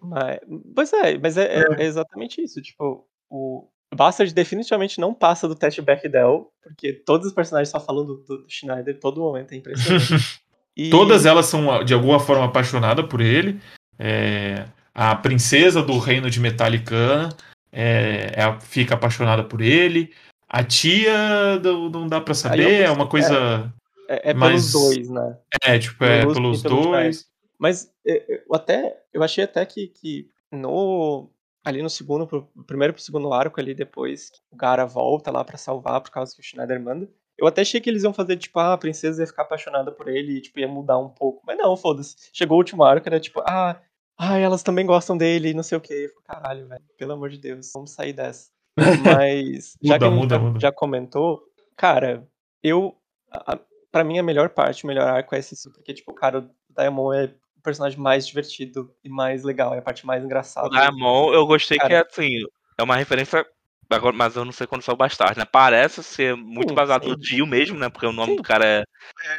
Mas, 0.01 0.39
pois 0.73 0.93
é, 0.93 1.17
mas 1.17 1.37
é, 1.37 1.59
é- 1.61 1.65
é 1.77 1.83
exatamente 1.83 2.41
isso. 2.41 2.61
Tipo, 2.61 3.05
o 3.29 3.67
Bastard 3.93 4.33
definitivamente 4.33 4.99
não 4.99 5.13
passa 5.13 5.47
do 5.47 5.55
teste 5.55 5.81
Bechdel, 5.81 6.51
porque 6.63 6.93
todos 6.93 7.27
os 7.27 7.33
personagens 7.33 7.69
só 7.69 7.79
falam 7.79 8.05
do, 8.05 8.17
do, 8.17 8.45
Schneider 8.47 8.99
todo 8.99 9.21
momento, 9.21 9.53
é 9.53 9.57
impressionante. 9.57 10.39
E- 10.77 10.89
Todas 10.89 11.25
elas 11.25 11.47
são 11.47 11.83
de 11.83 11.93
alguma 11.93 12.21
forma 12.21 12.45
apaixonadas 12.45 13.05
por 13.07 13.19
ele. 13.19 13.59
É, 13.97 14.65
a 14.93 15.13
princesa 15.13 15.83
do 15.83 15.97
reino 15.97 16.29
de 16.29 16.39
Metallicana 16.39 17.29
é, 17.69 18.31
é- 18.33 18.59
fica 18.61 18.93
apaixonada 18.93 19.43
por 19.43 19.59
ele. 19.59 20.13
A 20.47 20.63
tia 20.63 21.59
não, 21.61 21.89
não 21.89 22.07
dá 22.07 22.21
pra 22.21 22.33
saber, 22.33 22.81
eu 22.81 22.85
é 22.85 22.91
uma 22.91 23.07
coisa. 23.07 23.73
É, 24.07 24.29
é 24.29 24.33
mas- 24.33 24.71
pelos 24.71 24.71
dois, 24.71 25.09
né? 25.09 25.37
É, 25.65 25.77
tipo, 25.79 26.01
é 26.05 26.19
Pelos- 26.21 26.33
pelos 26.37 26.61
pelo 26.61 26.81
dois. 26.83 27.25
Mas 27.57 27.91
é, 28.07 28.41
eu 28.47 28.55
até 28.55 29.01
eu 29.11 29.21
achei 29.21 29.43
até 29.43 29.65
que, 29.65 29.87
que 29.87 30.29
no 30.49 31.29
ali 31.63 31.81
no 31.81 31.89
segundo, 31.89 32.25
pro, 32.27 32.47
primeiro 32.65 32.93
pro 32.93 33.01
segundo 33.01 33.33
arco 33.33 33.59
ali 33.59 33.73
depois 33.73 34.31
o 34.51 34.55
Gara 34.55 34.85
volta 34.85 35.31
lá 35.31 35.43
pra 35.43 35.57
salvar 35.57 36.01
por 36.01 36.11
causa 36.11 36.33
que 36.33 36.41
o 36.41 36.43
Schneider 36.43 36.81
manda. 36.81 37.09
Eu 37.37 37.47
até 37.47 37.61
achei 37.61 37.79
que 37.79 37.89
eles 37.89 38.03
iam 38.03 38.13
fazer 38.13 38.35
tipo 38.37 38.59
ah, 38.59 38.73
a 38.73 38.77
princesa 38.77 39.21
ia 39.21 39.27
ficar 39.27 39.43
apaixonada 39.43 39.91
por 39.91 40.07
ele 40.09 40.33
e 40.37 40.41
tipo 40.41 40.59
ia 40.59 40.67
mudar 40.67 40.97
um 40.97 41.09
pouco, 41.09 41.41
mas 41.45 41.57
não, 41.57 41.75
foda-se. 41.77 42.15
Chegou 42.33 42.55
o 42.55 42.59
último 42.59 42.83
arco 42.83 43.07
era 43.07 43.19
tipo 43.19 43.41
ah, 43.45 43.79
ah, 44.17 44.37
elas 44.37 44.61
também 44.63 44.85
gostam 44.85 45.17
dele, 45.17 45.49
e 45.49 45.53
não 45.53 45.63
sei 45.63 45.77
o 45.77 45.81
que. 45.81 46.09
Caralho, 46.25 46.67
velho, 46.67 46.83
pelo 46.97 47.13
amor 47.13 47.29
de 47.29 47.37
Deus, 47.37 47.71
vamos 47.73 47.91
sair 47.91 48.11
dessa. 48.11 48.49
Mas 49.03 49.77
já 49.81 49.97
Muda, 49.97 49.99
que 49.99 50.05
a 50.05 50.09
gente 50.09 50.19
muda, 50.19 50.35
já, 50.35 50.41
muda. 50.41 50.59
já 50.59 50.71
comentou, 50.71 51.41
cara, 51.77 52.27
eu 52.63 52.95
a- 53.31 53.53
a- 53.53 53.59
Pra 53.91 54.03
mim, 54.03 54.19
a 54.19 54.23
melhor 54.23 54.49
parte, 54.49 54.83
o 54.83 54.87
melhor 54.87 55.07
arco 55.07 55.33
é 55.33 55.39
esse, 55.39 55.67
porque, 55.71 55.95
tipo, 55.95 56.13
cara, 56.13 56.39
o 56.41 56.49
Diamond 56.77 57.17
é 57.17 57.33
o 57.59 57.61
personagem 57.61 57.99
mais 57.99 58.25
divertido 58.25 58.91
e 59.03 59.09
mais 59.09 59.43
legal, 59.43 59.73
é 59.73 59.79
a 59.79 59.81
parte 59.81 60.05
mais 60.05 60.23
engraçada. 60.23 60.67
O 60.67 60.69
Diamond, 60.69 61.35
eu 61.35 61.45
gostei 61.45 61.77
que 61.77 61.87
Cara. 61.87 62.07
assim, 62.09 62.43
é 62.77 62.83
uma 62.83 62.95
referência. 62.95 63.45
Agora, 63.91 64.15
mas 64.15 64.35
eu 64.35 64.45
não 64.45 64.51
sei 64.51 64.67
quando 64.67 64.83
saiu 64.83 64.93
o 64.93 64.97
Bastardo, 64.97 65.39
né? 65.39 65.45
Parece 65.45 66.03
ser 66.03 66.35
muito 66.35 66.69
Sim, 66.69 66.75
baseado 66.75 67.03
sim. 67.03 67.09
no 67.09 67.17
Dio 67.17 67.47
mesmo, 67.47 67.77
né? 67.77 67.89
Porque 67.89 68.05
o 68.05 68.11
nome 68.11 68.31
Sim. 68.31 68.37
do 68.37 68.43
cara 68.43 68.65
é 68.65 68.83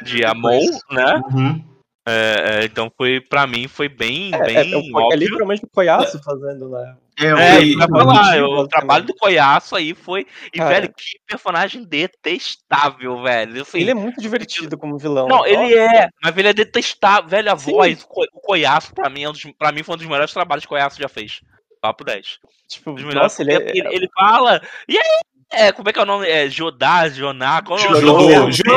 Diamond, 0.03 0.77
né? 0.91 1.21
Uhum. 1.33 1.70
É, 2.07 2.61
é, 2.61 2.65
então 2.65 2.91
foi, 2.97 3.21
pra 3.21 3.45
mim, 3.45 3.67
foi 3.67 3.87
bem, 3.87 4.33
É, 4.33 4.43
bem 4.43 4.57
é, 4.57 4.61
é, 4.61 4.75
o- 4.75 4.99
é 4.99 5.03
óbvio. 5.03 5.19
literalmente 5.19 5.63
o 5.65 5.69
Koyasu 5.69 6.19
fazendo, 6.23 6.67
né? 6.69 6.95
É, 7.19 7.25
É, 7.25 7.57
eu 7.57 7.61
e- 7.63 7.77
falar, 7.77 8.37
e- 8.37 8.41
o 8.41 8.67
trabalho 8.67 9.05
do 9.05 9.13
Coiaço 9.13 9.75
aí 9.75 9.93
foi. 9.93 10.25
E, 10.51 10.57
Cara. 10.57 10.69
velho, 10.71 10.87
que 10.95 11.19
personagem 11.27 11.83
detestável, 11.83 13.21
velho. 13.21 13.61
Assim, 13.61 13.79
Ele 13.81 13.91
é 13.91 13.93
muito 13.93 14.19
divertido 14.19 14.75
como 14.77 14.97
vilão. 14.97 15.27
Não, 15.27 15.45
ele 15.45 15.75
é, 15.77 16.07
mas 16.23 16.35
ele 16.35 16.47
é 16.47 16.53
detestável. 16.53 17.29
Velho, 17.29 17.51
a 17.51 17.57
Sim. 17.57 17.71
voz, 17.71 18.01
o 18.01 18.07
Co- 18.07 18.25
o 18.33 18.39
Coiaço, 18.41 18.93
pra 18.95 19.07
mim, 19.09 19.23
é 19.23 19.29
um 19.29 19.33
dos, 19.33 19.43
pra 19.59 19.71
mim 19.71 19.83
foi 19.83 19.93
um 19.93 19.97
dos 19.99 20.07
melhores 20.07 20.33
trabalhos 20.33 20.63
que 20.63 20.67
o 20.67 20.69
Coiaço 20.69 20.99
já 20.99 21.07
fez. 21.07 21.41
Papo 21.79 22.03
10. 22.03 22.39
Tipo, 22.67 22.91
Um 22.91 22.95
dos 22.95 23.03
melhores, 23.03 23.23
nossa, 23.33 23.41
ele 23.43 23.53
é. 23.53 23.69
ele, 23.77 23.95
ele 23.95 24.09
fala. 24.17 24.59
E 24.87 24.97
aí? 24.97 25.19
É, 25.53 25.71
como 25.71 25.89
é 25.89 25.93
que 25.93 25.99
é 25.99 26.01
o 26.01 26.05
nome? 26.05 26.27
É 26.27 26.49
Jodá, 26.49 27.07
Joná? 27.09 27.61
É 27.69 27.73
o 27.73 28.01
nome? 28.01 28.51
Judô, 28.51 28.51
Judô! 28.51 28.71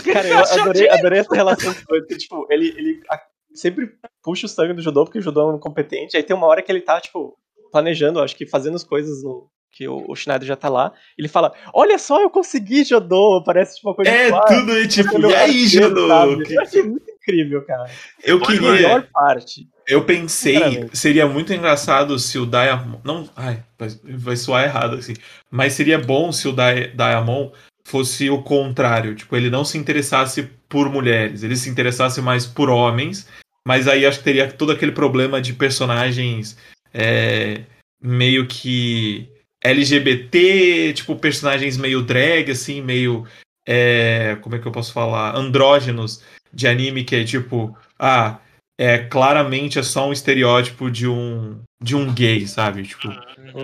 Cara, 0.00 0.28
eu 0.28 0.38
adorei, 0.38 0.88
adorei 0.88 1.18
essa 1.20 1.34
relação 1.34 1.72
que 1.74 1.82
foi, 1.82 2.00
porque, 2.00 2.16
tipo, 2.16 2.46
ele, 2.50 2.68
ele 2.76 3.00
a- 3.10 3.20
sempre 3.54 3.88
puxa 4.22 4.46
o 4.46 4.48
sangue 4.48 4.74
do 4.74 4.82
judô, 4.82 5.04
porque 5.04 5.18
o 5.18 5.22
judô 5.22 5.40
é 5.42 5.52
um 5.52 5.56
incompetente. 5.56 6.16
Aí 6.16 6.22
tem 6.22 6.34
uma 6.36 6.46
hora 6.46 6.62
que 6.62 6.70
ele 6.72 6.80
tá, 6.80 7.00
tipo, 7.00 7.36
planejando, 7.70 8.20
acho 8.20 8.36
que 8.36 8.46
fazendo 8.46 8.76
as 8.76 8.84
coisas 8.84 9.22
no. 9.22 9.48
Que 9.74 9.88
o, 9.88 10.04
o 10.06 10.14
Schneider 10.14 10.46
já 10.46 10.54
tá 10.54 10.68
lá. 10.68 10.92
Ele 11.16 11.28
fala: 11.28 11.50
Olha 11.72 11.96
só, 11.98 12.20
eu 12.20 12.28
consegui 12.28 12.84
judô. 12.84 13.42
Parece 13.42 13.76
tipo 13.76 13.88
uma 13.88 13.94
coisa 13.96 14.10
É 14.10 14.30
tudo 14.30 14.70
aí, 14.72 14.86
tipo, 14.86 15.18
e 15.18 15.34
aí, 15.34 15.66
Judô? 15.66 16.08
sabe? 16.08 16.54
Eu 16.54 16.60
achei 16.60 16.82
muito 16.82 17.10
incrível, 17.10 17.64
cara. 17.64 17.88
Eu 18.22 18.36
A 18.36 18.46
queria. 18.46 18.70
melhor 18.70 19.08
parte. 19.10 19.62
Eu 19.88 20.04
pensei, 20.04 20.90
seria 20.92 21.26
muito 21.26 21.54
engraçado 21.54 22.18
se 22.18 22.38
o 22.38 22.44
Diamond. 22.44 23.00
Não, 23.02 23.26
ai, 23.34 23.62
vai, 23.78 23.88
vai 24.18 24.36
soar 24.36 24.64
errado 24.64 24.96
assim. 24.96 25.14
Mas 25.50 25.72
seria 25.72 25.98
bom 25.98 26.30
se 26.32 26.46
o 26.48 26.52
Di- 26.52 26.88
Diamond 26.94 27.52
fosse 27.84 28.30
o 28.30 28.42
contrário. 28.42 29.14
Tipo, 29.14 29.36
ele 29.36 29.50
não 29.50 29.64
se 29.64 29.78
interessasse 29.78 30.48
por 30.68 30.88
mulheres, 30.88 31.42
ele 31.42 31.56
se 31.56 31.68
interessasse 31.68 32.20
mais 32.20 32.46
por 32.46 32.70
homens. 32.70 33.28
Mas 33.66 33.86
aí 33.86 34.04
acho 34.04 34.18
que 34.18 34.24
teria 34.24 34.50
todo 34.50 34.72
aquele 34.72 34.92
problema 34.92 35.40
de 35.40 35.52
personagens 35.52 36.56
é, 36.92 37.62
meio 38.02 38.46
que 38.46 39.28
LGBT, 39.62 40.92
tipo, 40.94 41.16
personagens 41.16 41.76
meio 41.76 42.02
drag, 42.02 42.50
assim, 42.50 42.82
meio. 42.82 43.26
é, 43.66 44.36
como 44.40 44.56
é 44.56 44.58
que 44.58 44.66
eu 44.66 44.72
posso 44.72 44.92
falar? 44.92 45.36
Andrógenos 45.36 46.22
de 46.52 46.66
anime 46.66 47.04
que 47.04 47.16
é 47.16 47.24
tipo. 47.24 47.76
Ah, 47.98 48.38
é 48.82 48.98
claramente 48.98 49.78
é 49.78 49.82
só 49.82 50.08
um 50.08 50.12
estereótipo 50.12 50.90
de 50.90 51.06
um 51.06 51.60
de 51.80 51.94
um 51.94 52.12
gay, 52.12 52.46
sabe? 52.48 52.82
Tipo, 52.82 53.08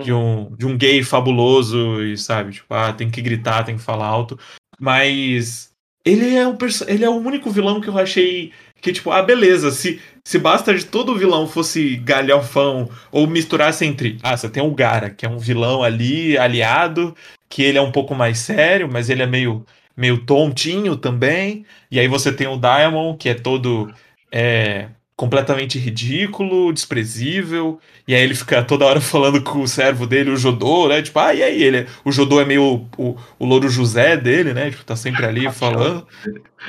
de 0.01 0.13
um 0.13 0.55
de 0.55 0.65
um 0.65 0.77
gay 0.77 1.03
fabuloso 1.03 2.01
e 2.01 2.17
sabe, 2.17 2.53
tipo, 2.53 2.73
ah, 2.73 2.93
tem 2.93 3.09
que 3.09 3.21
gritar, 3.21 3.63
tem 3.63 3.75
que 3.75 3.83
falar 3.83 4.05
alto, 4.05 4.39
mas 4.79 5.71
ele 6.05 6.35
é 6.35 6.47
o 6.47 6.57
ele 6.87 7.03
é 7.03 7.09
o 7.09 7.17
único 7.17 7.51
vilão 7.51 7.81
que 7.81 7.89
eu 7.89 7.97
achei 7.97 8.53
que 8.81 8.93
tipo, 8.93 9.11
ah, 9.11 9.21
beleza, 9.21 9.71
se 9.71 9.99
se 10.23 10.39
basta 10.39 10.73
de 10.73 10.85
todo 10.85 11.17
vilão 11.17 11.47
fosse 11.47 11.97
galhofão 11.97 12.89
ou 13.11 13.27
misturasse 13.27 13.85
entre, 13.85 14.17
ah, 14.23 14.37
você 14.37 14.49
tem 14.49 14.63
o 14.63 14.73
Gara, 14.73 15.09
que 15.09 15.25
é 15.25 15.29
um 15.29 15.37
vilão 15.37 15.83
ali 15.83 16.37
aliado, 16.37 17.13
que 17.49 17.61
ele 17.63 17.77
é 17.77 17.81
um 17.81 17.91
pouco 17.91 18.15
mais 18.15 18.39
sério, 18.39 18.89
mas 18.89 19.09
ele 19.09 19.23
é 19.23 19.27
meio 19.27 19.65
meio 19.97 20.25
tontinho 20.25 20.95
também, 20.95 21.65
e 21.91 21.99
aí 21.99 22.07
você 22.07 22.31
tem 22.31 22.47
o 22.47 22.55
Diamond, 22.57 23.17
que 23.17 23.27
é 23.27 23.33
todo 23.33 23.93
é, 24.31 24.89
completamente 25.19 25.77
ridículo, 25.77 26.71
desprezível, 26.71 27.77
e 28.07 28.15
aí 28.15 28.21
ele 28.23 28.33
fica 28.33 28.63
toda 28.63 28.85
hora 28.85 29.01
falando 29.03 29.43
com 29.43 29.59
o 29.59 29.67
servo 29.67 30.07
dele, 30.07 30.29
o 30.29 30.37
Jodô, 30.37 30.87
né? 30.87 31.01
Tipo, 31.01 31.19
ah, 31.19 31.33
e 31.33 31.43
aí? 31.43 31.61
Ele, 31.61 31.85
o 32.05 32.11
Jodô 32.11 32.39
é 32.39 32.45
meio 32.45 32.87
o, 32.97 33.17
o 33.37 33.45
Louro 33.45 33.67
José 33.67 34.15
dele, 34.15 34.53
né? 34.53 34.71
Tipo, 34.71 34.85
tá 34.85 34.95
sempre 34.95 35.25
ali 35.25 35.51
falando. 35.51 36.07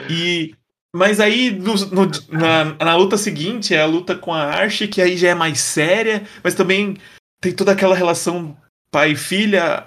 E. 0.09 0.53
Mas 0.93 1.21
aí, 1.21 1.53
no- 1.53 1.77
no- 1.93 2.11
na, 2.29 2.65
na 2.85 2.97
luta 2.97 3.17
seguinte, 3.17 3.73
é 3.73 3.81
a 3.81 3.87
luta 3.87 4.17
com 4.17 4.35
a 4.35 4.43
Archie, 4.43 4.89
que 4.89 5.01
aí 5.01 5.17
já 5.17 5.29
é 5.29 5.35
mais 5.37 5.61
séria, 5.61 6.25
mas 6.43 6.53
também 6.55 6.97
tem 7.41 7.53
toda 7.53 7.71
aquela 7.71 7.95
relação 7.95 8.57
pai 8.91 9.13
e 9.13 9.17
filha, 9.17 9.85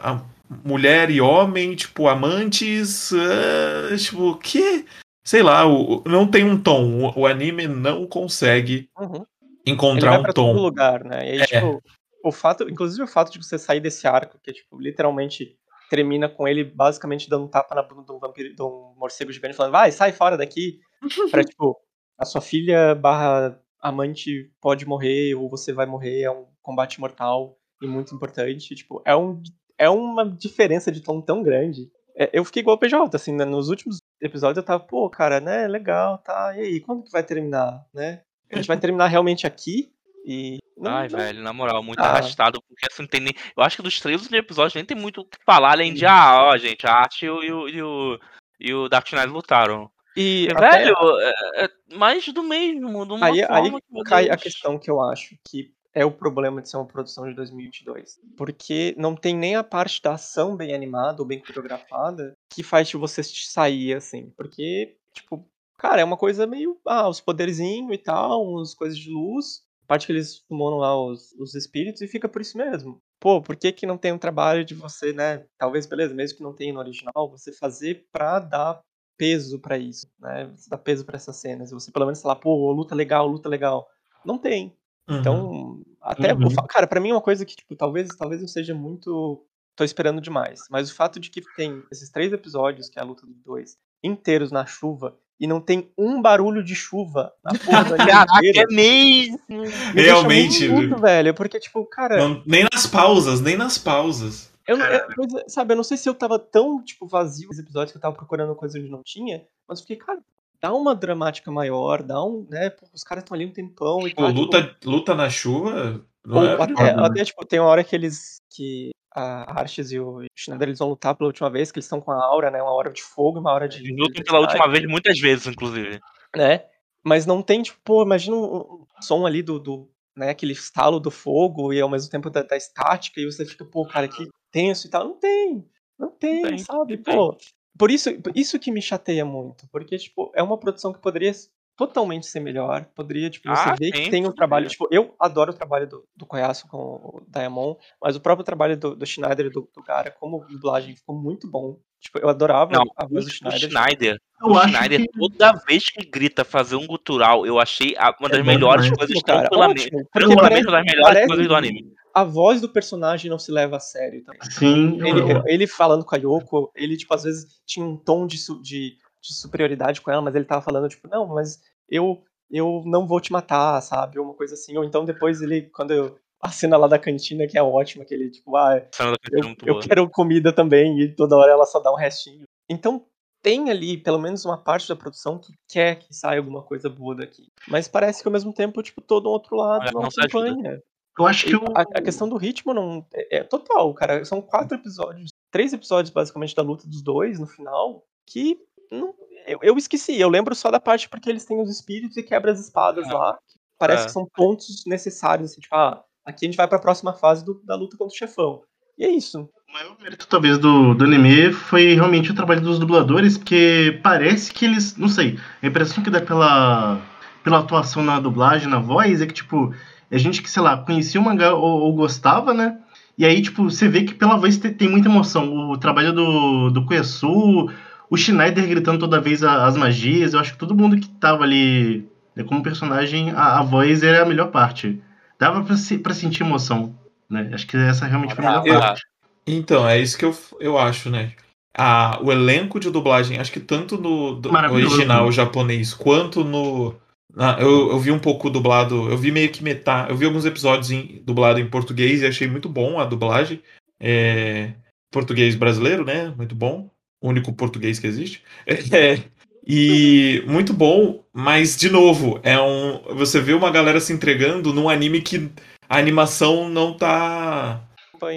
mulher 0.63 1.10
e 1.12 1.19
homem, 1.19 1.76
tipo, 1.76 2.08
amantes. 2.08 3.12
ah, 3.12 3.97
tipo, 3.97 4.36
que. 4.38 4.86
Sei 5.23 5.41
lá, 5.41 5.65
o, 5.65 6.03
não 6.05 6.29
tem 6.29 6.43
um 6.43 6.62
tom. 6.62 7.05
O, 7.15 7.21
o 7.21 7.27
anime 7.27 7.67
não 7.67 8.05
consegue 8.05 8.89
Uhum. 8.99 9.25
Encontrar 9.65 10.19
um 10.19 10.23
pra 10.23 10.33
todo 10.33 10.53
tom. 10.53 10.62
lugar, 10.62 11.03
né? 11.05 11.19
Aí, 11.21 11.39
É. 11.39 11.45
tipo, 11.45 11.81
o 12.23 12.31
fato, 12.31 12.69
inclusive 12.69 13.03
o 13.03 13.07
fato 13.07 13.31
de 13.31 13.38
você 13.41 13.57
sair 13.57 13.79
desse 13.79 14.05
arco, 14.05 14.38
que, 14.43 14.51
tipo, 14.51 14.77
literalmente 14.79 15.57
termina 15.89 16.27
com 16.27 16.47
ele 16.47 16.63
basicamente 16.63 17.29
dando 17.29 17.45
um 17.45 17.47
tapa 17.47 17.73
na 17.75 17.83
bunda 17.83 18.03
de 18.03 18.12
um 18.12 18.19
vampiro, 18.19 18.53
de 18.53 18.62
um 18.62 18.93
morcego 18.97 19.31
gigante, 19.31 19.55
falando, 19.55 19.71
vai, 19.71 19.91
sai 19.91 20.12
fora 20.12 20.36
daqui. 20.38 20.79
pra, 21.31 21.43
tipo, 21.43 21.77
a 22.17 22.25
sua 22.25 22.41
filha 22.41 22.93
barra 22.95 23.58
amante 23.79 24.52
pode 24.62 24.85
morrer, 24.85 25.35
ou 25.35 25.50
você 25.50 25.71
vai 25.71 25.85
morrer, 25.85 26.23
é 26.23 26.31
um 26.31 26.45
combate 26.62 27.00
mortal 27.00 27.58
e 27.81 27.87
muito 27.87 28.13
importante. 28.13 28.75
Tipo, 28.75 29.02
é, 29.06 29.15
um, 29.15 29.41
é 29.77 29.89
uma 29.89 30.25
diferença 30.29 30.91
de 30.91 31.02
tom 31.02 31.21
tão 31.21 31.41
grande. 31.43 31.89
É, 32.15 32.29
eu 32.33 32.45
fiquei 32.45 32.61
igual 32.61 32.75
o 32.75 32.79
PJ, 32.79 33.15
assim, 33.15 33.33
né? 33.33 33.43
nos 33.45 33.69
últimos 33.69 33.97
episódios 34.21 34.57
eu 34.57 34.63
tava, 34.63 34.83
pô, 34.83 35.09
cara, 35.09 35.39
né, 35.39 35.67
legal, 35.67 36.17
tá, 36.19 36.53
e 36.55 36.61
aí, 36.61 36.79
quando 36.79 37.03
que 37.03 37.11
vai 37.11 37.23
terminar, 37.23 37.85
né? 37.93 38.21
A 38.51 38.55
gente 38.57 38.67
vai 38.67 38.77
terminar 38.77 39.07
realmente 39.07 39.47
aqui? 39.47 39.91
E. 40.25 40.59
não- 40.77 40.91
Ai, 40.91 41.09
não- 41.09 41.17
velho, 41.19 41.41
na 41.41 41.51
moral, 41.51 41.81
muito 41.83 41.99
Ah. 41.99 42.05
arrastado, 42.09 42.61
porque 42.67 42.85
assim, 42.91 43.05
tem 43.07 43.19
nem. 43.19 43.33
Eu 43.57 43.63
acho 43.63 43.75
que 43.77 43.81
dos 43.81 43.99
três 43.99 44.21
últimos 44.21 44.39
episódios 44.39 44.75
nem 44.75 44.85
tem 44.85 44.95
muito 44.95 45.21
o 45.21 45.25
que 45.25 45.37
falar, 45.45 45.71
além 45.71 45.93
de, 45.93 46.05
ah, 46.05 46.49
ó, 46.49 46.57
gente, 46.57 46.85
a 46.85 46.93
arte 46.93 47.25
e 47.25 47.29
o, 47.29 47.43
e 47.43 47.51
o, 47.51 47.67
e 47.69 47.81
o, 47.81 48.19
e 48.59 48.73
o 48.73 48.87
Dark 48.87 49.11
Knight 49.11 49.27
lutaram. 49.27 49.89
E, 50.15 50.47
até- 50.55 50.83
velho, 50.83 50.95
é, 51.19 51.65
é 51.65 51.95
mais 51.95 52.25
do 52.27 52.43
mesmo, 52.43 53.05
de 53.07 53.13
uma 53.13 53.25
aí, 53.25 53.41
aí 53.43 53.71
cai 54.05 54.29
a 54.29 54.37
questão 54.37 54.77
que 54.77 54.89
eu 54.89 55.01
acho 55.01 55.35
que 55.43 55.73
é 55.94 56.04
o 56.04 56.12
problema 56.12 56.62
de 56.62 56.69
ser 56.69 56.77
uma 56.77 56.87
produção 56.87 57.27
de 57.27 57.35
2022. 57.35 58.19
Porque 58.35 58.96
não 58.98 59.15
tem 59.15 59.35
nem 59.35 59.56
a 59.56 59.63
parte 59.63 60.02
da 60.02 60.13
ação 60.13 60.56
bem 60.56 60.73
animada 60.73 61.21
ou 61.21 61.27
bem 61.27 61.39
coreografada 61.39 62.33
que 62.50 62.63
faz 62.63 62.87
de 62.87 62.98
você 62.98 63.21
sair, 63.23 63.96
assim. 63.96 64.31
Porque, 64.35 64.98
tipo, 65.13 65.48
cara, 65.77 66.02
é 66.02 66.04
uma 66.04 66.17
coisa 66.17 66.48
meio. 66.48 66.79
Ah, 66.85 67.08
os 67.08 67.21
poderzinhos 67.21 67.94
e 67.94 67.98
tal, 67.98 68.44
umas 68.44 68.73
coisas 68.73 68.98
de 68.98 69.10
luz. 69.10 69.62
A 69.83 69.87
parte 69.87 70.06
que 70.08 70.13
eles 70.13 70.44
summonam 70.48 70.77
lá 70.79 70.98
os, 71.00 71.33
os 71.33 71.54
espíritos 71.56 72.02
e 72.02 72.08
fica 72.08 72.27
por 72.27 72.41
isso 72.41 72.58
mesmo. 72.58 73.02
Pô, 73.19 73.41
por 73.41 73.56
que, 73.56 73.71
que 73.71 73.85
não 73.85 73.98
tem 73.98 74.12
um 74.12 74.17
trabalho 74.17 74.65
de 74.65 74.73
você, 74.73 75.13
né? 75.13 75.46
Talvez, 75.58 75.85
beleza, 75.85 76.13
mesmo 76.13 76.37
que 76.37 76.44
não 76.44 76.54
tenha 76.54 76.73
no 76.73 76.79
original, 76.79 77.29
você 77.29 77.52
fazer 77.54 78.08
pra 78.12 78.39
dar 78.39 78.81
peso 79.17 79.60
pra 79.60 79.77
isso, 79.77 80.08
né? 80.19 80.52
Você 80.56 80.69
dá 80.69 80.77
peso 80.77 81.06
pra 81.06 81.17
essas 81.17 81.35
cenas. 81.35 81.71
Você 81.71 81.91
pelo 81.91 82.06
menos 82.06 82.21
falar, 82.21 82.37
pô, 82.37 82.71
luta 82.71 82.96
legal, 82.96 83.27
luta 83.27 83.48
legal. 83.48 83.87
Não 84.25 84.37
tem. 84.37 84.75
Uhum. 85.10 85.19
Então, 85.19 85.81
até, 86.01 86.33
Uhum. 86.33 86.49
cara, 86.69 86.87
pra 86.87 86.99
mim 86.99 87.10
é 87.10 87.13
uma 87.13 87.21
coisa 87.21 87.45
que, 87.45 87.56
tipo, 87.56 87.75
talvez, 87.75 88.10
talvez 88.17 88.41
eu 88.41 88.47
seja 88.47 88.73
muito. 88.73 89.45
tô 89.75 89.83
esperando 89.83 90.21
demais. 90.21 90.62
Mas 90.69 90.91
o 90.91 90.95
fato 90.95 91.19
de 91.19 91.31
que 91.31 91.41
tem 91.56 91.81
esses 91.91 92.10
três 92.12 92.31
episódios, 92.31 92.89
que 92.89 92.99
é 92.99 93.01
a 93.01 93.06
luta 93.06 93.25
dos 93.25 93.39
dois, 93.43 93.75
inteiros 94.04 94.51
na 94.51 94.67
chuva, 94.67 95.17
e 95.39 95.47
não 95.47 95.60
tem 95.60 95.91
um 95.97 96.21
barulho 96.21 96.63
de 96.63 96.75
chuva 96.75 97.33
na 97.43 97.51
porra 97.58 97.83
do 97.85 97.93
anime 97.95 98.12
Caraca, 98.12 98.39
é 98.45 98.65
mesmo! 98.67 99.39
me 99.49 99.67
Realmente, 100.01 100.60
deixa 100.60 100.73
muito, 100.75 100.97
velho. 101.01 101.33
Porque, 101.33 101.60
tipo, 101.60 101.83
cara, 101.87 102.17
Não- 102.17 102.43
nem 102.45 102.67
nas 102.71 102.85
pausas, 102.85 103.41
nem 103.41 103.58
nas 103.58 103.79
pausas. 103.79 104.54
eu, 104.67 104.77
eu- 104.77 104.83
é, 104.85 105.49
sabe, 105.49 105.73
eu 105.73 105.77
não 105.77 105.83
sei 105.83 105.97
se 105.97 106.08
eu 106.08 106.13
tava 106.13 106.37
tão, 106.37 106.79
tipo, 106.83 107.08
vazio 107.08 107.47
nos 107.49 107.58
episódios 107.58 107.91
que 107.91 107.97
eu 107.97 108.01
tava 108.01 108.15
procurando 108.15 108.56
coisa 108.56 108.77
onde 108.77 108.89
não 108.89 109.01
tinha, 109.04 109.43
mas 109.67 109.79
eu 109.79 109.85
fiquei, 109.87 109.97
cara, 109.97 110.19
dá 110.63 110.73
uma 110.73 110.95
dramática 110.95 111.51
maior, 111.51 112.01
dá 112.01 112.23
um, 112.23 112.47
né, 112.49 112.69
pô, 112.69 112.87
os 112.93 113.03
caras 113.03 113.21
estão 113.21 113.35
ali 113.35 113.45
um 113.45 113.51
tempão 113.51 114.07
e 114.07 114.15
Pô, 114.15 114.21
tá, 114.21 114.27
tipo, 114.29 114.39
luta, 114.39 114.77
luta 114.85 115.13
na 115.13 115.29
chuva. 115.29 116.05
Não 116.25 116.37
Ou 116.37 116.45
é 116.45 116.53
até, 116.53 116.73
problema. 116.73 117.05
até, 117.05 117.25
tipo, 117.25 117.45
tem 117.45 117.59
uma 117.59 117.67
hora 117.67 117.83
que 117.83 117.93
eles. 117.93 118.37
que 118.49 118.91
a 119.13 119.59
Arches 119.59 119.91
e 119.91 119.99
o 119.99 120.23
Schneider 120.33 120.69
eles 120.69 120.79
vão 120.79 120.89
lutar 120.89 121.13
pela 121.15 121.27
última 121.27 121.49
vez, 121.49 121.69
que 121.69 121.77
eles 121.77 121.85
estão 121.85 121.99
com 121.99 122.11
a 122.11 122.23
aura, 122.23 122.49
né? 122.49 122.61
Uma 122.61 122.71
hora 122.71 122.91
de 122.91 123.03
fogo, 123.03 123.39
uma 123.39 123.51
hora 123.51 123.67
de. 123.67 123.79
Eles 123.79 123.95
lutam 123.95 124.23
pela 124.23 124.39
última 124.39 124.67
vez 124.69 124.87
muitas 124.87 125.19
vezes, 125.19 125.45
inclusive. 125.47 125.99
Né? 126.35 126.63
Mas 127.03 127.25
não 127.25 127.43
tem, 127.43 127.61
tipo, 127.61 127.77
pô, 127.83 128.01
imagina 128.01 128.37
um, 128.37 128.57
um 128.57 129.01
som 129.01 129.25
ali 129.25 129.43
do, 129.43 129.59
do. 129.59 129.91
né, 130.15 130.29
aquele 130.29 130.53
estalo 130.53 130.97
do 130.97 131.11
fogo 131.11 131.73
e 131.73 131.81
ao 131.81 131.89
mesmo 131.89 132.09
tempo 132.09 132.29
da, 132.29 132.41
da 132.41 132.55
estática, 132.55 133.19
e 133.19 133.25
você 133.25 133.45
fica, 133.45 133.65
pô, 133.65 133.85
cara, 133.85 134.07
que 134.07 134.29
tenso 134.49 134.87
e 134.87 134.89
tal. 134.89 135.03
Não 135.03 135.19
tem. 135.19 135.69
Não 135.99 136.09
tem, 136.09 136.41
tem, 136.41 136.57
sabe? 136.57 136.95
não 136.95 137.03
tem. 137.03 137.37
Por 137.78 137.90
isso, 137.92 138.10
isso 138.36 138.60
que 138.60 138.71
me 138.71 138.82
chateia 138.82 139.26
muito. 139.26 139.67
Porque, 139.71 139.98
tipo, 139.98 140.32
é 140.36 140.44
uma 140.44 140.58
produção 140.58 140.94
que 140.94 141.02
poderia 141.02 141.32
totalmente 141.76 142.28
ser 142.28 142.40
melhor. 142.40 142.86
Poderia, 142.96 143.30
tipo, 143.30 143.50
você 143.50 143.69
Ah, 143.69 143.76
ver 143.76 143.92
que 143.92 144.10
tem 144.10 144.28
um 144.28 144.32
trabalho. 144.32 144.67
Tipo, 144.67 144.88
eu 144.92 145.15
adoro 145.19 145.52
o 145.52 145.56
trabalho 145.56 145.88
do, 145.88 146.06
do 146.15 146.26
Koyasu 146.26 146.67
com 146.67 146.78
o 146.78 147.24
Diamond, 147.28 147.78
mas 148.02 148.15
o 148.15 148.21
próprio 148.21 148.46
trabalho 148.46 148.78
do, 148.78 148.96
do 148.96 149.06
Schneider 149.06 149.48
e 149.48 149.50
do, 149.50 149.67
do 149.74 149.82
Gara 149.84 150.12
como 150.12 150.46
dublagem 150.48 150.96
ficou 150.96 151.15
muito 151.15 151.50
bom. 151.50 151.80
Tipo, 152.00 152.19
eu 152.19 152.30
adorava 152.30 152.71
Não, 152.74 152.84
a 152.98 153.06
o, 153.06 153.10
voz 153.10 153.26
do 153.26 153.30
o 153.30 153.34
Schneider. 153.34 153.69
Schneider, 153.69 154.21
o 154.44 154.60
Schneider, 154.67 155.02
que 155.02 155.08
toda 155.17 155.54
vez 155.67 155.86
que 155.86 156.06
grita 156.06 156.44
fazer 156.44 156.76
um 156.76 156.86
gutural, 156.86 157.46
eu 157.46 157.60
achei 157.60 157.96
uma 158.19 158.28
É 158.28 158.32
das 158.32 158.40
bom 158.40 158.46
melhores 158.46 158.92
coisas, 158.92 159.21
cara, 159.24 159.40
tranquilamente. 159.40 159.86
ótimo. 159.88 160.10
Tranquilamente 160.13 160.42
parece, 160.50 160.67
uma 160.67 160.71
das 160.78 160.86
melhores 160.86 161.08
parece 161.13 161.28
coisas 161.28 161.48
do 161.48 161.56
anime. 161.56 161.94
A 162.13 162.23
voz 162.23 162.61
do 162.61 162.69
personagem 162.69 163.29
não 163.29 163.39
se 163.39 163.51
leva 163.51 163.77
a 163.77 163.79
sério 163.79 164.23
também. 164.23 164.41
sim, 164.51 164.99
Ele, 165.01 165.41
ele 165.47 165.67
falando 165.67 166.05
com 166.05 166.13
a 166.13 166.17
Yoko, 166.17 166.71
ele, 166.75 166.95
tipo, 166.95 167.13
às 167.13 167.23
vezes 167.23 167.61
tinha 167.65 167.83
um 167.83 167.97
tom 167.97 168.27
de, 168.27 168.37
de, 168.61 168.97
de 169.21 169.33
superioridade 169.33 169.99
com 169.99 170.11
ela, 170.11 170.21
mas 170.21 170.35
ele 170.35 170.45
tava 170.45 170.61
falando, 170.61 170.87
tipo, 170.87 171.07
não, 171.07 171.27
mas 171.27 171.59
eu, 171.89 172.23
eu 172.51 172.83
não 172.85 173.07
vou 173.07 173.19
te 173.19 173.31
matar, 173.31 173.81
sabe? 173.81 174.19
Ou 174.19 174.25
uma 174.25 174.35
coisa 174.35 174.53
assim. 174.53 174.77
Ou 174.77 174.83
então 174.83 175.05
depois 175.05 175.41
ele, 175.41 175.63
quando 175.73 175.91
eu. 175.91 176.17
A 176.39 176.49
cena 176.49 176.75
lá 176.75 176.89
da 176.89 176.99
cantina, 176.99 177.47
que 177.47 177.57
é 177.57 177.63
ótima, 177.63 178.03
que 178.03 178.13
ele, 178.13 178.29
tipo, 178.29 178.57
ah, 178.57 178.75
é 178.75 178.89
eu, 179.31 179.55
eu 179.65 179.79
quero 179.79 180.09
comida 180.09 180.51
também, 180.51 180.99
e 180.99 181.07
toda 181.15 181.37
hora 181.37 181.53
ela 181.53 181.65
só 181.65 181.79
dá 181.79 181.89
um 181.89 181.95
restinho. 181.95 182.43
Então 182.69 183.05
tem 183.41 183.71
ali, 183.71 183.97
pelo 183.97 184.19
menos, 184.19 184.43
uma 184.43 184.57
parte 184.57 184.89
da 184.89 184.95
produção 184.95 185.39
que 185.39 185.53
quer 185.69 185.99
que 185.99 186.13
saia 186.13 186.39
alguma 186.39 186.61
coisa 186.61 186.89
boa 186.89 187.15
daqui. 187.15 187.47
Mas 187.65 187.87
parece 187.87 188.21
que 188.21 188.27
ao 188.27 188.31
mesmo 188.33 188.53
tempo, 188.53 188.83
tipo, 188.83 188.99
todo 188.99 189.29
um 189.29 189.31
outro 189.31 189.55
lado 189.55 189.83
Olha, 189.83 189.91
não, 189.93 190.01
não 190.01 190.09
acompanha. 190.09 190.81
Eu 191.17 191.25
acho 191.27 191.45
que 191.45 191.55
o. 191.55 191.63
a, 191.75 191.81
a 191.81 192.01
questão 192.01 192.27
do 192.27 192.37
ritmo 192.37 192.73
não 192.73 193.05
é, 193.13 193.37
é 193.39 193.43
total, 193.43 193.93
cara. 193.93 194.23
São 194.25 194.41
quatro 194.41 194.75
episódios, 194.77 195.29
três 195.51 195.73
episódios 195.73 196.11
basicamente 196.13 196.55
da 196.55 196.61
luta 196.63 196.87
dos 196.87 197.01
dois 197.01 197.39
no 197.39 197.45
final, 197.47 198.03
que 198.27 198.57
não- 198.91 199.13
eu, 199.45 199.59
eu 199.61 199.77
esqueci. 199.77 200.19
Eu 200.19 200.29
lembro 200.29 200.55
só 200.55 200.71
da 200.71 200.79
parte 200.79 201.09
porque 201.09 201.29
eles 201.29 201.45
têm 201.45 201.61
os 201.61 201.69
espíritos 201.69 202.15
e 202.17 202.23
quebra 202.23 202.51
as 202.51 202.59
espadas 202.59 203.07
É. 203.07 203.13
lá. 203.13 203.33
que 203.47 203.59
Parece 203.77 204.05
que 204.05 204.11
são 204.11 204.25
pontos 204.33 204.83
necessários, 204.87 205.51
assim, 205.51 205.59
tipo, 205.61 205.75
ah, 205.75 206.01
aqui 206.25 206.45
a 206.45 206.47
gente 206.47 206.55
vai 206.55 206.67
pra 206.67 206.79
próxima 206.79 207.11
fase 207.13 207.43
do- 207.43 207.61
da 207.65 207.75
luta 207.75 207.97
contra 207.97 208.13
o 208.13 208.17
chefão. 208.17 208.61
E 208.97 209.03
é 209.03 209.09
isso. 209.09 209.49
O 209.67 209.73
maior 209.73 209.97
mérito, 209.99 210.27
talvez, 210.27 210.57
do, 210.59 210.93
do 210.93 211.03
anime 211.03 211.51
foi 211.51 211.93
realmente 211.95 212.31
o 212.31 212.35
trabalho 212.35 212.61
dos 212.61 212.77
dubladores, 212.79 213.37
porque 213.37 213.99
parece 214.03 214.53
que 214.53 214.63
eles. 214.65 214.95
Não 214.95 215.09
sei, 215.09 215.37
a 215.61 215.67
impressão 215.67 216.01
que 216.03 216.09
dá 216.11 216.21
pela, 216.21 217.01
pela 217.43 217.59
atuação 217.59 218.03
na 218.03 218.19
dublagem, 218.19 218.69
na 218.69 218.79
voz, 218.79 219.19
é 219.21 219.25
que, 219.25 219.33
tipo, 219.33 219.73
a 220.15 220.17
gente 220.19 220.41
que, 220.41 220.49
sei 220.49 220.61
lá, 220.61 220.77
conhecia 220.77 221.19
o 221.19 221.23
mangá 221.23 221.53
ou, 221.53 221.81
ou 221.81 221.93
gostava, 221.93 222.53
né? 222.53 222.77
E 223.17 223.25
aí, 223.25 223.41
tipo, 223.41 223.63
você 223.63 223.87
vê 223.87 224.03
que 224.03 224.13
pela 224.13 224.37
voz 224.37 224.57
tem, 224.57 224.73
tem 224.73 224.89
muita 224.89 225.07
emoção. 225.07 225.69
O 225.71 225.77
trabalho 225.77 226.11
do, 226.13 226.69
do 226.71 226.85
Koyasu, 226.85 227.69
o 228.09 228.17
Schneider 228.17 228.67
gritando 228.67 228.99
toda 228.99 229.21
vez 229.21 229.43
as 229.43 229.77
magias, 229.77 230.33
eu 230.33 230.39
acho 230.39 230.53
que 230.53 230.57
todo 230.59 230.75
mundo 230.75 230.97
que 230.99 231.07
tava 231.07 231.43
ali 231.43 232.07
né, 232.35 232.43
como 232.43 232.63
personagem, 232.63 233.31
a, 233.31 233.59
a 233.59 233.63
voz 233.63 234.01
era 234.03 234.23
a 234.23 234.25
melhor 234.25 234.47
parte. 234.49 234.99
Dava 235.39 235.63
pra, 235.63 235.77
se- 235.77 235.97
pra 235.99 236.13
sentir 236.13 236.41
emoção, 236.43 236.95
né? 237.29 237.49
Acho 237.53 237.67
que 237.67 237.77
essa 237.77 238.05
realmente 238.05 238.33
foi 238.35 238.45
a 238.45 238.49
melhor 238.49 238.67
Eu- 238.67 238.79
parte. 238.79 239.03
Então, 239.45 239.87
é 239.87 239.99
isso 239.99 240.17
que 240.17 240.23
eu, 240.25 240.35
eu 240.59 240.77
acho, 240.77 241.09
né? 241.09 241.33
A, 241.77 242.17
o 242.21 242.31
elenco 242.31 242.79
de 242.79 242.89
dublagem, 242.89 243.39
acho 243.39 243.51
que 243.51 243.59
tanto 243.59 243.97
no 243.97 244.35
do- 244.35 244.51
Maravilhoso. 244.51 244.95
original 244.95 245.31
japonês 245.31 245.93
quanto 245.93 246.43
no. 246.43 246.95
Na- 247.36 247.58
eu, 247.60 247.92
eu 247.92 248.00
vi 248.00 248.12
um 248.12 248.19
pouco 248.19 248.50
dublado, 248.50 249.10
eu 249.10 249.17
vi 249.17 249.32
meio 249.32 249.50
que 249.52 249.63
metade. 249.63 250.10
Eu 250.12 250.17
vi 250.17 250.26
alguns 250.26 250.46
episódios 250.46 250.92
em, 250.92 251.21
dublado 251.24 251.60
em 251.60 251.69
português 251.69 252.21
e 252.21 252.26
achei 252.26 252.48
muito 252.48 252.67
bom 252.69 253.00
a 253.00 253.06
dublagem. 253.06 253.62
É, 254.00 254.74
português 255.12 255.56
brasileiro, 255.56 256.04
né? 256.06 256.34
Muito 256.36 256.56
bom. 256.56 256.90
O 257.21 257.30
único 257.30 257.54
português 257.54 258.00
que 258.00 258.08
existe. 258.08 258.42
É, 258.92 259.19
e 259.65 260.44
muito 260.46 260.74
bom, 260.74 261.24
mas 261.32 261.78
de 261.78 261.90
novo, 261.90 262.38
é 262.44 262.60
um. 262.60 263.00
Você 263.15 263.40
vê 263.40 263.54
uma 263.54 263.71
galera 263.71 264.00
se 264.02 264.12
entregando 264.12 264.74
num 264.74 264.90
anime 264.90 265.21
que 265.21 265.50
a 265.88 265.98
animação 265.98 266.67
não 266.67 266.98
tá. 266.98 267.82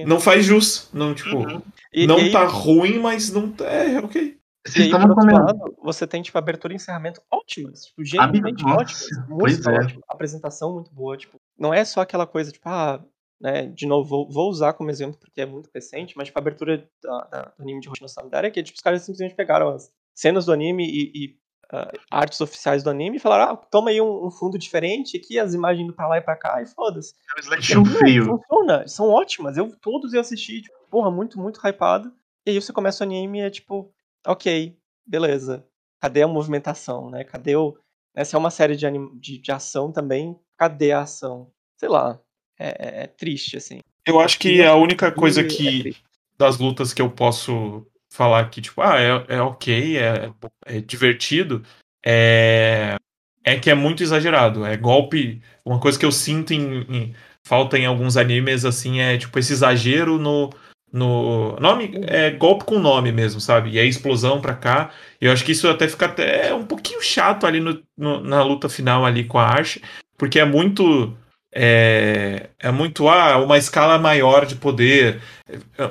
Não 0.06 0.20
faz 0.20 0.44
jus. 0.44 0.88
Não, 0.94 1.14
tipo. 1.14 1.36
Uhum. 1.38 1.60
E- 1.92 2.06
não 2.06 2.18
e 2.18 2.22
aí- 2.22 2.30
tá 2.32 2.44
ruim, 2.44 2.98
mas 3.00 3.32
não 3.32 3.50
tá. 3.50 3.64
É, 3.64 3.98
ok. 3.98 4.35
E 4.76 4.82
aí, 4.82 4.90
por 4.90 5.00
outro 5.00 5.14
comentando. 5.16 5.46
lado, 5.46 5.76
você 5.82 6.06
tem, 6.06 6.22
tipo, 6.22 6.36
abertura 6.38 6.72
e 6.72 6.76
encerramento 6.76 7.20
ótimas. 7.30 7.84
Tipo, 7.86 8.04
genuinamente 8.04 8.64
ótimas. 8.64 9.08
Música 9.28 9.70
é. 9.72 9.78
ótima, 9.78 10.02
apresentação 10.08 10.74
muito 10.74 10.92
boa. 10.92 11.16
Tipo, 11.16 11.38
não 11.58 11.72
é 11.72 11.84
só 11.84 12.00
aquela 12.00 12.26
coisa, 12.26 12.50
tipo, 12.50 12.68
ah, 12.68 13.02
né, 13.40 13.66
de 13.66 13.86
novo, 13.86 14.08
vou, 14.08 14.30
vou 14.30 14.48
usar 14.50 14.72
como 14.72 14.90
exemplo 14.90 15.18
porque 15.20 15.40
é 15.42 15.46
muito 15.46 15.68
recente, 15.74 16.14
mas, 16.16 16.28
tipo, 16.28 16.38
a 16.38 16.40
abertura 16.42 16.88
da, 17.02 17.20
da- 17.24 17.42
do 17.56 17.62
anime 17.62 17.80
de 17.80 17.88
Hoshino 17.88 18.08
Samidara 18.08 18.46
é 18.46 18.50
que, 18.50 18.62
tipo, 18.62 18.76
os 18.76 18.82
caras 18.82 19.02
simplesmente 19.02 19.34
pegaram 19.34 19.68
as 19.68 19.90
cenas 20.14 20.46
do 20.46 20.52
anime 20.52 20.84
e, 20.86 21.12
e, 21.14 21.36
ah, 21.70 21.90
artes 22.10 22.40
oficiais 22.40 22.82
do 22.82 22.88
anime 22.90 23.16
e 23.16 23.20
falaram, 23.20 23.52
ah, 23.52 23.56
toma 23.56 23.90
aí 23.90 24.00
um, 24.00 24.26
um 24.26 24.30
fundo 24.30 24.58
diferente 24.58 25.16
aqui, 25.18 25.38
as 25.38 25.52
imagens 25.52 25.84
indo 25.84 25.92
pra 25.92 26.08
lá 26.08 26.16
e 26.16 26.22
pra 26.22 26.34
cá 26.36 26.62
e 26.62 26.66
foda-se. 26.66 27.12
É 27.36 27.40
um 27.40 27.42
slideshow 27.42 27.84
Não, 27.84 27.92
feio. 27.98 28.24
Funciona, 28.24 28.88
são 28.88 29.10
ótimas. 29.10 29.56
Eu 29.58 29.70
todos 29.80 30.14
eu 30.14 30.20
assisti, 30.20 30.62
tipo, 30.62 30.74
porra, 30.90 31.10
muito, 31.10 31.38
muito 31.38 31.60
hypado. 31.66 32.10
E 32.46 32.50
aí 32.50 32.60
você 32.60 32.72
começa 32.72 33.02
o 33.02 33.06
anime 33.06 33.40
e 33.40 33.42
é 33.42 33.50
tipo, 33.50 33.92
ok, 34.26 34.76
beleza. 35.06 35.64
Cadê 36.00 36.22
a 36.22 36.28
movimentação, 36.28 37.10
né? 37.10 37.24
Cadê 37.24 37.56
o. 37.56 37.76
né, 38.14 38.24
se 38.24 38.34
é 38.34 38.38
uma 38.38 38.50
série 38.50 38.76
de, 38.76 38.86
anim... 38.86 39.10
de, 39.18 39.38
de 39.38 39.52
ação 39.52 39.90
também, 39.92 40.38
cadê 40.58 40.92
a 40.92 41.00
ação? 41.00 41.50
Sei 41.76 41.88
lá. 41.88 42.20
É, 42.58 42.68
é- 42.68 43.02
é 43.04 43.06
triste, 43.06 43.56
assim. 43.56 43.80
Eu 44.06 44.20
acho 44.20 44.38
que 44.38 44.62
a 44.62 44.74
única 44.76 45.10
coisa 45.12 45.40
é 45.40 45.44
que. 45.44 45.80
triste. 45.82 46.04
das 46.38 46.58
lutas 46.58 46.92
que 46.92 47.02
eu 47.02 47.10
posso 47.10 47.86
falar 48.12 48.48
que, 48.50 48.60
tipo, 48.62 48.80
ah, 48.80 48.98
é, 49.00 49.36
é 49.36 49.40
ok, 49.42 49.98
é, 49.98 50.30
é 50.64 50.80
divertido, 50.80 51.62
é, 52.04 52.96
é 53.44 53.58
que 53.58 53.70
é 53.70 53.74
muito 53.74 54.02
exagerado. 54.02 54.64
É 54.64 54.76
golpe. 54.76 55.42
Uma 55.64 55.80
coisa 55.80 55.98
que 55.98 56.04
eu 56.06 56.12
sinto 56.12 56.52
em, 56.54 56.80
em- 56.88 57.14
falta 57.44 57.78
em 57.78 57.84
alguns 57.86 58.16
animes, 58.16 58.64
assim, 58.64 59.00
é 59.00 59.18
tipo 59.18 59.38
esse 59.38 59.52
exagero 59.52 60.18
no. 60.18 60.50
No 60.96 61.56
nome 61.60 61.90
é 62.06 62.30
golpe 62.30 62.64
com 62.64 62.78
nome 62.78 63.12
mesmo, 63.12 63.40
sabe? 63.40 63.70
E 63.70 63.78
é 63.78 63.84
explosão 63.84 64.40
pra 64.40 64.54
cá. 64.54 64.90
Eu 65.20 65.30
acho 65.32 65.44
que 65.44 65.52
isso 65.52 65.68
até 65.68 65.86
fica 65.86 66.06
até 66.06 66.54
um 66.54 66.64
pouquinho 66.64 67.02
chato 67.02 67.46
ali 67.46 67.60
no, 67.60 67.82
no- 67.96 68.20
na 68.20 68.42
luta 68.42 68.68
final 68.68 69.04
ali 69.04 69.24
com 69.24 69.38
a 69.38 69.44
Arch, 69.46 69.78
porque 70.16 70.38
é 70.38 70.44
muito 70.44 71.16
é, 71.54 72.50
é 72.58 72.70
muito 72.70 73.08
ah, 73.08 73.38
uma 73.38 73.58
escala 73.58 73.98
maior 73.98 74.46
de 74.46 74.56
poder. 74.56 75.20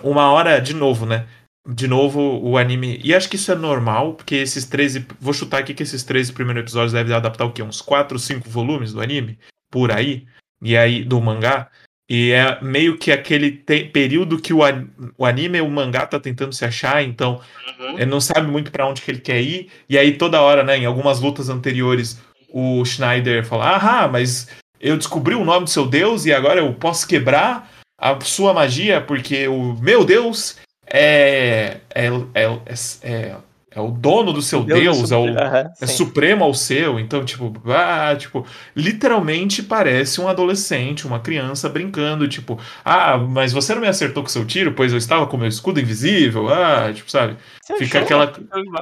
Uma 0.04 0.32
hora, 0.32 0.60
de 0.60 0.74
novo, 0.74 1.06
né? 1.06 1.26
De 1.68 1.88
novo 1.88 2.20
o 2.44 2.58
anime. 2.58 3.00
E 3.04 3.14
acho 3.16 3.30
que 3.30 3.36
isso 3.36 3.52
é 3.52 3.56
normal, 3.56 4.14
porque 4.14 4.36
esses 4.36 4.66
13. 4.66 5.06
Vou 5.20 5.34
chutar 5.34 5.60
aqui 5.60 5.74
que 5.74 5.84
esses 5.84 6.04
13 6.04 6.34
primeiros 6.34 6.62
episódios 6.64 6.94
devem 6.94 7.16
adaptar 7.16 7.46
o 7.46 7.52
quê? 7.52 7.64
Uns 7.64 7.82
4, 7.82 8.18
5 8.20 8.50
volumes 8.50 8.94
do 8.94 9.02
anime? 9.02 9.38
Por 9.72 9.92
aí. 9.92 10.26
E 10.62 10.78
aí, 10.78 11.04
do 11.04 11.20
mangá. 11.22 11.70
E 12.10 12.32
é 12.32 12.60
meio 12.62 12.98
que 12.98 13.12
aquele 13.12 13.52
período 13.52 14.38
que 14.40 14.54
o, 14.54 14.64
an- 14.64 14.88
o 15.18 15.26
anime 15.26 15.60
o 15.62 15.70
mangá 15.70 16.06
tá 16.06 16.20
tentando 16.20 16.54
se 16.54 16.64
achar, 16.64 17.04
então 17.04 17.42
Uhum. 17.80 17.94
ele 17.98 18.06
não 18.06 18.22
sabe 18.22 18.50
muito 18.50 18.72
pra 18.72 18.88
onde 18.88 19.02
que 19.02 19.12
ele 19.12 19.20
quer 19.20 19.42
ir. 19.42 19.70
E 19.90 19.98
aí 19.98 20.14
toda 20.18 20.40
hora, 20.42 20.64
né, 20.64 20.78
em 20.78 20.86
algumas 20.86 21.20
lutas 21.20 21.50
anteriores, 21.50 22.20
o 22.50 22.86
Schneider 22.86 23.44
fala: 23.46 23.76
"Ah, 23.78 24.08
mas 24.08 24.48
eu 24.80 24.96
descobri 24.98 25.34
o 25.36 25.44
nome 25.44 25.66
do 25.66 25.70
seu 25.70 25.86
deus 25.88 26.26
e 26.26 26.34
agora 26.34 26.60
eu 26.62 26.72
posso 26.74 27.08
quebrar 27.08 27.70
a 28.00 28.20
sua 28.22 28.54
magia 28.54 29.02
porque 29.02 29.48
o 29.48 29.74
meu 29.82 30.06
deus 30.06 30.58
é 30.88 31.78
é, 31.94 32.08
é, 32.34 32.44
é, 32.66 32.74
é, 33.04 33.36
é 33.76 33.80
o 33.82 33.92
dono 33.92 34.32
do 34.32 34.42
seu 34.42 34.64
deus, 34.64 35.12
é 35.12 35.18
o 35.18 35.26
Aham, 35.38 35.72
é 35.82 35.86
supremo 35.88 36.44
ao 36.44 36.54
seu, 36.54 37.00
então, 37.00 37.26
tipo, 37.26 37.52
ah, 37.70 38.16
tipo, 38.16 38.46
literalmente 38.76 39.62
parece 39.62 40.22
um 40.22 40.28
adolescente, 40.28 41.06
uma 41.06 41.20
criança 41.20 41.68
brincando, 41.68 42.28
tipo, 42.28 42.58
ah, 42.84 43.18
mas 43.18 43.52
você 43.52 43.74
não 43.76 43.82
me 43.82 43.88
acertou 43.88 44.24
com 44.24 44.30
seu 44.30 44.46
tiro, 44.48 44.74
pois 44.74 44.92
eu 44.94 44.98
estava 44.98 45.28
com 45.28 45.36
meu 45.38 45.48
escudo 45.48 45.80
invisível, 45.80 46.48
ah, 46.48 46.92
tipo, 46.94 47.12
sabe? 47.12 47.38
Você 47.62 47.74
Fica 47.74 48.00
achou? 48.00 48.22
aquela. 48.22 48.34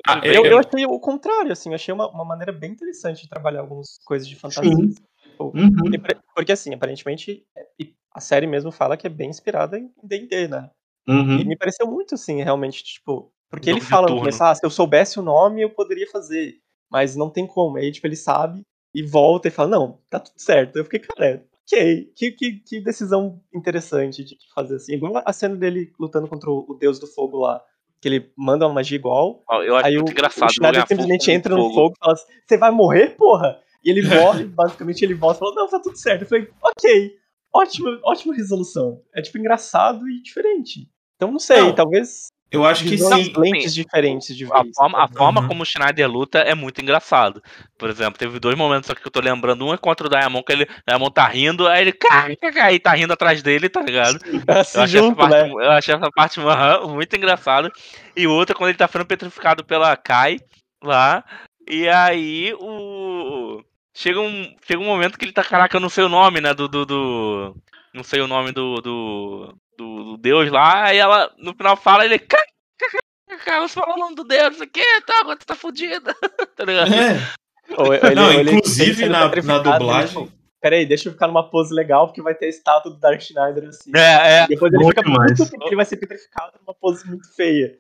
Ah, 0.05 0.21
Eu, 0.25 0.45
eu- 0.45 0.59
achei 0.59 0.85
o 0.85 0.99
contrário, 0.99 1.51
assim, 1.51 1.69
eu 1.69 1.75
achei 1.75 1.93
uma, 1.93 2.07
uma 2.09 2.25
maneira 2.25 2.51
bem 2.51 2.71
interessante 2.71 3.23
de 3.23 3.29
trabalhar 3.29 3.61
algumas 3.61 3.97
coisas 4.05 4.27
de 4.27 4.35
fantasia. 4.35 4.69
Sim. 4.71 4.93
Tipo, 5.31 5.51
Uhum. 5.55 5.91
e 5.91 5.97
Porque 6.35 6.51
assim, 6.51 6.73
aparentemente, 6.73 7.43
e 7.79 7.95
a 8.13 8.19
série 8.21 8.45
mesmo 8.45 8.71
fala 8.71 8.95
que 8.95 9.07
é 9.07 9.09
bem 9.09 9.29
inspirada 9.31 9.77
em 9.79 9.89
D&D, 10.03 10.47
né? 10.47 10.69
E 11.07 11.11
Uhum. 11.11 11.45
me 11.45 11.57
pareceu 11.57 11.87
muito 11.87 12.15
assim, 12.15 12.41
realmente, 12.43 12.83
tipo, 12.83 13.32
porque 13.53 13.69
ele 13.69 13.81
fala 13.81 14.09
no 14.09 14.17
começo, 14.17 14.43
ah, 14.43 14.55
se 14.55 14.65
eu 14.65 14.69
soubesse 14.71 15.19
o 15.19 15.21
nome, 15.21 15.61
eu 15.61 15.69
poderia 15.69 16.09
fazer, 16.09 16.55
mas 16.89 17.15
não 17.15 17.29
tem 17.29 17.45
como. 17.45 17.77
Aí, 17.77 17.91
tipo, 17.91 18.07
ele 18.07 18.15
sabe 18.15 18.63
e 18.95 19.03
volta 19.03 19.47
e 19.47 19.51
fala, 19.51 19.69
não, 19.69 19.99
tá 20.09 20.19
tudo 20.19 20.33
certo. 20.37 20.75
Eu 20.75 20.83
fiquei, 20.85 21.01
cara, 21.01 21.45
ok, 21.63 22.11
que, 22.15 22.31
que, 22.31 22.53
que 22.53 22.81
decisão 22.81 23.39
interessante 23.53 24.23
de 24.23 24.35
fazer 24.55 24.77
assim. 24.77 24.93
Igual 24.95 25.21
a 25.23 25.31
cena 25.31 25.55
dele 25.55 25.93
lutando 25.99 26.27
contra 26.27 26.49
o 26.49 26.65
o 26.67 26.73
deus 26.73 26.97
do 26.97 27.05
fogo 27.05 27.37
lá, 27.41 27.61
que 28.01 28.07
ele 28.07 28.31
manda 28.35 28.65
uma 28.65 28.73
magia 28.73 28.95
igual, 28.95 29.43
Eu 29.63 29.75
acho 29.75 29.85
Aí 29.85 29.97
o, 29.97 29.99
muito 29.99 30.13
engraçado. 30.13 30.49
o 30.49 30.53
Schneider 30.53 30.87
simplesmente 30.87 31.25
fogo 31.25 31.37
entra 31.37 31.55
no 31.55 31.73
fogo 31.75 31.93
e 31.95 31.99
fala 31.99 32.13
assim, 32.13 32.33
você 32.47 32.57
vai 32.57 32.71
morrer, 32.71 33.09
porra? 33.11 33.59
E 33.85 33.91
ele 33.91 34.01
morre, 34.09 34.45
basicamente 34.45 35.05
ele 35.05 35.13
volta 35.13 35.37
e 35.37 35.39
fala, 35.41 35.53
não, 35.53 35.69
tá 35.69 35.79
tudo 35.79 35.95
certo. 35.95 36.23
Eu 36.23 36.27
falei, 36.27 36.49
ok, 36.59 37.15
ótima, 37.53 37.99
ótima 38.03 38.33
resolução. 38.33 38.99
É 39.13 39.21
tipo 39.21 39.37
engraçado 39.37 40.09
e 40.09 40.23
diferente. 40.23 40.89
Então 41.15 41.31
não 41.31 41.39
sei, 41.39 41.61
Não, 41.61 41.75
talvez 41.75 42.29
Eu 42.53 42.63
acho 42.65 42.83
que 42.83 42.97
sim. 42.97 43.33
lentes 43.35 43.73
diferentes 43.73 44.35
de 44.37 44.45
ver 44.45 44.53
A 44.53 44.63
forma, 44.75 45.03
a 45.03 45.07
forma 45.07 45.41
Uhum. 45.41 45.47
como 45.47 45.63
o 45.63 45.65
Schneider 45.65 46.09
luta 46.09 46.39
é 46.39 46.53
muito 46.53 46.81
engraçado. 46.81 47.41
Por 47.77 47.89
exemplo, 47.89 48.17
teve 48.19 48.39
dois 48.39 48.55
momentos 48.55 48.89
aqui 48.89 49.01
que 49.01 49.07
eu 49.07 49.11
tô 49.11 49.19
lembrando. 49.19 49.65
Um 49.65 49.73
é 49.73 49.77
contra 49.77 50.05
o 50.05 50.09
Diamond, 50.09 50.45
que 50.45 50.51
ele, 50.53 50.63
o 50.63 50.67
Diamond 50.87 51.13
tá 51.13 51.27
rindo, 51.27 51.67
aí 51.67 51.81
ele 51.81 51.91
cai, 51.91 52.35
cai, 52.35 52.51
cai, 52.53 52.75
e 52.75 52.79
tá 52.79 52.93
rindo 52.93 53.11
atrás 53.11 53.41
dele, 53.41 53.67
tá 53.69 53.81
ligado? 53.81 54.19
Se 54.65 54.77
Eu 54.77 54.83
achei, 54.83 54.99
junto, 54.99 55.19
essa 55.19 55.29
parte, 55.29 55.47
né? 55.55 55.65
eu 55.65 55.71
achei 55.71 55.95
essa 55.95 56.09
parte 56.11 56.39
muito 56.87 57.15
engraçada. 57.15 57.71
E 58.15 58.27
outra, 58.27 58.55
quando 58.55 58.69
ele 58.69 58.77
tá 58.77 58.87
ficando 58.87 59.05
petrificado 59.07 59.63
pela 59.65 59.97
Kai 59.97 60.37
lá. 60.83 61.23
E 61.67 61.87
aí 61.87 62.53
o. 62.59 63.63
Chega 63.95 64.19
um, 64.19 64.55
chega 64.67 64.81
um 64.81 64.85
momento 64.85 65.17
que 65.17 65.25
ele 65.25 65.31
tá. 65.31 65.43
Caraca, 65.43 65.75
eu 65.77 65.81
não 65.81 65.89
sei 65.89 66.03
o 66.03 66.09
nome, 66.09 66.41
né? 66.41 66.53
Do. 66.53 66.67
do, 66.67 66.85
do- 66.85 67.55
não 67.93 68.03
sei 68.03 68.21
o 68.21 68.27
nome 68.27 68.51
do, 68.51 68.81
do. 68.81 69.55
Do- 69.77 70.03
do 70.03 70.17
Deus 70.17 70.51
lá. 70.51 70.85
Aí 70.85 70.97
ela, 70.97 71.31
no 71.37 71.53
final, 71.53 71.75
fala, 71.77 72.05
ele. 72.05 72.19
Você 73.61 73.73
falou 73.73 73.95
o 73.95 73.99
nome 73.99 74.15
do 74.15 74.23
Deus, 74.23 74.53
isso 74.55 74.63
aqui, 74.63 74.83
tá, 75.05 75.19
agora 75.21 75.37
tu 75.37 75.45
tá 75.45 75.55
fudido. 75.55 76.13
tá 76.55 76.63
ligado? 76.65 76.93
É. 76.93 77.33
Ou 77.77 77.93
ele- 77.93 78.15
Não, 78.15 78.31
ele- 78.31 78.51
inclusive 78.51 79.03
ele 79.03 79.09
na- 79.11 79.27
na 79.29 79.57
dublagem- 79.59 80.25
tipo, 80.25 80.43
Peraí, 80.61 80.85
deixa 80.85 81.09
eu 81.09 81.13
ficar 81.13 81.27
numa 81.27 81.49
pose 81.49 81.73
legal, 81.75 82.07
porque 82.07 82.21
vai 82.21 82.33
ter 82.33 82.45
a 82.45 82.49
estátua 82.49 82.89
do 82.89 82.97
Dark 82.97 83.19
Schneider 83.19 83.67
assim. 83.67 83.91
É, 83.93 84.43
é. 84.43 84.47
Depois 84.47 84.71
ele 84.73 84.85
fica 84.87 85.03
demais. 85.03 85.37
porque 85.37 85.65
ele 85.67 85.75
vai 85.75 85.83
ser 85.83 85.97
petrificado 85.97 86.53
numa 86.65 86.73
pose 86.73 87.05
muito 87.05 87.27
feia. 87.35 87.77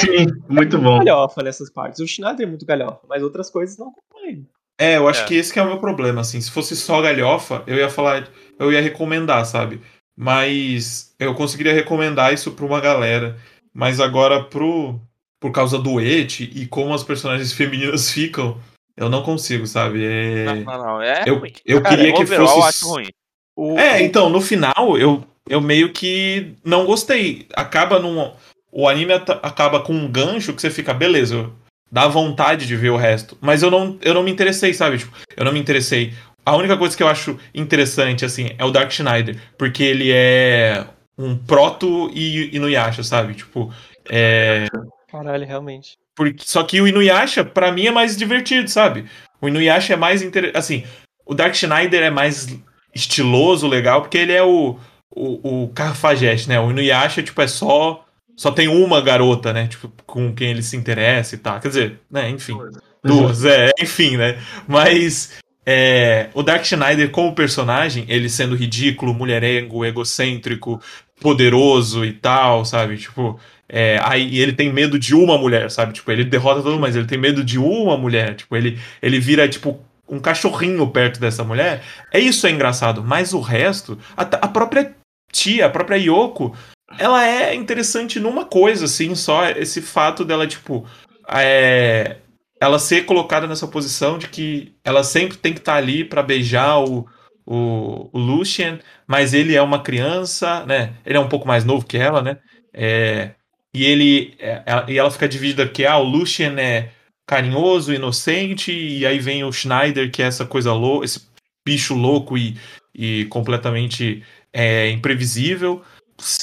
Sim, 0.00 0.28
muito 0.48 0.78
bom. 0.78 0.98
galhofa 1.04 1.42
nessas 1.42 1.68
partes. 1.70 2.00
O 2.00 2.06
Schneider 2.08 2.46
é 2.46 2.48
muito 2.48 2.64
galhofa, 2.64 3.00
mas 3.06 3.22
outras 3.22 3.50
coisas 3.50 3.76
não 3.76 3.88
acompanham. 3.88 4.46
É, 4.78 4.96
eu 4.96 5.06
acho 5.08 5.24
É. 5.24 5.26
que 5.26 5.34
esse 5.34 5.52
que 5.52 5.58
é 5.58 5.62
o 5.62 5.66
meu 5.66 5.78
problema, 5.78 6.22
assim. 6.22 6.40
Se 6.40 6.50
fosse 6.50 6.74
só 6.74 7.02
galhofa, 7.02 7.62
eu 7.66 7.76
ia 7.76 7.90
falar, 7.90 8.26
eu 8.58 8.72
ia 8.72 8.80
recomendar, 8.80 9.44
sabe? 9.44 9.82
Mas 10.16 11.14
eu 11.18 11.34
conseguiria 11.34 11.72
recomendar 11.72 12.32
isso 12.32 12.52
pra 12.52 12.66
uma 12.66 12.80
galera. 12.80 13.38
Mas 13.72 14.00
agora 14.00 14.44
pro 14.44 15.00
por 15.40 15.50
causa 15.50 15.76
do 15.76 16.00
et 16.00 16.40
e 16.40 16.66
como 16.66 16.94
as 16.94 17.02
personagens 17.02 17.52
femininas 17.52 18.10
ficam, 18.12 18.56
eu 18.96 19.08
não 19.08 19.22
consigo, 19.22 19.66
sabe? 19.66 20.04
É... 20.04 20.44
Não, 20.44 20.62
não, 20.62 20.78
não. 20.78 21.02
É 21.02 21.24
Eu, 21.26 21.38
ruim. 21.38 21.52
eu 21.66 21.82
Cara, 21.82 21.96
queria 21.96 22.14
que 22.14 22.22
overall, 22.22 22.48
fosse 22.48 22.68
acho 22.68 22.88
ruim. 22.88 23.08
O, 23.56 23.78
É, 23.78 24.02
então, 24.02 24.30
no 24.30 24.40
final, 24.40 24.96
eu, 24.96 25.24
eu 25.48 25.60
meio 25.60 25.92
que 25.92 26.54
não 26.64 26.86
gostei. 26.86 27.46
Acaba 27.54 27.98
num. 27.98 28.32
O 28.70 28.88
anime 28.88 29.12
acaba 29.12 29.80
com 29.80 29.92
um 29.92 30.10
gancho 30.10 30.54
que 30.54 30.62
você 30.62 30.70
fica, 30.70 30.94
beleza, 30.94 31.50
dá 31.90 32.08
vontade 32.08 32.66
de 32.66 32.76
ver 32.76 32.90
o 32.90 32.96
resto. 32.96 33.36
Mas 33.40 33.62
eu 33.62 33.70
não, 33.70 33.98
eu 34.00 34.14
não 34.14 34.22
me 34.22 34.30
interessei, 34.30 34.72
sabe? 34.72 34.98
Tipo, 34.98 35.12
eu 35.36 35.44
não 35.44 35.52
me 35.52 35.60
interessei. 35.60 36.14
A 36.44 36.56
única 36.56 36.76
coisa 36.76 36.96
que 36.96 37.02
eu 37.02 37.08
acho 37.08 37.38
interessante, 37.54 38.24
assim, 38.24 38.50
é 38.58 38.64
o 38.64 38.70
Dark 38.70 38.90
Schneider. 38.90 39.36
Porque 39.56 39.82
ele 39.82 40.10
é 40.12 40.86
um 41.16 41.36
proto 41.36 42.10
e 42.12 42.54
Inuyasha, 42.54 43.02
sabe? 43.02 43.34
Tipo, 43.34 43.72
é. 44.10 44.66
Caralho, 45.10 45.46
realmente. 45.46 45.96
Porque, 46.14 46.42
só 46.44 46.62
que 46.62 46.80
o 46.80 46.88
Inuyasha, 46.88 47.44
pra 47.44 47.72
mim, 47.72 47.86
é 47.86 47.90
mais 47.90 48.16
divertido, 48.16 48.68
sabe? 48.68 49.06
O 49.40 49.48
Inuyasha 49.48 49.94
é 49.94 49.96
mais 49.96 50.22
interessante. 50.22 50.56
Assim, 50.56 50.84
o 51.24 51.34
Dark 51.34 51.54
Schneider 51.54 52.02
é 52.02 52.10
mais 52.10 52.48
estiloso, 52.94 53.66
legal, 53.66 54.02
porque 54.02 54.18
ele 54.18 54.32
é 54.32 54.42
o, 54.42 54.78
o, 55.10 55.64
o 55.64 55.68
Cafajeste, 55.68 56.48
né? 56.48 56.60
O 56.60 56.70
Inuyasha, 56.70 57.22
tipo, 57.22 57.40
é 57.40 57.46
só. 57.46 58.04
Só 58.34 58.50
tem 58.50 58.66
uma 58.66 59.00
garota, 59.00 59.52
né? 59.52 59.66
Tipo, 59.66 59.92
com 60.06 60.34
quem 60.34 60.50
ele 60.50 60.62
se 60.62 60.76
interessa 60.76 61.34
e 61.34 61.38
tal. 61.38 61.60
Quer 61.60 61.68
dizer, 61.68 62.00
né? 62.10 62.30
Enfim. 62.30 62.58
Duas, 63.04 63.44
é, 63.44 63.70
enfim, 63.80 64.16
né? 64.16 64.38
Mas. 64.66 65.32
É, 65.64 66.28
o 66.34 66.42
Dark 66.42 66.64
Schneider, 66.64 67.10
como 67.10 67.34
personagem, 67.34 68.04
ele 68.08 68.28
sendo 68.28 68.56
ridículo, 68.56 69.14
mulherengo, 69.14 69.84
egocêntrico, 69.84 70.80
poderoso 71.20 72.04
e 72.04 72.12
tal, 72.12 72.64
sabe? 72.64 72.98
Tipo, 72.98 73.38
é, 73.68 73.98
aí 74.02 74.38
ele 74.38 74.52
tem 74.52 74.72
medo 74.72 74.98
de 74.98 75.14
uma 75.14 75.38
mulher, 75.38 75.70
sabe? 75.70 75.92
Tipo, 75.92 76.10
ele 76.10 76.24
derrota 76.24 76.62
todo 76.62 76.72
mundo, 76.72 76.80
mas 76.80 76.96
ele 76.96 77.06
tem 77.06 77.18
medo 77.18 77.44
de 77.44 77.58
uma 77.58 77.96
mulher. 77.96 78.34
Tipo, 78.34 78.56
ele, 78.56 78.78
ele 79.00 79.20
vira, 79.20 79.48
tipo, 79.48 79.80
um 80.08 80.18
cachorrinho 80.18 80.86
perto 80.88 81.20
dessa 81.20 81.44
mulher. 81.44 81.82
É 82.12 82.18
isso 82.18 82.46
é 82.46 82.50
engraçado. 82.50 83.02
Mas 83.04 83.32
o 83.32 83.40
resto, 83.40 83.98
a, 84.16 84.22
a 84.22 84.48
própria 84.48 84.94
tia, 85.32 85.66
a 85.66 85.70
própria 85.70 85.96
Yoko, 85.96 86.54
ela 86.98 87.26
é 87.26 87.54
interessante 87.54 88.20
numa 88.20 88.44
coisa, 88.44 88.84
assim, 88.84 89.14
só 89.14 89.48
esse 89.48 89.80
fato 89.80 90.24
dela, 90.24 90.46
tipo, 90.46 90.84
é, 91.28 92.16
ela 92.62 92.78
ser 92.78 93.04
colocada 93.04 93.46
nessa 93.46 93.66
posição 93.66 94.18
de 94.18 94.28
que 94.28 94.74
ela 94.84 95.02
sempre 95.04 95.36
tem 95.36 95.52
que 95.52 95.58
estar 95.60 95.74
ali 95.76 96.04
pra 96.04 96.22
beijar 96.22 96.78
o, 96.80 97.06
o, 97.46 98.08
o 98.12 98.18
Lucien, 98.18 98.78
mas 99.06 99.34
ele 99.34 99.54
é 99.54 99.62
uma 99.62 99.82
criança, 99.82 100.64
né? 100.66 100.94
Ele 101.04 101.16
é 101.16 101.20
um 101.20 101.28
pouco 101.28 101.46
mais 101.46 101.64
novo 101.64 101.84
que 101.86 101.96
ela, 101.98 102.22
né? 102.22 102.38
É, 102.72 103.32
e 103.74 103.84
ele 103.84 104.34
é, 104.38 104.62
ela- 104.66 104.86
e 104.90 104.98
ela 104.98 105.10
fica 105.10 105.28
dividida 105.28 105.68
que 105.68 105.84
ah, 105.84 105.98
o 105.98 106.04
Lucien 106.04 106.58
é 106.58 106.90
carinhoso, 107.26 107.92
inocente, 107.92 108.72
e 108.72 109.06
aí 109.06 109.18
vem 109.18 109.44
o 109.44 109.52
Schneider, 109.52 110.10
que 110.10 110.22
é 110.22 110.26
essa 110.26 110.46
coisa 110.46 110.72
louca, 110.72 111.04
esse 111.04 111.20
bicho 111.66 111.94
louco 111.94 112.36
e, 112.38 112.56
e 112.94 113.24
completamente 113.26 114.22
é, 114.52 114.88
imprevisível. 114.90 115.82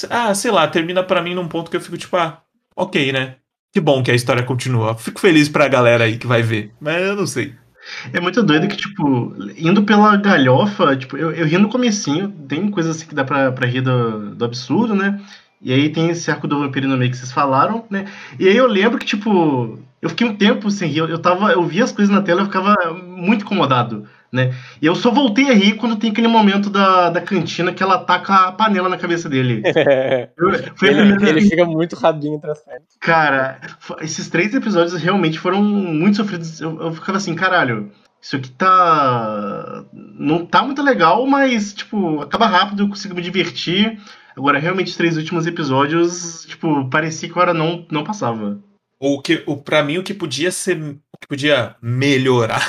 Ah, 0.10 0.34
sei 0.36 0.52
lá, 0.52 0.68
termina 0.68 1.04
pra 1.04 1.22
mim 1.22 1.34
num 1.36 1.48
ponto 1.48 1.72
que 1.72 1.78
eu 1.78 1.82
fico 1.82 1.98
tipo, 1.98 2.16
ah, 2.18 2.42
ok, 2.76 3.12
né? 3.14 3.38
Que 3.72 3.80
bom 3.80 4.02
que 4.02 4.12
a 4.12 4.16
história 4.16 4.44
continua. 4.44 4.96
Fico 4.96 5.20
feliz 5.20 5.48
pra 5.48 5.68
galera 5.68 6.06
aí 6.06 6.18
que 6.18 6.26
vai 6.26 6.42
ver. 6.42 6.72
Mas 6.80 7.02
eu 7.02 7.16
não 7.16 7.28
sei. 7.28 7.54
É 8.12 8.20
muito 8.20 8.44
doido 8.44 8.68
que, 8.68 8.76
tipo, 8.76 9.34
indo 9.58 9.84
pela 9.84 10.16
galhofa, 10.18 10.96
tipo, 10.96 11.18
eu, 11.18 11.32
eu 11.32 11.46
ri 11.46 11.58
no 11.58 11.70
comecinho, 11.70 12.30
tem 12.48 12.70
coisas 12.70 12.96
assim 12.96 13.08
que 13.08 13.16
dá 13.16 13.24
pra, 13.24 13.52
pra 13.52 13.68
rir 13.68 13.82
do, 13.82 14.36
do 14.36 14.46
absurdo, 14.46 14.96
né? 14.96 15.20
E 15.62 15.74
aí 15.74 15.90
tem 15.90 16.10
esse 16.10 16.30
arco 16.30 16.48
do 16.48 16.60
vampiro 16.60 16.88
no 16.88 16.98
meio 16.98 17.12
que 17.12 17.18
vocês 17.18 17.32
falaram, 17.32 17.86
né? 17.90 18.06
E 18.40 18.48
aí 18.48 18.56
eu 18.56 18.68
lembro 18.68 18.98
que, 18.98 19.06
tipo, 19.06 19.80
eu 20.02 20.10
fiquei 20.10 20.28
um 20.28 20.36
tempo 20.36 20.70
sem 20.72 20.90
rir, 20.90 21.00
eu, 21.00 21.20
tava, 21.20 21.52
eu 21.52 21.66
via 21.66 21.84
as 21.84 21.92
coisas 21.92 22.14
na 22.14 22.22
tela, 22.22 22.42
eu 22.42 22.46
ficava 22.46 22.76
muito 22.94 23.44
incomodado, 23.44 24.08
né? 24.32 24.54
E 24.82 24.86
eu 24.86 24.96
só 24.96 25.12
voltei 25.12 25.50
a 25.50 25.54
rir 25.54 25.76
quando 25.76 25.98
tem 25.98 26.12
aquele 26.12 26.28
momento 26.28 26.70
da, 26.70 27.10
da 27.10 27.22
cantina 27.22 27.74
que 27.74 27.82
ela 27.82 27.98
taca 28.00 28.34
a 28.48 28.52
panela 28.52 28.90
na 28.90 28.98
cabeça 28.98 29.28
dele. 29.28 29.64
Eu- 30.38 30.50
a 30.50 30.86
ele, 30.86 31.30
ele 31.30 31.42
fica 31.42 31.66
muito 31.66 31.96
rabinho 31.96 32.36
entre 32.36 32.52
as 32.52 32.60
pernas. 32.64 32.84
Cara, 33.00 33.60
esses 34.02 34.30
três 34.30 34.54
episódios 34.54 35.02
realmente 35.02 35.40
foram 35.40 35.62
muito 35.64 36.18
sofridos. 36.18 36.62
Eu, 36.62 36.80
eu 36.82 36.94
ficava 36.94 37.18
assim, 37.18 37.36
caralho, 37.36 37.92
isso 38.22 38.36
aqui 38.36 38.50
tá. 38.52 39.86
Não 39.94 40.46
tá 40.46 40.62
muito 40.64 40.82
legal, 40.82 41.26
mas, 41.26 41.74
tipo, 41.74 42.22
acaba 42.22 42.48
rápido, 42.48 42.84
eu 42.84 42.90
consigo 42.90 43.16
me 43.16 43.22
divertir. 43.22 44.00
Agora, 44.38 44.60
realmente, 44.60 44.88
os 44.88 44.96
três 44.96 45.18
últimos 45.18 45.48
episódios, 45.48 46.46
tipo, 46.46 46.90
parecia 46.90 47.30
que 47.30 47.38
a 47.38 47.42
hora 47.42 47.54
não, 47.54 47.86
não 47.92 48.04
passava. 48.04 48.60
O 49.00 49.22
que, 49.22 49.44
o, 49.46 49.58
pra 49.58 49.84
mim, 49.84 49.98
o 49.98 50.04
que 50.04 50.14
podia 50.14 50.52
ser. 50.52 50.78
O 50.78 51.18
que 51.20 51.28
podia 51.28 51.76
melhorar. 51.82 52.66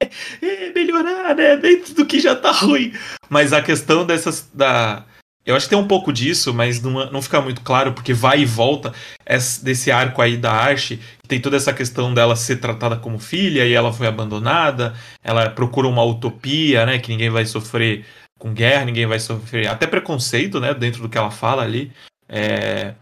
melhorar, 0.72 1.34
né? 1.34 1.56
Dentro 1.56 1.94
do 1.94 2.06
que 2.06 2.20
já 2.20 2.34
tá 2.34 2.50
ruim. 2.52 2.92
Mas 3.28 3.52
a 3.52 3.62
questão 3.62 4.04
dessas. 4.04 4.48
Da... 4.52 5.04
Eu 5.44 5.56
acho 5.56 5.66
que 5.66 5.70
tem 5.70 5.78
um 5.78 5.88
pouco 5.88 6.12
disso, 6.12 6.52
mas 6.52 6.82
não, 6.82 7.10
não 7.10 7.22
fica 7.22 7.40
muito 7.40 7.62
claro, 7.62 7.92
porque 7.92 8.12
vai 8.12 8.40
e 8.40 8.44
volta 8.44 8.92
esse- 9.26 9.64
desse 9.64 9.90
arco 9.90 10.20
aí 10.20 10.36
da 10.36 10.52
Archie. 10.52 11.00
Tem 11.26 11.40
toda 11.40 11.56
essa 11.56 11.72
questão 11.72 12.12
dela 12.12 12.36
ser 12.36 12.56
tratada 12.56 12.96
como 12.96 13.18
filha 13.18 13.66
e 13.66 13.72
ela 13.72 13.92
foi 13.92 14.06
abandonada. 14.06 14.94
Ela 15.24 15.48
procura 15.50 15.88
uma 15.88 16.04
utopia, 16.04 16.84
né? 16.86 16.98
Que 16.98 17.10
ninguém 17.10 17.30
vai 17.30 17.46
sofrer 17.46 18.04
com 18.38 18.52
guerra, 18.52 18.84
ninguém 18.84 19.06
vai 19.06 19.18
sofrer 19.18 19.66
até 19.66 19.86
preconceito, 19.86 20.60
né? 20.60 20.74
Dentro 20.74 21.02
do 21.02 21.08
que 21.08 21.18
ela 21.18 21.30
fala 21.30 21.62
ali. 21.62 21.90
É... 22.28 22.94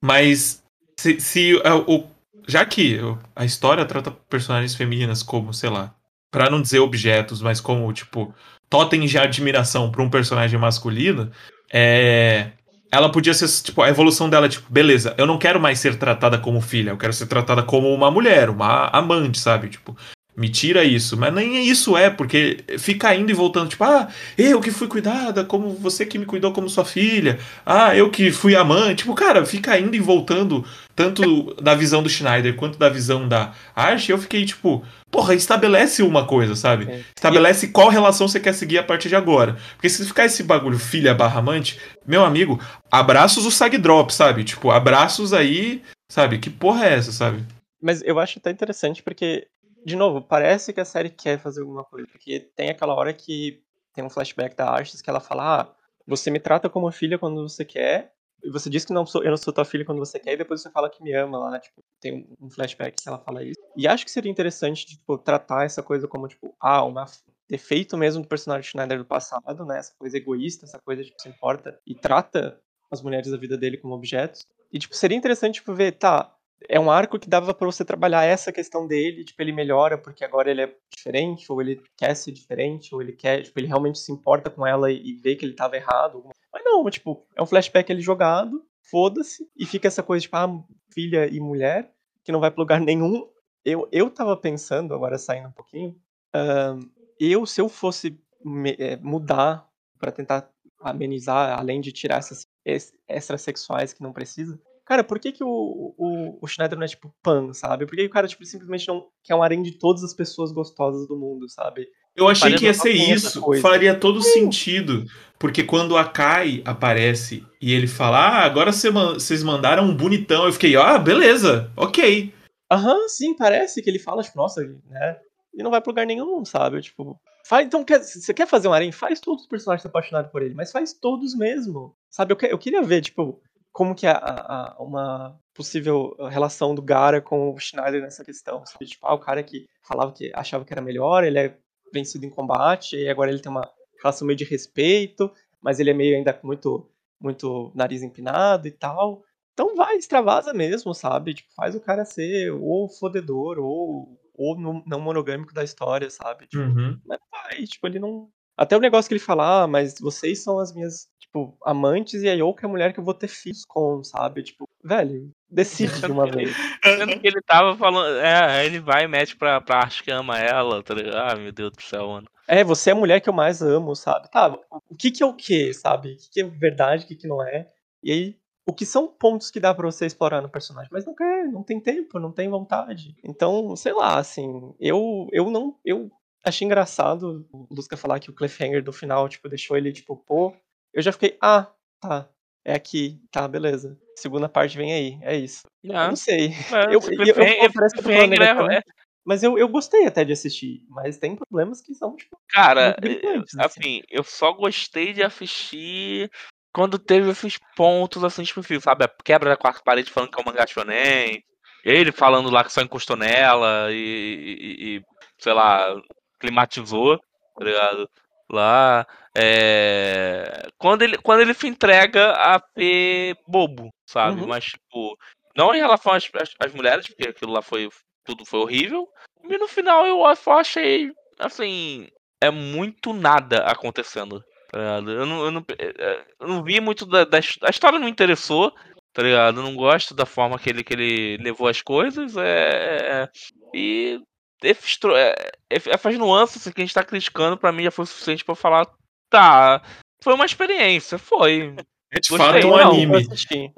Mas 0.00 0.62
se, 0.98 1.20
se 1.20 1.60
é, 1.64 1.72
o, 1.74 2.04
já 2.46 2.64
que 2.64 2.98
a 3.36 3.44
história 3.44 3.84
trata 3.84 4.10
personagens 4.10 4.74
femininas 4.74 5.22
como, 5.22 5.52
sei 5.52 5.70
lá, 5.70 5.94
pra 6.30 6.50
não 6.50 6.60
dizer 6.60 6.78
objetos, 6.80 7.40
mas 7.40 7.60
como, 7.60 7.92
tipo, 7.92 8.34
totens 8.68 9.10
de 9.10 9.18
admiração 9.18 9.90
pra 9.90 10.02
um 10.02 10.10
personagem 10.10 10.58
masculino, 10.58 11.30
é. 11.72 12.50
Ela 12.90 13.12
podia 13.12 13.34
ser, 13.34 13.46
tipo, 13.62 13.82
a 13.82 13.90
evolução 13.90 14.30
dela, 14.30 14.48
tipo, 14.48 14.72
beleza, 14.72 15.14
eu 15.18 15.26
não 15.26 15.38
quero 15.38 15.60
mais 15.60 15.78
ser 15.78 15.98
tratada 15.98 16.38
como 16.38 16.58
filha, 16.58 16.90
eu 16.90 16.96
quero 16.96 17.12
ser 17.12 17.26
tratada 17.26 17.62
como 17.62 17.92
uma 17.92 18.10
mulher, 18.10 18.48
uma 18.48 18.88
amante, 18.88 19.38
sabe? 19.38 19.68
Tipo, 19.68 19.94
me 20.38 20.48
tira 20.48 20.84
isso. 20.84 21.16
Mas 21.16 21.34
nem 21.34 21.66
isso 21.68 21.96
é, 21.96 22.08
porque 22.08 22.58
fica 22.78 23.12
indo 23.12 23.30
e 23.30 23.34
voltando, 23.34 23.68
tipo, 23.68 23.82
ah, 23.82 24.06
eu 24.36 24.60
que 24.60 24.70
fui 24.70 24.86
cuidada, 24.86 25.44
como 25.44 25.70
você 25.74 26.06
que 26.06 26.16
me 26.16 26.24
cuidou 26.24 26.52
como 26.52 26.68
sua 26.68 26.84
filha, 26.84 27.40
ah, 27.66 27.94
eu 27.96 28.08
que 28.08 28.30
fui 28.30 28.54
amante. 28.54 28.98
Tipo, 28.98 29.14
cara, 29.14 29.44
fica 29.44 29.76
indo 29.76 29.96
e 29.96 30.00
voltando, 30.00 30.64
tanto 30.94 31.54
da 31.60 31.74
visão 31.74 32.02
do 32.02 32.08
Schneider 32.08 32.54
quanto 32.54 32.78
da 32.78 32.88
visão 32.88 33.26
da 33.26 33.52
Archie, 33.74 34.12
eu 34.12 34.18
fiquei, 34.18 34.44
tipo, 34.44 34.84
porra, 35.10 35.34
estabelece 35.34 36.02
uma 36.02 36.24
coisa, 36.24 36.54
sabe? 36.54 36.88
É. 36.88 37.00
Estabelece 37.16 37.68
qual 37.68 37.88
relação 37.88 38.28
você 38.28 38.38
quer 38.38 38.54
seguir 38.54 38.78
a 38.78 38.84
partir 38.84 39.08
de 39.08 39.16
agora. 39.16 39.56
Porque 39.74 39.88
se 39.88 40.06
ficar 40.06 40.26
esse 40.26 40.44
bagulho 40.44 40.78
filha 40.78 41.14
barra 41.14 41.40
amante, 41.40 41.80
meu 42.06 42.24
amigo, 42.24 42.60
abraços 42.90 43.44
o 43.44 43.50
Sag 43.50 43.76
Drop, 43.76 44.14
sabe? 44.14 44.44
Tipo, 44.44 44.70
abraços 44.70 45.32
aí, 45.32 45.82
sabe? 46.08 46.38
Que 46.38 46.48
porra 46.48 46.86
é 46.86 46.94
essa, 46.94 47.10
sabe? 47.10 47.44
Mas 47.80 48.02
eu 48.02 48.18
acho 48.18 48.38
até 48.38 48.50
interessante 48.50 49.02
porque, 49.02 49.46
de 49.88 49.96
novo, 49.96 50.20
parece 50.22 50.72
que 50.72 50.80
a 50.80 50.84
série 50.84 51.10
quer 51.10 51.38
fazer 51.38 51.62
alguma 51.62 51.82
coisa. 51.82 52.06
Porque 52.06 52.40
tem 52.54 52.70
aquela 52.70 52.94
hora 52.94 53.12
que 53.12 53.62
tem 53.92 54.04
um 54.04 54.10
flashback 54.10 54.54
da 54.54 54.70
Arches 54.70 55.02
que 55.02 55.10
ela 55.10 55.20
fala: 55.20 55.62
Ah, 55.62 55.74
você 56.06 56.30
me 56.30 56.38
trata 56.38 56.68
como 56.68 56.90
filha 56.92 57.18
quando 57.18 57.48
você 57.48 57.64
quer. 57.64 58.12
E 58.44 58.50
você 58.50 58.70
diz 58.70 58.84
que 58.84 58.92
não 58.92 59.04
sou, 59.04 59.24
eu 59.24 59.30
não 59.30 59.36
sou 59.36 59.52
tua 59.52 59.64
filha 59.64 59.84
quando 59.84 59.98
você 59.98 60.16
quer, 60.16 60.34
e 60.34 60.36
depois 60.36 60.62
você 60.62 60.70
fala 60.70 60.88
que 60.88 61.02
me 61.02 61.12
ama 61.12 61.38
lá, 61.38 61.58
tipo, 61.58 61.82
tem 62.00 62.24
um 62.40 62.48
flashback 62.48 63.02
que 63.02 63.08
ela 63.08 63.18
fala 63.18 63.42
isso. 63.42 63.58
E 63.76 63.88
acho 63.88 64.04
que 64.04 64.12
seria 64.12 64.30
interessante, 64.30 64.86
tipo, 64.86 65.18
tratar 65.18 65.64
essa 65.64 65.82
coisa 65.82 66.06
como, 66.06 66.28
tipo, 66.28 66.54
ah, 66.60 66.84
uma 66.84 67.04
defeito 67.50 67.96
mesmo 67.96 68.22
do 68.22 68.28
personagem 68.28 68.70
Schneider 68.70 68.98
do 68.98 69.04
passado, 69.04 69.64
né? 69.64 69.78
Essa 69.78 69.92
coisa 69.98 70.16
egoísta, 70.16 70.66
essa 70.66 70.78
coisa 70.78 71.02
de 71.02 71.10
que 71.10 71.20
se 71.20 71.28
importa 71.28 71.80
e 71.84 71.96
trata 71.96 72.60
as 72.90 73.02
mulheres 73.02 73.30
da 73.30 73.36
vida 73.36 73.56
dele 73.56 73.76
como 73.76 73.94
objetos. 73.94 74.46
E, 74.72 74.78
tipo, 74.78 74.94
seria 74.94 75.16
interessante, 75.16 75.54
tipo, 75.54 75.74
ver, 75.74 75.92
tá, 75.92 76.32
é 76.68 76.78
um 76.80 76.90
arco 76.90 77.18
que 77.18 77.28
dava 77.28 77.52
pra 77.54 77.66
você 77.66 77.84
trabalhar 77.84 78.24
essa 78.24 78.52
questão 78.52 78.86
dele, 78.86 79.24
tipo, 79.24 79.40
ele 79.42 79.52
melhora 79.52 79.98
porque 79.98 80.24
agora 80.24 80.50
ele 80.50 80.62
é 80.62 80.74
diferente, 80.96 81.50
ou 81.52 81.60
ele 81.60 81.82
quer 81.96 82.14
ser 82.14 82.32
diferente, 82.32 82.94
ou 82.94 83.02
ele 83.02 83.12
quer, 83.12 83.42
tipo, 83.42 83.58
ele 83.60 83.66
realmente 83.68 83.98
se 83.98 84.10
importa 84.12 84.50
com 84.50 84.66
ela 84.66 84.90
e, 84.90 85.12
vê 85.14 85.36
que 85.36 85.44
ele 85.44 85.54
tava 85.54 85.76
errado. 85.76 86.24
Mas 86.52 86.64
não, 86.64 86.88
tipo, 86.90 87.26
é 87.36 87.42
um 87.42 87.46
flashback 87.46 87.90
ele 87.90 88.00
jogado, 88.00 88.64
foda-se, 88.90 89.46
e 89.56 89.66
fica 89.66 89.88
essa 89.88 90.02
coisa, 90.02 90.22
tipo, 90.22 90.36
ah, 90.36 90.48
filha 90.92 91.26
e 91.32 91.38
mulher, 91.40 91.92
que 92.24 92.32
não 92.32 92.40
vai 92.40 92.50
pra 92.50 92.60
lugar 92.60 92.80
nenhum. 92.80 93.28
Eu, 93.64 93.88
eu 93.92 94.10
tava 94.10 94.36
pensando, 94.36 94.94
agora 94.94 95.18
saindo 95.18 95.48
um 95.48 95.52
pouquinho, 95.52 95.94
ahn, 96.34 96.80
eu, 97.20 97.44
se 97.46 97.60
eu 97.60 97.68
fosse 97.68 98.18
me- 98.44 98.76
eh, 98.78 98.96
mudar 98.96 99.68
pra 99.98 100.10
tentar 100.12 100.48
amenizar, 100.80 101.58
além 101.58 101.80
de 101.80 101.90
tirar 101.92 102.18
essas 102.18 102.46
ex- 102.64 102.92
extrasexuais 103.08 103.92
que 103.92 104.02
não 104.02 104.12
precisa, 104.12 104.58
Cara, 104.88 105.04
por 105.04 105.18
que, 105.18 105.32
que 105.32 105.44
o, 105.44 105.94
o, 105.98 106.38
o 106.40 106.46
Schneider 106.46 106.78
não 106.78 106.84
é 106.86 106.88
tipo 106.88 107.14
pan, 107.22 107.52
sabe? 107.52 107.84
Por 107.84 107.94
que 107.94 108.00
que 108.00 108.06
o 108.08 108.10
cara 108.10 108.26
tipo, 108.26 108.42
simplesmente 108.46 108.88
não 108.88 109.04
quer 109.22 109.34
um 109.34 109.42
harém 109.42 109.62
de 109.62 109.72
todas 109.72 110.02
as 110.02 110.14
pessoas 110.14 110.50
gostosas 110.50 111.06
do 111.06 111.14
mundo, 111.14 111.46
sabe? 111.46 111.86
Eu 112.16 112.26
achei 112.26 112.52
Faria 112.52 112.58
que 112.58 112.64
ia 112.64 112.72
ser 112.74 112.92
isso. 112.94 113.42
Faria 113.60 113.94
todo 113.94 114.22
sentido. 114.22 115.04
Porque 115.38 115.62
quando 115.62 115.94
a 115.94 116.06
Kai 116.06 116.62
aparece 116.64 117.46
e 117.60 117.70
ele 117.74 117.86
fala, 117.86 118.16
ah, 118.18 118.44
agora 118.46 118.72
vocês 118.72 119.42
mandaram 119.42 119.84
um 119.84 119.94
bonitão, 119.94 120.46
eu 120.46 120.52
fiquei, 120.54 120.74
ah, 120.74 120.96
beleza, 120.98 121.70
ok. 121.76 122.32
Aham, 122.72 123.08
sim, 123.08 123.36
parece 123.36 123.82
que 123.82 123.90
ele 123.90 123.98
fala, 123.98 124.22
tipo, 124.22 124.38
nossa, 124.38 124.62
né? 124.88 125.18
E 125.54 125.62
não 125.62 125.70
vai 125.70 125.82
pra 125.82 125.90
lugar 125.90 126.06
nenhum, 126.06 126.44
sabe? 126.46 126.80
Tipo, 126.80 127.20
faz, 127.44 127.66
então, 127.66 127.84
quer, 127.84 128.00
você 128.02 128.32
quer 128.32 128.46
fazer 128.46 128.68
um 128.68 128.72
harém? 128.72 128.90
Faz 128.90 129.20
todos 129.20 129.42
os 129.42 129.48
personagens 129.48 129.84
apaixonados 129.84 130.30
por 130.32 130.42
ele, 130.42 130.54
mas 130.54 130.72
faz 130.72 130.94
todos 130.94 131.36
mesmo. 131.36 131.94
Sabe, 132.10 132.32
eu, 132.32 132.36
que- 132.36 132.46
eu 132.46 132.58
queria 132.58 132.82
ver, 132.82 133.02
tipo, 133.02 133.38
como 133.78 133.94
que 133.94 134.08
é 134.08 134.10
a, 134.10 134.16
a- 134.16 134.76
uma 134.80 135.38
possível 135.54 136.16
relação 136.28 136.74
do 136.74 136.82
Gara 136.82 137.20
com 137.22 137.54
o 137.54 137.58
Schneider 137.60 138.02
nessa 138.02 138.24
questão. 138.24 138.66
Sabe? 138.66 138.86
Tipo, 138.86 139.06
ah, 139.06 139.14
o 139.14 139.20
cara 139.20 139.40
que 139.42 139.66
falava 139.86 140.10
que 140.12 140.32
achava 140.34 140.64
que 140.64 140.72
era 140.72 140.82
melhor, 140.82 141.22
ele 141.22 141.38
é 141.38 141.56
vencido 141.92 142.26
em 142.26 142.30
combate, 142.30 142.96
e 142.96 143.08
agora 143.08 143.30
ele 143.30 143.40
tem 143.40 143.50
uma 143.52 143.70
relação 144.02 144.26
meio 144.26 144.36
de 144.36 144.44
respeito, 144.44 145.30
mas 145.62 145.78
ele 145.78 145.90
é 145.90 145.94
meio 145.94 146.16
ainda 146.16 146.32
com 146.32 146.46
muito, 146.48 146.90
muito 147.20 147.70
nariz 147.72 148.02
empinado 148.02 148.66
e 148.66 148.72
tal. 148.72 149.22
Então 149.52 149.76
vai, 149.76 149.96
extravasa 149.96 150.52
mesmo, 150.52 150.92
sabe? 150.92 151.34
Tipo, 151.34 151.48
faz 151.54 151.74
o 151.76 151.80
cara 151.80 152.04
ser 152.04 152.50
ou 152.52 152.88
fodedor, 152.88 153.58
ou, 153.60 154.18
ou 154.34 154.58
não 154.58 154.82
não 154.86 155.00
monogâmico 155.00 155.54
da 155.54 155.62
história, 155.62 156.10
sabe? 156.10 156.48
Tipo, 156.48 156.62
Uhum. 156.64 157.00
mas 157.06 157.18
vai, 157.30 157.62
tipo, 157.64 157.86
ele 157.86 158.00
não. 158.00 158.28
Até 158.58 158.76
o 158.76 158.80
negócio 158.80 159.08
que 159.08 159.14
ele 159.14 159.20
fala, 159.20 159.62
ah, 159.62 159.66
mas 159.68 159.94
vocês 160.00 160.42
são 160.42 160.58
as 160.58 160.74
minhas, 160.74 161.06
tipo, 161.20 161.56
amantes 161.64 162.24
e 162.24 162.28
a 162.28 162.32
Yoko 162.32 162.58
é 162.60 162.66
a 162.66 162.68
mulher 162.68 162.92
que 162.92 162.98
eu 162.98 163.04
vou 163.04 163.14
ter 163.14 163.28
filhos 163.28 163.64
com, 163.64 164.02
sabe? 164.02 164.42
Tipo, 164.42 164.68
velho, 164.82 165.30
decide 165.48 166.00
de 166.00 166.10
uma 166.10 166.28
vez. 166.28 166.56
Sendo 166.82 167.20
que 167.20 167.26
ele 167.28 167.40
tava 167.40 167.76
falando. 167.76 168.18
É, 168.18 168.66
ele 168.66 168.80
vai 168.80 169.04
e 169.04 169.08
mete 169.08 169.36
pra, 169.36 169.60
pra 169.60 169.76
arte 169.76 170.02
que 170.02 170.10
ama 170.10 170.36
ela, 170.40 170.82
tá 170.82 170.92
ligado? 170.92 171.16
Ah, 171.16 171.36
meu 171.36 171.52
Deus 171.52 171.70
do 171.70 171.80
céu, 171.80 172.08
mano. 172.08 172.26
É, 172.48 172.64
você 172.64 172.90
é 172.90 172.92
a 172.94 172.96
mulher 172.96 173.20
que 173.20 173.28
eu 173.28 173.32
mais 173.32 173.62
amo, 173.62 173.94
sabe? 173.94 174.28
Tá, 174.28 174.58
o 174.70 174.96
que 174.96 175.12
que 175.12 175.22
é 175.22 175.26
o 175.26 175.34
que, 175.34 175.72
sabe? 175.72 176.14
O 176.14 176.16
que 176.16 176.30
que 176.32 176.40
é 176.40 176.44
verdade, 176.44 177.04
o 177.04 177.06
que 177.06 177.14
que 177.14 177.28
não 177.28 177.40
é? 177.40 177.68
E 178.02 178.10
aí, 178.10 178.36
o 178.66 178.72
que 178.72 178.84
são 178.84 179.06
pontos 179.06 179.50
que 179.50 179.60
dá 179.60 179.72
pra 179.72 179.86
você 179.86 180.04
explorar 180.04 180.42
no 180.42 180.48
personagem? 180.48 180.90
Mas 180.92 181.06
não 181.06 181.14
quer, 181.14 181.46
não 181.46 181.62
tem 181.62 181.80
tempo, 181.80 182.18
não 182.18 182.32
tem 182.32 182.48
vontade. 182.48 183.14
Então, 183.22 183.76
sei 183.76 183.92
lá, 183.92 184.18
assim, 184.18 184.74
eu, 184.80 185.28
eu 185.32 185.50
não. 185.50 185.76
Eu 185.84 186.10
achei 186.48 186.64
engraçado 186.64 187.46
o 187.52 187.66
Lusca 187.70 187.96
falar 187.96 188.20
que 188.20 188.30
o 188.30 188.34
cliffhanger 188.34 188.82
do 188.82 188.92
final, 188.92 189.28
tipo, 189.28 189.48
deixou 189.48 189.76
ele, 189.76 189.92
tipo, 189.92 190.16
pô. 190.16 190.54
Eu 190.92 191.02
já 191.02 191.12
fiquei, 191.12 191.36
ah, 191.40 191.70
tá. 192.00 192.28
É 192.64 192.74
aqui, 192.74 193.20
tá, 193.30 193.46
beleza. 193.48 193.98
Segunda 194.16 194.48
parte 194.48 194.76
vem 194.76 194.92
aí, 194.92 195.18
é 195.22 195.36
isso. 195.36 195.62
Eu 195.82 195.96
Ah, 195.96 196.08
não 196.08 196.16
sei. 196.16 196.48
mas 196.70 196.84
Eu, 196.86 196.90
eu, 196.90 197.00
eu, 197.00 197.00
cliffhanger- 197.02 197.72
parece 197.72 197.94
que 197.94 198.00
eu 198.00 198.04
tô 198.04 198.10
falando 198.12 198.34
cliffhanger 198.34 198.72
é- 198.78 198.82
mas 199.24 199.42
eu, 199.42 199.58
eu 199.58 199.68
gostei 199.68 200.06
até 200.06 200.24
de 200.24 200.32
assistir. 200.32 200.82
Mas 200.88 201.18
tem 201.18 201.36
problemas 201.36 201.80
que 201.82 201.94
são, 201.94 202.16
tipo, 202.16 202.36
Cara, 202.48 202.96
gritantes, 203.00 203.56
assim. 203.58 203.80
assim, 203.80 204.02
eu 204.10 204.24
só 204.24 204.52
gostei 204.52 205.12
de 205.12 205.22
assistir 205.22 206.30
quando 206.72 206.98
teve 206.98 207.30
esses 207.30 207.58
pontos 207.76 208.24
assim 208.24 208.42
específicos, 208.42 208.84
sabe? 208.84 209.04
A 209.04 209.08
quebra 209.24 209.50
da 209.50 209.56
quarta 209.56 209.82
parede 209.84 210.10
falando 210.10 210.30
que 210.30 210.38
é 210.38 210.42
o 210.42 210.46
mangá 210.46 210.66
shonen, 210.66 211.42
ele 211.84 212.12
falando 212.12 212.50
lá 212.50 212.64
que 212.64 212.72
só 212.72 212.80
encostou 212.82 213.16
nela 213.16 213.88
e, 213.92 213.96
e- 213.96 214.96
e, 214.96 215.02
sei 215.38 215.52
lá, 215.52 215.94
climatizou, 216.38 217.18
tá 217.18 217.64
ligado? 217.64 218.08
Lá, 218.50 219.06
é... 219.36 220.68
Quando 220.78 221.02
ele, 221.02 221.18
quando 221.18 221.40
ele 221.40 221.52
se 221.52 221.66
entrega 221.66 222.32
a 222.32 222.62
ser 222.76 223.36
bobo, 223.46 223.90
sabe? 224.06 224.40
Uhum. 224.40 224.46
Mas, 224.46 224.64
tipo, 224.64 225.18
não 225.56 225.74
em 225.74 225.78
relação 225.78 226.12
às, 226.12 226.28
às, 226.34 226.54
às 226.58 226.74
mulheres, 226.74 227.06
porque 227.08 227.28
aquilo 227.28 227.52
lá 227.52 227.60
foi, 227.60 227.88
tudo 228.24 228.44
foi 228.44 228.60
horrível, 228.60 229.06
e 229.44 229.58
no 229.58 229.68
final 229.68 230.06
eu 230.06 230.22
só 230.36 230.60
achei, 230.60 231.12
assim, 231.38 232.08
é 232.40 232.50
muito 232.50 233.12
nada 233.12 233.64
acontecendo. 233.64 234.44
Tá 234.70 234.78
ligado? 234.78 235.10
Eu 235.10 235.26
não, 235.26 235.44
eu 235.44 235.50
não, 235.50 235.64
é, 235.78 236.24
eu 236.40 236.48
não 236.48 236.62
vi 236.62 236.80
muito 236.80 237.06
da, 237.06 237.24
da 237.24 237.38
A 237.38 237.70
história 237.70 237.98
não 237.98 238.04
me 238.04 238.10
interessou, 238.10 238.72
tá 239.12 239.22
ligado? 239.22 239.60
Eu 239.60 239.64
não 239.64 239.74
gosto 239.74 240.14
da 240.14 240.26
forma 240.26 240.58
que 240.58 240.68
ele, 240.68 240.84
que 240.84 240.92
ele 240.92 241.38
levou 241.38 241.68
as 241.68 241.80
coisas. 241.80 242.36
É, 242.36 243.22
é- 243.22 243.28
e 243.74 244.20
esses 244.62 244.96
tro- 244.96 245.16
é, 245.16 245.34
é- 245.70 245.90
essas 245.90 246.16
nuances 246.18 246.62
que 246.72 246.80
a 246.80 246.84
gente 246.84 246.94
tá 246.94 247.02
criticando, 247.04 247.56
pra 247.56 247.72
mim 247.72 247.84
já 247.84 247.90
foi 247.90 248.04
o 248.04 248.06
suficiente 248.06 248.44
pra 248.44 248.52
eu 248.52 248.56
falar. 248.56 248.86
Tá, 249.30 249.82
foi 250.22 250.34
uma 250.34 250.46
experiência, 250.46 251.18
foi. 251.18 251.74
É 252.10 252.20
de 252.20 252.30
Gostei. 252.30 252.62
fato 252.62 252.66
um 252.68 252.74
anime. 252.76 253.26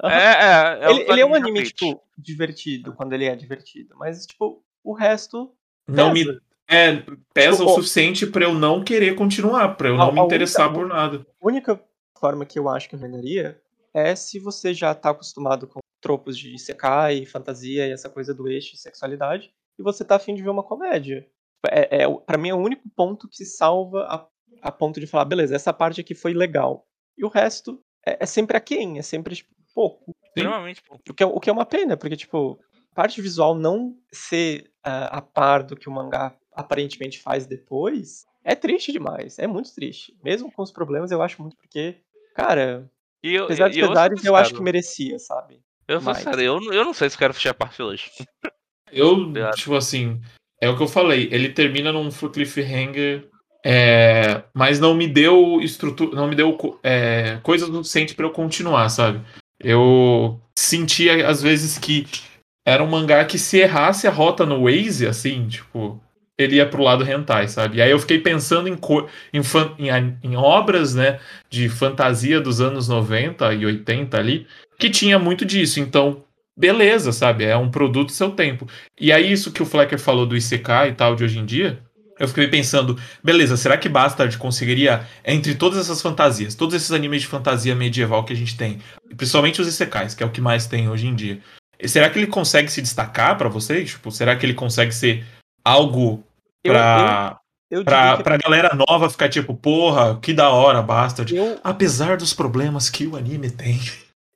É, 0.03 0.07
é, 0.07 0.79
é 0.85 0.89
ele, 0.91 1.11
ele 1.11 1.21
é 1.21 1.25
um 1.25 1.35
anime, 1.35 1.63
tipo, 1.63 2.01
divertido 2.17 2.93
quando 2.93 3.11
ele 3.13 3.25
é 3.25 3.35
divertido. 3.35 3.93
Mas, 3.97 4.25
tipo, 4.25 4.63
o 4.83 4.93
resto. 4.93 5.53
Não 5.87 6.13
me. 6.13 6.23
pesa. 6.25 6.41
É, 6.69 7.03
pesa 7.33 7.57
Tipo, 7.57 7.71
o 7.71 7.75
suficiente 7.75 8.25
pra 8.25 8.45
eu 8.45 8.53
não 8.53 8.81
querer 8.81 9.15
continuar, 9.15 9.75
pra 9.75 9.89
eu 9.89 9.95
A- 9.95 9.97
não 9.97 10.03
a 10.03 10.11
me 10.13 10.19
única- 10.21 10.25
interessar 10.35 10.71
por 10.71 10.87
nada. 10.87 11.25
A 11.41 11.45
única 11.47 11.83
forma 12.17 12.45
que 12.45 12.57
eu 12.57 12.69
acho 12.69 12.87
que 12.87 12.95
eu 12.95 12.99
venderia 12.99 13.59
é 13.93 14.15
se 14.15 14.39
você 14.39 14.73
já 14.73 14.95
tá 14.95 15.09
acostumado 15.09 15.67
com 15.67 15.79
tropos 15.99 16.37
de 16.37 16.55
Isekai, 16.55 17.25
fantasia 17.25 17.85
e 17.87 17.91
essa 17.91 18.09
coisa 18.09 18.33
do 18.33 18.47
eixo 18.47 18.73
e 18.75 18.77
sexualidade, 18.77 19.51
e 19.81 19.83
você 19.83 20.05
tá 20.05 20.15
afim 20.15 20.33
de 20.35 20.41
ver 20.43 20.49
uma 20.49 20.63
comédia. 20.63 21.27
É, 21.69 22.03
é, 22.03 22.07
o- 22.07 22.19
pra 22.21 22.37
mim 22.37 22.49
é 22.49 22.53
o 22.53 22.57
único 22.57 22.89
ponto 22.95 23.27
que 23.27 23.43
salva 23.45 24.03
a, 24.09 24.27
a 24.67 24.71
ponto 24.71 24.99
de 24.99 25.07
falar, 25.07 25.25
beleza, 25.25 25.55
essa 25.55 25.73
parte 25.73 25.99
aqui 26.01 26.15
foi 26.15 26.33
legal. 26.33 26.87
E 27.17 27.25
o 27.25 27.29
resto 27.29 27.83
é, 28.05 28.17
é 28.23 28.25
sempre 28.25 28.55
aquém, 28.57 28.97
é 28.97 29.01
sempre 29.01 29.35
tipo, 29.35 29.49
pouco. 29.75 30.15
Extremamente 30.25 30.81
pouco. 30.81 31.03
O 31.09 31.13
que, 31.13 31.23
é, 31.23 31.25
o 31.25 31.39
que 31.39 31.49
é 31.49 31.53
uma 31.53 31.65
pena, 31.65 31.97
porque, 31.97 32.15
tipo, 32.15 32.59
a 32.91 32.95
parte 32.95 33.21
visual 33.21 33.53
não 33.53 33.97
ser 34.11 34.71
ah, 34.83 35.17
a 35.17 35.21
par 35.21 35.63
do 35.63 35.75
que 35.75 35.89
o 35.89 35.91
mangá 35.91 36.35
aparentemente 36.53 37.19
faz 37.19 37.45
depois 37.45 38.25
é 38.43 38.55
triste 38.55 38.91
demais. 38.91 39.37
É 39.37 39.45
muito 39.47 39.73
triste. 39.73 40.17
Mesmo 40.23 40.51
com 40.51 40.61
os 40.63 40.71
problemas, 40.71 41.11
eu 41.11 41.21
acho 41.21 41.41
muito 41.41 41.55
porque, 41.57 41.97
cara, 42.35 42.89
E 43.23 43.35
eu, 43.35 43.43
apesar 43.45 43.67
dos 43.67 43.77
e 43.77 43.79
eu 43.81 43.87
pesares, 43.89 44.25
eu 44.25 44.35
acho 44.35 44.53
que 44.53 44.61
merecia, 44.63 45.19
sabe? 45.19 45.61
Eu 45.87 45.99
sou 46.01 46.13
sincero, 46.15 46.41
eu, 46.41 46.59
não- 46.61 46.73
eu 46.73 46.85
não 46.85 46.93
sei 46.93 47.09
se 47.09 47.17
quero 47.17 47.33
fechar 47.33 47.51
a 47.51 47.53
parte 47.53 47.81
hoje. 47.83 48.09
Eu, 48.91 49.13
Obrigado. 49.13 49.55
tipo 49.55 49.75
assim, 49.75 50.19
é 50.59 50.69
o 50.69 50.77
que 50.77 50.83
eu 50.83 50.87
falei. 50.87 51.27
Ele 51.31 51.49
termina 51.49 51.91
num 51.91 52.09
cliffhanger, 52.09 53.27
é, 53.65 54.43
mas 54.53 54.79
não 54.79 54.93
me 54.93 55.07
deu 55.07 55.59
estrutura, 55.61 56.15
não 56.15 56.27
me 56.27 56.35
deu 56.35 56.57
é, 56.83 57.39
coisa 57.43 57.65
suficiente 57.65 58.13
pra 58.13 58.25
eu 58.25 58.31
continuar, 58.31 58.89
sabe? 58.89 59.21
Eu 59.59 60.39
sentia 60.57 61.27
às 61.27 61.41
vezes 61.41 61.77
que 61.77 62.07
era 62.65 62.83
um 62.83 62.87
mangá 62.87 63.25
que 63.25 63.37
se 63.37 63.57
errasse 63.57 64.07
a 64.07 64.11
rota 64.11 64.45
no 64.45 64.63
Waze, 64.63 65.07
assim, 65.07 65.47
tipo, 65.47 66.01
ele 66.37 66.55
ia 66.55 66.65
pro 66.65 66.83
lado 66.83 67.03
hentai, 67.09 67.47
sabe? 67.47 67.77
E 67.77 67.81
aí 67.81 67.91
eu 67.91 67.99
fiquei 67.99 68.19
pensando 68.19 68.67
em, 68.67 68.77
em, 69.33 69.41
em 69.87 70.17
em 70.23 70.35
obras, 70.35 70.95
né, 70.95 71.19
de 71.49 71.69
fantasia 71.69 72.39
dos 72.39 72.61
anos 72.61 72.87
90 72.87 73.53
e 73.53 73.65
80 73.65 74.17
ali, 74.17 74.47
que 74.79 74.89
tinha 74.89 75.19
muito 75.19 75.45
disso. 75.45 75.79
Então, 75.79 76.23
beleza, 76.57 77.11
sabe? 77.11 77.45
É 77.45 77.55
um 77.57 77.71
produto 77.71 78.07
do 78.07 78.13
seu 78.13 78.31
tempo. 78.31 78.67
E 78.99 79.11
aí, 79.11 79.31
isso 79.31 79.51
que 79.51 79.61
o 79.63 79.65
Flecker 79.65 79.99
falou 79.99 80.25
do 80.25 80.35
ICK 80.35 80.89
e 80.89 80.93
tal 80.93 81.15
de 81.15 81.23
hoje 81.23 81.39
em 81.39 81.45
dia, 81.45 81.79
eu 82.19 82.27
fiquei 82.27 82.47
pensando, 82.47 82.99
beleza, 83.23 83.57
será 83.57 83.77
que 83.77 83.89
Bastard 83.89 84.37
conseguiria, 84.37 85.07
entre 85.25 85.55
todas 85.55 85.79
essas 85.79 86.01
fantasias, 86.01 86.53
todos 86.53 86.75
esses 86.75 86.91
animes 86.91 87.21
de 87.21 87.27
fantasia 87.27 87.73
medieval 87.75 88.23
que 88.23 88.33
a 88.33 88.35
gente 88.35 88.55
tem, 88.55 88.79
principalmente 89.17 89.59
os 89.59 89.79
ICKs, 89.79 90.13
que 90.13 90.21
é 90.21 90.25
o 90.25 90.29
que 90.29 90.39
mais 90.39 90.67
tem 90.67 90.87
hoje 90.87 91.07
em 91.07 91.15
dia, 91.15 91.39
será 91.87 92.09
que 92.11 92.19
ele 92.19 92.27
consegue 92.27 92.71
se 92.71 92.79
destacar 92.81 93.37
pra 93.39 93.49
vocês? 93.49 93.89
Tipo, 93.89 94.11
será 94.11 94.35
que 94.35 94.45
ele 94.45 94.53
consegue 94.53 94.91
ser 94.91 95.25
algo 95.65 96.23
Eu, 96.63 96.73
pra, 96.73 97.39
eu, 97.71 97.79
eu 97.79 97.85
pra, 97.85 98.01
diria 98.01 98.17
que 98.17 98.23
pra 98.23 98.37
galera 98.37 98.75
nova 98.75 99.09
ficar 99.09 99.27
tipo, 99.27 99.55
porra, 99.55 100.19
que 100.19 100.31
da 100.31 100.49
hora, 100.51 100.81
Bastard. 100.83 101.35
eu, 101.35 101.59
Apesar 101.63 102.17
dos 102.17 102.33
problemas 102.35 102.87
que 102.87 103.07
o 103.07 103.15
anime 103.15 103.49
tem. 103.49 103.79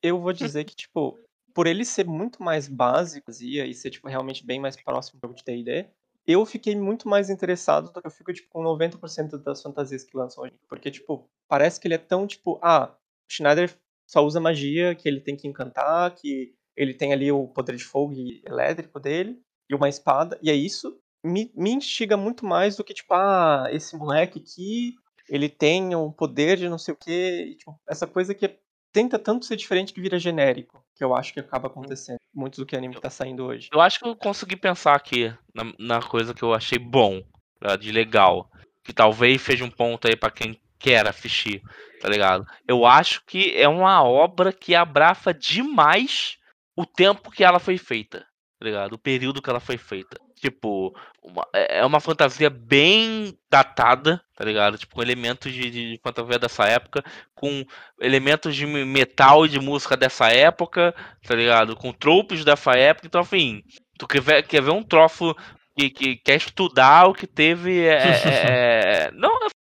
eu 0.01 0.19
vou 0.19 0.33
dizer 0.33 0.63
que, 0.63 0.75
tipo, 0.75 1.19
por 1.55 1.67
ele 1.67 1.85
ser 1.85 2.05
muito 2.05 2.43
mais 2.43 2.67
básico 2.67 3.31
e 3.31 3.73
ser, 3.73 3.89
tipo, 3.89 4.09
realmente 4.09 4.45
bem 4.45 4.59
mais 4.59 4.75
próximo 4.75 5.19
do 5.19 5.27
jogo 5.27 5.35
de 5.35 5.43
D&D, 5.45 5.87
eu 6.27 6.45
fiquei 6.45 6.75
muito 6.75 7.07
mais 7.07 7.29
interessado 7.29 7.93
do 7.93 8.01
que 8.01 8.05
eu 8.05 8.11
fico, 8.11 8.33
tipo, 8.33 8.49
com 8.49 8.61
90% 8.61 9.37
das 9.37 9.61
fantasias 9.61 10.03
que 10.03 10.17
lançam 10.17 10.43
hoje. 10.43 10.53
Porque, 10.67 10.91
tipo, 10.91 11.29
parece 11.47 11.79
que 11.79 11.87
ele 11.87 11.93
é 11.93 11.97
tão, 11.97 12.27
tipo, 12.27 12.59
ah, 12.61 12.93
Schneider 13.31 13.73
só 14.05 14.23
usa 14.25 14.41
magia, 14.41 14.95
que 14.95 15.07
ele 15.07 15.21
tem 15.21 15.37
que 15.37 15.47
encantar, 15.47 16.13
que 16.13 16.53
ele 16.75 16.93
tem 16.93 17.13
ali 17.13 17.31
o 17.31 17.47
poder 17.47 17.77
de 17.77 17.85
fogo 17.85 18.11
e 18.13 18.43
elétrico 18.45 18.99
dele, 18.99 19.39
e 19.69 19.75
uma 19.75 19.87
espada, 19.87 20.37
e 20.41 20.49
é 20.49 20.53
isso. 20.53 20.99
Me, 21.23 21.51
me 21.55 21.71
instiga 21.71 22.17
muito 22.17 22.45
mais 22.45 22.75
do 22.75 22.83
que, 22.83 22.93
tipo, 22.93 23.13
ah, 23.13 23.67
esse 23.71 23.95
moleque 23.95 24.39
aqui, 24.39 24.95
ele 25.29 25.47
tem 25.47 25.95
o 25.95 26.11
poder 26.11 26.57
de 26.57 26.67
não 26.67 26.77
sei 26.77 26.93
o 26.93 26.97
quê, 26.97 27.45
e, 27.51 27.55
tipo, 27.55 27.79
essa 27.87 28.05
coisa 28.05 28.35
que 28.35 28.45
é 28.45 28.59
tenta 28.95 29.19
tanto 29.19 29.43
ser 29.43 29.57
diferente 29.57 29.91
que 29.91 29.99
vira 29.99 30.17
genérico, 30.17 30.81
que 30.95 31.03
eu 31.03 31.13
acho 31.13 31.33
que 31.33 31.39
acaba 31.41 31.67
acontecendo. 31.67 32.15
Muito 32.33 32.61
do 32.61 32.65
que 32.65 32.77
anime 32.77 32.95
tá 32.95 33.09
saindo 33.09 33.43
hoje. 33.43 33.67
Eu 33.73 33.81
acho 33.81 33.99
que 33.99 34.07
eu 34.07 34.15
consegui 34.15 34.55
pensar 34.55 34.95
aqui 34.95 35.33
na, 35.53 35.73
na 35.77 36.01
coisa 36.01 36.33
que 36.33 36.41
eu 36.41 36.53
achei 36.53 36.79
bom, 36.79 37.21
tá, 37.59 37.75
de 37.75 37.91
legal. 37.91 38.49
Que 38.81 38.93
talvez 38.93 39.41
seja 39.41 39.65
um 39.65 39.69
ponto 39.69 40.07
aí 40.07 40.15
pra 40.15 40.31
quem 40.31 40.57
quer 40.79 41.05
assistir, 41.09 41.61
tá 41.99 42.07
ligado? 42.07 42.45
Eu 42.65 42.85
acho 42.85 43.21
que 43.25 43.53
é 43.57 43.67
uma 43.67 44.01
obra 44.01 44.53
que 44.53 44.73
abraça 44.73 45.33
demais 45.33 46.37
o 46.73 46.85
tempo 46.85 47.31
que 47.31 47.43
ela 47.43 47.59
foi 47.59 47.77
feita, 47.77 48.19
tá 48.57 48.65
ligado? 48.65 48.93
O 48.93 48.99
período 48.99 49.41
que 49.41 49.49
ela 49.49 49.59
foi 49.59 49.77
feita. 49.77 50.17
Tipo, 50.39 50.93
uma- 51.23 51.47
é 51.53 51.79
é 51.79 51.85
uma 51.85 51.99
fantasia 51.99 52.49
bem 52.49 53.37
datada, 53.49 54.21
tá 54.35 54.43
ligado? 54.43 54.77
Tipo, 54.77 54.95
com 54.95 55.01
elementos 55.01 55.51
de, 55.53 55.69
de 55.71 55.99
fantasia 56.03 56.37
dessa 56.37 56.65
época, 56.65 57.03
com 57.33 57.63
elementos 57.99 58.55
de 58.55 58.65
me- 58.65 58.83
metal 58.85 59.45
e 59.45 59.49
de 59.49 59.59
música 59.59 59.95
dessa 59.95 60.27
época, 60.29 60.93
tá 61.25 61.33
ligado? 61.35 61.75
Com 61.75 61.91
tropes 61.93 62.43
dessa 62.43 62.71
época, 62.73 63.07
então, 63.07 63.21
enfim, 63.21 63.63
tu 63.97 64.05
quer 64.07 64.21
ver, 64.21 64.43
quer 64.45 64.61
ver 64.61 64.71
um 64.71 64.83
troço 64.83 65.33
que, 65.77 65.89
que 65.89 66.15
quer 66.17 66.35
estudar 66.35 67.07
o 67.07 67.13
que 67.13 67.25
teve. 67.27 67.79
É, 67.85 67.97
é- 67.97 69.05
é- 69.07 69.11
não, 69.11 69.31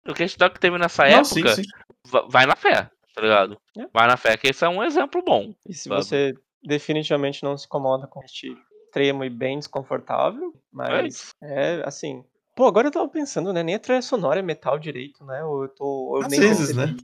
eu 0.06 0.14
quero 0.14 0.26
estudar 0.28 0.48
o 0.48 0.52
que 0.52 0.60
teve 0.60 0.78
nessa 0.78 1.04
Não, 1.04 1.10
época, 1.20 1.26
sim, 1.56 1.64
sim. 1.64 1.70
va- 2.08 2.26
vai 2.30 2.46
na 2.46 2.56
fé, 2.58 2.90
tá 3.16 3.22
ligado? 3.22 3.58
É. 3.78 3.86
Vai 3.94 4.08
na 4.08 4.18
fé, 4.18 4.36
que 4.36 4.48
esse 4.48 4.64
é 4.66 4.70
um 4.70 4.84
exemplo 4.84 5.24
bom. 5.24 5.54
E 5.68 5.74
se 5.74 5.88
Sabe? 5.88 5.96
você 6.04 6.34
definitivamente 6.62 7.44
não 7.44 7.58
se 7.58 7.66
incomoda 7.66 8.06
com 8.08 8.22
este 8.24 8.54
extremo 8.90 9.24
e 9.24 9.30
bem 9.30 9.60
desconfortável, 9.60 10.54
É 10.56 10.60
mas 10.72 11.16
isso. 11.16 11.36
é 11.42 11.84
assim. 11.86 12.24
Pô, 12.56 12.66
agora 12.68 12.88
eu 12.88 12.92
tava 12.92 13.08
pensando, 13.08 13.54
né? 13.54 13.64
Nem 13.64 13.76
a 13.76 13.80
trilha 13.80 14.02
sonora 14.02 14.40
é 14.40 14.44
metal 14.44 14.78
direito, 14.78 15.24
né? 15.24 15.44
Ou 15.44 15.64
eu 15.64 15.70
tô. 15.70 16.18
Eu 16.18 16.26
Às 16.26 16.32
nem 16.32 16.40
vezes, 16.40 16.76
né? 16.76 16.96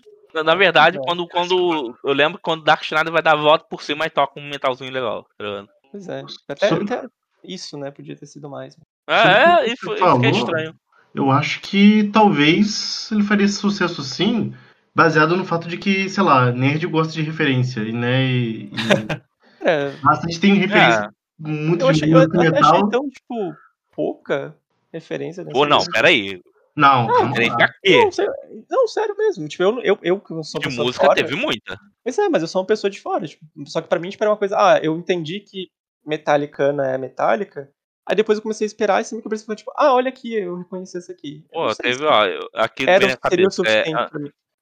Na, 0.43 0.53
verdade, 0.53 0.97
Não. 0.97 1.05
quando, 1.05 1.27
quando. 1.27 1.97
Eu 2.03 2.13
lembro 2.13 2.37
que 2.37 2.43
quando 2.43 2.63
Dark 2.63 2.83
Schneider 2.83 3.13
vai 3.13 3.21
dar 3.21 3.33
a 3.33 3.41
volta 3.41 3.65
por 3.69 3.81
cima 3.81 4.05
e 4.05 4.09
toca 4.09 4.37
um 4.37 4.49
metalzinho 4.49 4.91
legal, 4.91 5.25
tá? 5.37 5.65
Pois 5.89 6.09
é. 6.09 6.23
Até, 6.49 6.67
até 6.67 7.07
isso, 7.41 7.77
né? 7.77 7.89
Podia 7.89 8.17
ter 8.17 8.25
sido 8.25 8.49
mais. 8.49 8.75
É, 9.07 9.13
é 9.13 9.65
isso, 9.67 9.93
isso 9.93 10.19
que 10.19 10.25
é 10.25 10.31
estranho. 10.31 10.75
Eu 11.13 11.31
acho 11.31 11.61
que 11.61 12.09
talvez 12.11 13.09
ele 13.09 13.23
faria 13.23 13.47
sucesso 13.47 14.03
sim, 14.03 14.53
baseado 14.93 15.37
no 15.37 15.45
fato 15.45 15.69
de 15.69 15.77
que, 15.77 16.09
sei 16.09 16.23
lá, 16.23 16.51
nerd 16.51 16.85
gosta 16.87 17.13
de 17.13 17.21
referência, 17.21 17.79
e, 17.79 17.93
né? 17.93 18.25
E, 18.25 18.65
e 18.65 18.71
É, 19.65 19.89
bastante 20.03 20.39
tem 20.39 20.53
referência 20.53 21.05
É. 21.05 21.14
muito 21.39 21.85
eu 21.85 21.91
de 21.91 22.03
achei, 22.03 22.13
eu 22.13 22.17
música 22.17 22.37
até 22.39 22.51
metal. 22.51 22.71
achei 22.75 22.89
tão, 22.89 23.09
tipo, 23.09 23.55
pouca 23.95 24.55
referência 24.91 25.43
nessa 25.43 25.53
Pô, 25.53 25.65
não, 25.65 25.77
música. 25.77 25.93
peraí. 25.93 26.41
Não, 26.75 27.07
Peraí, 27.31 27.49
lá. 27.49 27.55
pra 27.55 27.73
quê? 27.81 28.01
Não, 28.03 28.11
sério, 28.11 28.33
não, 28.69 28.87
sério 28.89 29.15
mesmo. 29.17 29.47
Tipo, 29.47 29.63
eu, 29.63 29.79
eu, 29.81 29.99
eu 30.03 30.19
que 30.19 30.27
sou 30.27 30.35
uma 30.37 30.59
De 30.59 30.67
pessoa 30.67 30.85
música 30.85 31.05
fora, 31.05 31.15
teve 31.15 31.33
muita. 31.35 31.79
Pois 32.03 32.17
é, 32.19 32.27
mas 32.27 32.41
eu 32.41 32.49
sou 32.49 32.59
uma 32.61 32.67
pessoa 32.67 32.91
de 32.91 32.99
fora. 32.99 33.25
tipo, 33.25 33.45
só 33.65 33.79
que 33.81 33.87
pra 33.87 33.97
mim, 33.97 34.09
tipo, 34.09 34.21
era 34.23 34.29
uma 34.31 34.35
coisa. 34.37 34.57
Ah, 34.59 34.77
eu 34.83 34.97
entendi 34.97 35.39
que 35.39 35.69
Metallicana 36.05 36.85
é 36.87 36.97
Metallica. 36.97 37.69
Aí 38.05 38.13
depois 38.15 38.37
eu 38.37 38.41
comecei 38.41 38.65
a 38.65 38.67
esperar 38.67 39.01
e 39.01 39.15
me 39.15 39.21
começou 39.21 39.43
a 39.43 39.47
falar, 39.47 39.55
tipo, 39.55 39.71
ah, 39.77 39.93
olha 39.93 40.09
aqui, 40.09 40.33
eu 40.35 40.57
reconheci 40.57 40.97
essa 40.97 41.13
aqui. 41.13 41.45
Eu 41.51 41.61
Pô, 41.61 41.67
não 41.67 41.75
teve, 41.75 42.03
ó, 42.05 42.25
eu- 42.25 42.49
aqui 42.53 42.83
Era, 42.83 43.07
na 43.07 43.17
seria 43.29 43.47
o 43.47 43.49
cabeça. 43.49 43.61
É, 43.67 43.89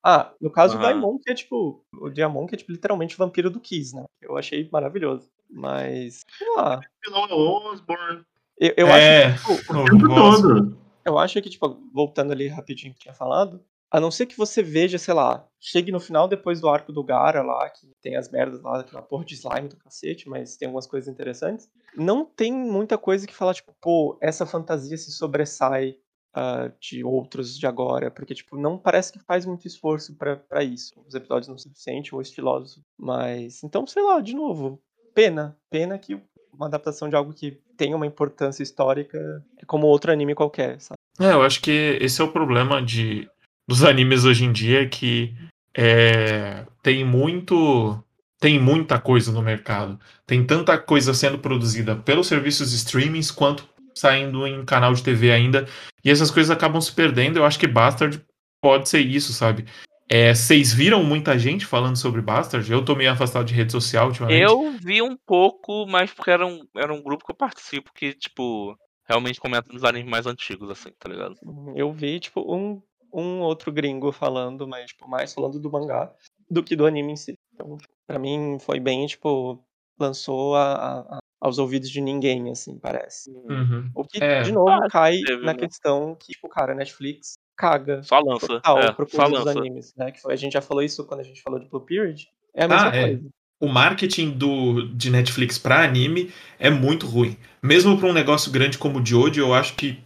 ah, 0.03 0.33
no 0.41 0.51
caso 0.51 0.77
do 0.77 0.83
Aham. 0.83 0.93
Daimon, 0.93 1.17
que 1.19 1.31
é 1.31 1.33
tipo. 1.33 1.83
O 1.99 2.09
Diamond, 2.09 2.47
que 2.49 2.55
é 2.55 2.57
tipo, 2.57 2.71
literalmente 2.71 3.15
o 3.15 3.17
vampiro 3.17 3.49
do 3.49 3.59
Kiss, 3.59 3.95
né? 3.95 4.03
Eu 4.21 4.37
achei 4.37 4.67
maravilhoso. 4.71 5.29
Mas. 5.49 6.21
Sei 6.37 6.47
lá. 6.55 6.81
É 7.05 7.09
o 7.09 7.71
Osborne 7.71 8.25
Eu, 8.59 8.73
eu 8.77 8.87
É, 8.87 9.25
acho 9.25 9.47
que, 9.47 9.57
tipo, 9.57 9.73
o 9.73 9.85
tempo 9.85 10.07
todo. 10.15 10.77
Eu 11.05 11.17
acho 11.17 11.41
que, 11.41 11.49
tipo, 11.49 11.81
voltando 11.93 12.31
ali 12.31 12.47
rapidinho 12.47 12.93
que 12.93 12.99
tinha 13.01 13.13
falado, 13.13 13.61
a 13.91 13.99
não 13.99 14.09
ser 14.09 14.25
que 14.25 14.37
você 14.37 14.63
veja, 14.63 14.97
sei 14.97 15.13
lá, 15.13 15.45
chegue 15.59 15.91
no 15.91 15.99
final 15.99 16.27
depois 16.27 16.59
do 16.59 16.67
arco 16.67 16.91
do 16.91 17.03
Gara 17.03 17.43
lá, 17.43 17.69
que 17.69 17.87
tem 18.01 18.15
as 18.15 18.29
merdas 18.29 18.61
lá, 18.61 18.79
aquela 18.79 19.03
porra 19.03 19.23
de 19.23 19.35
slime 19.35 19.67
do 19.67 19.77
cacete, 19.77 20.27
mas 20.27 20.57
tem 20.57 20.65
algumas 20.65 20.87
coisas 20.87 21.07
interessantes. 21.07 21.69
Não 21.95 22.25
tem 22.25 22.51
muita 22.51 22.97
coisa 22.97 23.27
que 23.27 23.35
fala, 23.35 23.53
tipo, 23.53 23.71
pô, 23.79 24.17
essa 24.21 24.45
fantasia 24.45 24.97
se 24.97 25.11
sobressai 25.11 25.95
ah, 26.33 26.71
de 26.79 27.03
outros 27.03 27.57
de 27.57 27.67
agora, 27.67 28.09
porque, 28.09 28.33
tipo, 28.33 28.57
não 28.57 28.77
parece 28.77 29.11
que 29.11 29.19
faz 29.19 29.45
muito 29.45 29.67
esforço 29.67 30.15
pra 30.15 30.63
isso. 30.63 30.93
Os 31.05 31.13
episódios 31.13 31.47
não 31.47 31.57
são 31.57 31.71
suficientes 31.71 32.11
ou 32.11 32.21
estilosos, 32.21 32.81
mas, 32.97 33.63
então, 33.63 33.85
sei 33.85 34.01
lá, 34.01 34.19
de 34.19 34.33
novo, 34.33 34.81
pena, 35.13 35.55
pena 35.69 35.97
que 35.97 36.19
uma 36.51 36.67
adaptação 36.67 37.09
de 37.09 37.15
algo 37.15 37.33
que 37.33 37.59
tem 37.77 37.93
uma 37.93 38.05
importância 38.05 38.63
histórica 38.63 39.43
é 39.57 39.65
como 39.65 39.87
outro 39.87 40.11
anime 40.11 40.35
qualquer, 40.35 40.79
sabe? 40.79 40.97
É, 41.19 41.31
eu 41.33 41.43
acho 41.43 41.61
que 41.61 41.97
esse 42.01 42.21
é 42.21 42.23
o 42.23 42.31
problema 42.31 42.81
de, 42.81 43.29
dos 43.67 43.83
animes 43.83 44.25
hoje 44.25 44.45
em 44.45 44.51
dia, 44.51 44.87
que 44.87 45.35
é, 45.75 46.65
tem 46.81 47.05
muito. 47.05 48.03
Tem 48.39 48.59
muita 48.59 48.99
coisa 48.99 49.31
no 49.31 49.41
mercado. 49.41 49.97
Tem 50.27 50.45
tanta 50.45 50.77
coisa 50.77 51.13
sendo 51.13 51.39
produzida 51.39 51.95
pelos 51.95 52.27
serviços 52.27 52.71
de 52.71 52.75
streamings 52.75 53.31
quanto 53.31 53.65
saindo 53.95 54.45
em 54.47 54.63
canal 54.65 54.93
de 54.93 55.03
TV 55.03 55.31
ainda. 55.31 55.67
E 56.03 56.09
essas 56.09 56.31
coisas 56.31 56.49
acabam 56.49 56.81
se 56.81 56.91
perdendo. 56.91 57.37
Eu 57.37 57.45
acho 57.45 57.59
que 57.59 57.67
Bastard 57.67 58.23
pode 58.61 58.89
ser 58.89 58.99
isso, 58.99 59.33
sabe? 59.33 59.65
É, 60.09 60.33
Vocês 60.33 60.73
viram 60.73 61.03
muita 61.03 61.37
gente 61.39 61.65
falando 61.65 61.97
sobre 61.97 62.21
Bastard? 62.21 62.69
Eu 62.71 62.83
tô 62.83 62.95
meio 62.95 63.11
afastado 63.11 63.45
de 63.45 63.53
rede 63.53 63.71
social 63.71 64.07
ultimamente. 64.07 64.41
Eu 64.41 64.71
vi 64.71 65.01
um 65.01 65.17
pouco, 65.17 65.85
mas 65.87 66.11
porque 66.11 66.31
era 66.31 66.45
um, 66.45 66.59
era 66.75 66.93
um 66.93 67.01
grupo 67.01 67.25
que 67.25 67.31
eu 67.31 67.35
participo 67.35 67.91
que, 67.93 68.13
tipo, 68.13 68.77
realmente 69.07 69.39
comenta 69.39 69.71
nos 69.71 69.83
animes 69.83 70.09
mais 70.09 70.25
antigos, 70.25 70.69
assim, 70.69 70.91
tá 70.99 71.09
ligado? 71.09 71.35
Eu 71.75 71.91
vi, 71.91 72.19
tipo, 72.19 72.41
um, 72.41 72.81
um 73.13 73.39
outro 73.39 73.71
gringo 73.71 74.11
falando, 74.11 74.67
mas, 74.67 74.87
tipo, 74.87 75.09
mais 75.09 75.33
falando 75.33 75.59
do 75.59 75.71
mangá 75.71 76.11
do 76.49 76.63
que 76.63 76.75
do 76.75 76.85
anime 76.85 77.13
em 77.13 77.15
si. 77.15 77.33
Então, 77.53 77.77
pra 78.05 78.19
mim, 78.19 78.57
foi 78.59 78.79
bem, 78.79 79.05
tipo, 79.07 79.63
lançou 79.99 80.55
a, 80.55 80.99
a, 80.99 81.17
aos 81.43 81.57
ouvidos 81.59 81.89
de 81.89 81.99
ninguém, 81.99 82.49
assim, 82.49 82.79
parece. 82.79 83.29
Uhum. 83.31 83.91
O 83.93 84.05
que, 84.05 84.23
É. 84.23 84.43
de 84.43 84.53
novo, 84.53 84.69
Ah, 84.69 84.87
cai 84.89 85.17
teve, 85.19 85.43
na 85.45 85.51
né? 85.53 85.59
questão 85.59 86.15
que, 86.17 86.27
tipo, 86.31 86.47
cara, 86.47 86.73
Netflix 86.73 87.33
caga 87.57 88.01
Só 88.01 88.19
lança. 88.19 88.47
total 88.47 88.79
é, 88.79 88.91
pro 88.93 89.05
só 89.09 89.17
público 89.25 89.35
dos 89.37 89.45
lança. 89.47 89.59
animes, 89.59 89.93
né? 89.97 90.11
Que 90.11 90.21
foi, 90.21 90.33
a 90.33 90.37
gente 90.37 90.53
já 90.53 90.61
falou 90.61 90.81
isso 90.81 91.03
quando 91.05 91.19
a 91.19 91.23
gente 91.23 91.41
falou 91.41 91.59
de 91.59 91.67
Blue 91.67 91.81
Period. 91.81 92.27
É 92.55 92.63
a 92.63 92.67
mesma 92.69 92.89
Ah, 92.89 92.95
é. 92.95 93.01
coisa. 93.07 93.29
O 93.59 93.67
marketing 93.67 94.31
do, 94.31 94.87
de 94.95 95.09
Netflix 95.09 95.57
pra 95.57 95.83
anime 95.83 96.31
é 96.57 96.69
muito 96.69 97.05
ruim. 97.05 97.37
Mesmo 97.61 97.97
pra 97.97 98.07
um 98.07 98.13
negócio 98.13 98.49
grande 98.51 98.77
como 98.77 98.99
o 98.99 99.05
Jojo, 99.05 99.39
eu 99.41 99.53
acho 99.53 99.75
que. 99.75 99.99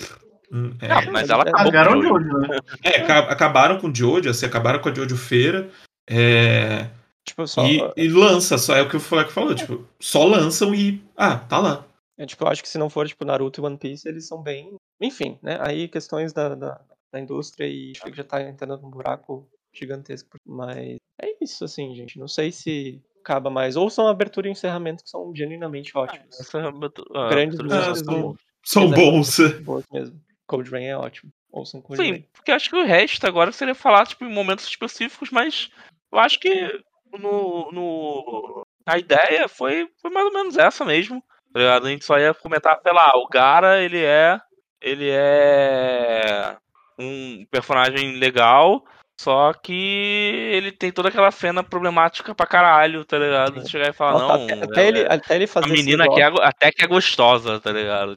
hum, 0.52 0.72
é, 0.82 1.06
Não, 1.06 1.12
mas 1.12 1.30
ela 1.30 1.44
É, 1.44 1.50
acabou 1.50 1.66
Pagaram 1.66 1.92
com 1.94 1.98
o 2.00 2.02
jogo. 2.04 2.16
olho, 2.16 2.48
né? 2.50 2.60
é, 2.84 3.02
aca- 3.02 3.32
acabaram 3.32 3.78
com 3.80 3.90
o 3.90 3.96
Jojo, 3.96 4.30
assim, 4.30 4.46
acabaram 4.48 4.80
com 4.80 4.90
a 4.90 4.94
Jojo 4.94 5.16
Feira. 5.18 5.70
é, 6.10 6.88
Tipo, 7.28 7.46
só. 7.46 7.66
e, 7.68 7.82
e 7.98 8.08
lança, 8.08 8.58
só 8.58 8.76
é 8.76 8.82
o 8.82 8.90
que 8.90 8.96
o 8.96 9.00
Fleck 9.02 9.32
falou, 9.32 9.54
tipo, 9.54 9.86
só 10.00 10.24
lançam 10.26 10.74
e. 10.74 11.04
Ah, 11.16 11.38
tá 11.38 11.60
lá. 11.60 11.86
É, 12.18 12.26
tipo, 12.26 12.44
eu 12.44 12.48
acho 12.48 12.64
que 12.64 12.70
se 12.70 12.78
não 12.78 12.90
for, 12.90 13.08
tipo, 13.08 13.26
Naruto 13.26 13.62
e 13.62 13.64
One 13.66 13.78
Piece, 13.78 14.08
eles 14.08 14.26
são 14.28 14.42
bem. 14.42 14.76
Enfim, 15.02 15.38
né? 15.42 15.58
Aí 15.62 15.88
questões 15.88 16.32
da, 16.34 16.56
da, 16.56 16.82
da 17.12 17.20
indústria 17.20 17.68
e 17.68 17.92
acho 17.96 18.02
que 18.06 18.16
já 18.18 18.24
tá 18.24 18.42
entrando 18.42 18.82
num 18.82 18.90
buraco 18.90 19.48
gigantesco. 19.74 20.38
Mas 20.46 20.96
é 21.22 21.28
isso, 21.42 21.64
assim, 21.66 21.94
gente. 21.96 22.18
Não 22.18 22.28
sei 22.28 22.52
se 22.52 23.00
acaba 23.22 23.50
mais. 23.50 23.76
Ou 23.76 23.90
são 23.90 24.08
abertura 24.08 24.48
e 24.48 24.52
encerramento 24.52 25.04
que 25.04 25.10
são 25.10 25.32
genuinamente 25.36 25.96
ótimos. 25.98 26.40
Essa 26.40 26.60
é 26.60 26.62
a 26.64 26.70
abertu- 26.70 27.06
a 27.16 27.30
Grandes 27.30 27.60
músicas 27.60 28.00
são. 28.00 28.36
São 28.64 28.90
bons. 28.90 29.38
Boas 29.64 29.86
mesmo. 29.92 30.20
Cold 30.48 30.70
Rain 30.72 30.86
é 30.86 30.98
ótimo. 30.98 31.32
Ouçam 31.52 31.82
Cold 31.82 32.02
Sim, 32.02 32.12
Rain. 32.12 32.26
porque 32.34 32.52
acho 32.52 32.70
que 32.70 32.76
o 32.76 32.86
resto 32.86 33.28
agora 33.28 33.52
seria 33.52 33.76
falar 33.76 34.08
tipo, 34.08 34.26
em 34.26 34.34
momentos 34.34 34.66
específicos, 34.66 35.30
mas 35.30 35.70
eu 36.12 36.20
acho 36.20 36.40
que 36.40 36.50
no, 37.18 37.72
no 37.72 38.66
a 38.86 38.98
ideia 38.98 39.48
foi, 39.48 39.90
foi 40.02 40.12
mais 40.12 40.26
ou 40.28 40.34
menos 40.34 40.58
essa 40.58 40.86
mesmo. 40.86 41.22
tá 41.54 41.60
ligado? 41.60 41.88
A 41.88 41.90
gente 41.90 42.06
só 42.06 42.18
ia 42.18 42.34
comentar, 42.34 42.80
sei 42.82 42.94
lá, 42.94 43.12
o 43.16 43.28
Gara, 43.28 43.82
ele 43.82 44.04
é. 44.04 44.40
Ele 44.82 45.10
é 45.12 46.56
um 47.00 47.46
personagem 47.50 48.14
legal, 48.18 48.84
só 49.20 49.52
que 49.54 50.50
ele 50.54 50.72
tem 50.72 50.92
toda 50.92 51.10
aquela 51.10 51.32
cena 51.32 51.64
problemática 51.64 52.34
pra 52.36 52.46
caralho, 52.46 53.04
tá 53.04 53.18
ligado? 53.18 53.60
Você 53.60 53.70
chegar 53.70 53.90
e 53.90 53.94
falar, 53.94 54.20
não. 54.20 54.30
até, 54.46 54.54
até 54.64 54.84
é- 54.84 54.88
ele, 54.88 55.06
até 55.08 55.36
ele 55.36 55.44
a 55.46 55.48
fazer 55.48 55.74
esse 55.74 55.84
menina 55.84 56.08
que 56.10 56.22
é, 56.22 56.26
até 56.42 56.72
que 56.72 56.84
é 56.84 56.88
gostosa, 56.88 57.60
tá 57.60 57.72
ligado? 57.72 58.16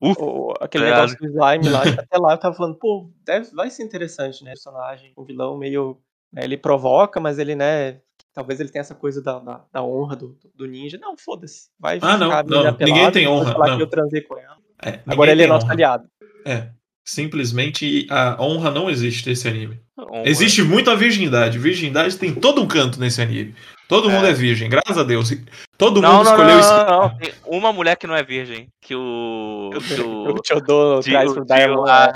O- 0.00 0.52
aquele 0.60 0.84
Tá 0.84 0.90
negócio 0.90 1.18
do 1.18 1.26
slime 1.26 1.68
lá, 1.68 1.82
até 2.08 2.18
lá 2.18 2.32
eu 2.32 2.38
tava 2.38 2.54
falando, 2.56 2.76
pô, 2.78 3.10
deve, 3.24 3.54
vai 3.54 3.70
ser 3.70 3.84
interessante, 3.84 4.42
né? 4.42 4.50
O 4.50 4.54
personagem, 4.54 5.12
o 5.16 5.24
vilão 5.24 5.56
meio. 5.56 6.00
Né, 6.32 6.44
ele 6.44 6.56
provoca, 6.56 7.20
mas 7.20 7.38
ele, 7.38 7.54
né? 7.54 7.98
Talvez 8.34 8.58
ele 8.60 8.70
tenha 8.70 8.80
essa 8.80 8.94
coisa 8.94 9.20
da, 9.22 9.38
da, 9.38 9.60
da 9.72 9.82
honra 9.82 10.16
do, 10.16 10.36
do 10.54 10.66
ninja. 10.66 10.96
Não, 10.98 11.16
foda-se. 11.18 11.68
Vai 11.78 11.98
Ah, 12.00 12.16
não, 12.16 12.30
não, 12.44 12.76
ninguém 12.80 13.10
tem 13.10 13.28
honra, 13.28 13.52
falar 13.52 13.68
não. 13.68 13.76
que 13.76 13.82
eu 13.82 13.86
transei 13.86 14.22
com 14.22 14.38
ela. 14.38 14.56
É, 14.82 15.00
Agora 15.06 15.30
ele 15.30 15.42
é 15.42 15.44
tem 15.44 15.52
nosso 15.52 15.66
honra. 15.66 15.74
aliado. 15.74 16.04
É. 16.46 16.68
Simplesmente 17.04 18.06
a 18.10 18.36
honra 18.42 18.70
não 18.70 18.88
existe 18.88 19.28
nesse 19.28 19.46
anime. 19.46 19.80
honra. 19.98 20.22
Existe 20.24 20.62
muita 20.62 20.96
virgindade. 20.96 21.58
Virgindade 21.58 22.16
tem 22.16 22.34
todo 22.34 22.62
um 22.62 22.66
canto 22.66 22.98
nesse 22.98 23.20
anime. 23.20 23.54
Todo 23.88 24.08
mundo 24.08 24.26
é 24.26 24.32
virgem, 24.32 24.70
graças 24.70 24.96
a 24.96 25.02
Deus. 25.02 25.30
Todo 25.76 26.00
Não, 26.00 26.10
mundo 26.18 26.24
não, 26.24 26.30
escolheu 26.32 26.54
não, 26.54 26.60
isso. 26.60 26.70
não, 26.72 26.86
não. 26.86 27.16
Tem 27.18 27.32
uma 27.44 27.72
mulher 27.72 27.96
que 27.96 28.06
não 28.06 28.14
é 28.16 28.22
virgem. 28.22 28.68
Que 28.80 28.94
o. 28.94 29.70
Que 29.86 30.00
o. 30.00 30.32
O 30.32 30.40
Chodô 30.46 31.00
Dio- 31.00 31.12
traz 31.12 31.32
pro 31.32 31.44
Dio 31.44 31.54
Diamond. 31.54 31.86
lá, 31.86 32.08
o- 32.08 32.12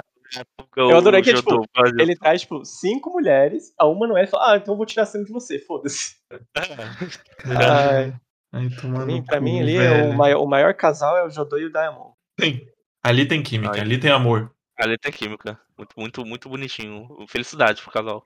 Eu 0.77 0.97
adorei 0.97 1.23
que, 1.23 1.33
tipo. 1.35 1.65
Ele 1.99 2.17
traz, 2.17 2.43
tipo, 2.43 2.65
cinco 2.65 3.11
mulheres, 3.11 3.73
a 3.79 3.87
uma 3.87 4.07
não 4.07 4.17
é 4.17 4.25
e 4.25 4.27
fala, 4.27 4.53
ah, 4.53 4.57
então 4.57 4.75
eu 4.75 4.77
vou 4.77 4.87
tirar 4.87 5.07
sangue 5.07 5.27
de 5.27 5.33
você, 5.33 5.59
foda-se. 5.59 6.17
Ai, 7.55 8.15
Ai, 8.53 8.69
pra 8.71 8.89
mim, 9.07 9.23
pra 9.25 9.41
mim 9.41 9.61
ali, 9.61 9.79
o 9.79 10.15
maior, 10.15 10.43
o 10.43 10.47
maior 10.47 10.75
casal 10.75 11.17
é 11.17 11.25
o 11.25 11.31
Jodô 11.31 11.59
e 11.59 11.67
o 11.67 11.73
Diamond. 11.73 12.13
Tem. 12.37 12.67
Ali 13.03 13.27
tem 13.27 13.43
química, 13.43 13.75
Ai. 13.75 13.81
ali 13.81 13.99
tem 13.99 14.11
amor. 14.11 14.51
Ali 14.79 14.99
tem 14.99 15.13
química. 15.13 15.59
Muito, 15.77 15.95
muito, 15.97 16.25
muito 16.27 16.49
bonitinho. 16.49 17.09
Felicidade 17.29 17.81
pro 17.83 17.91
casal. 17.93 18.25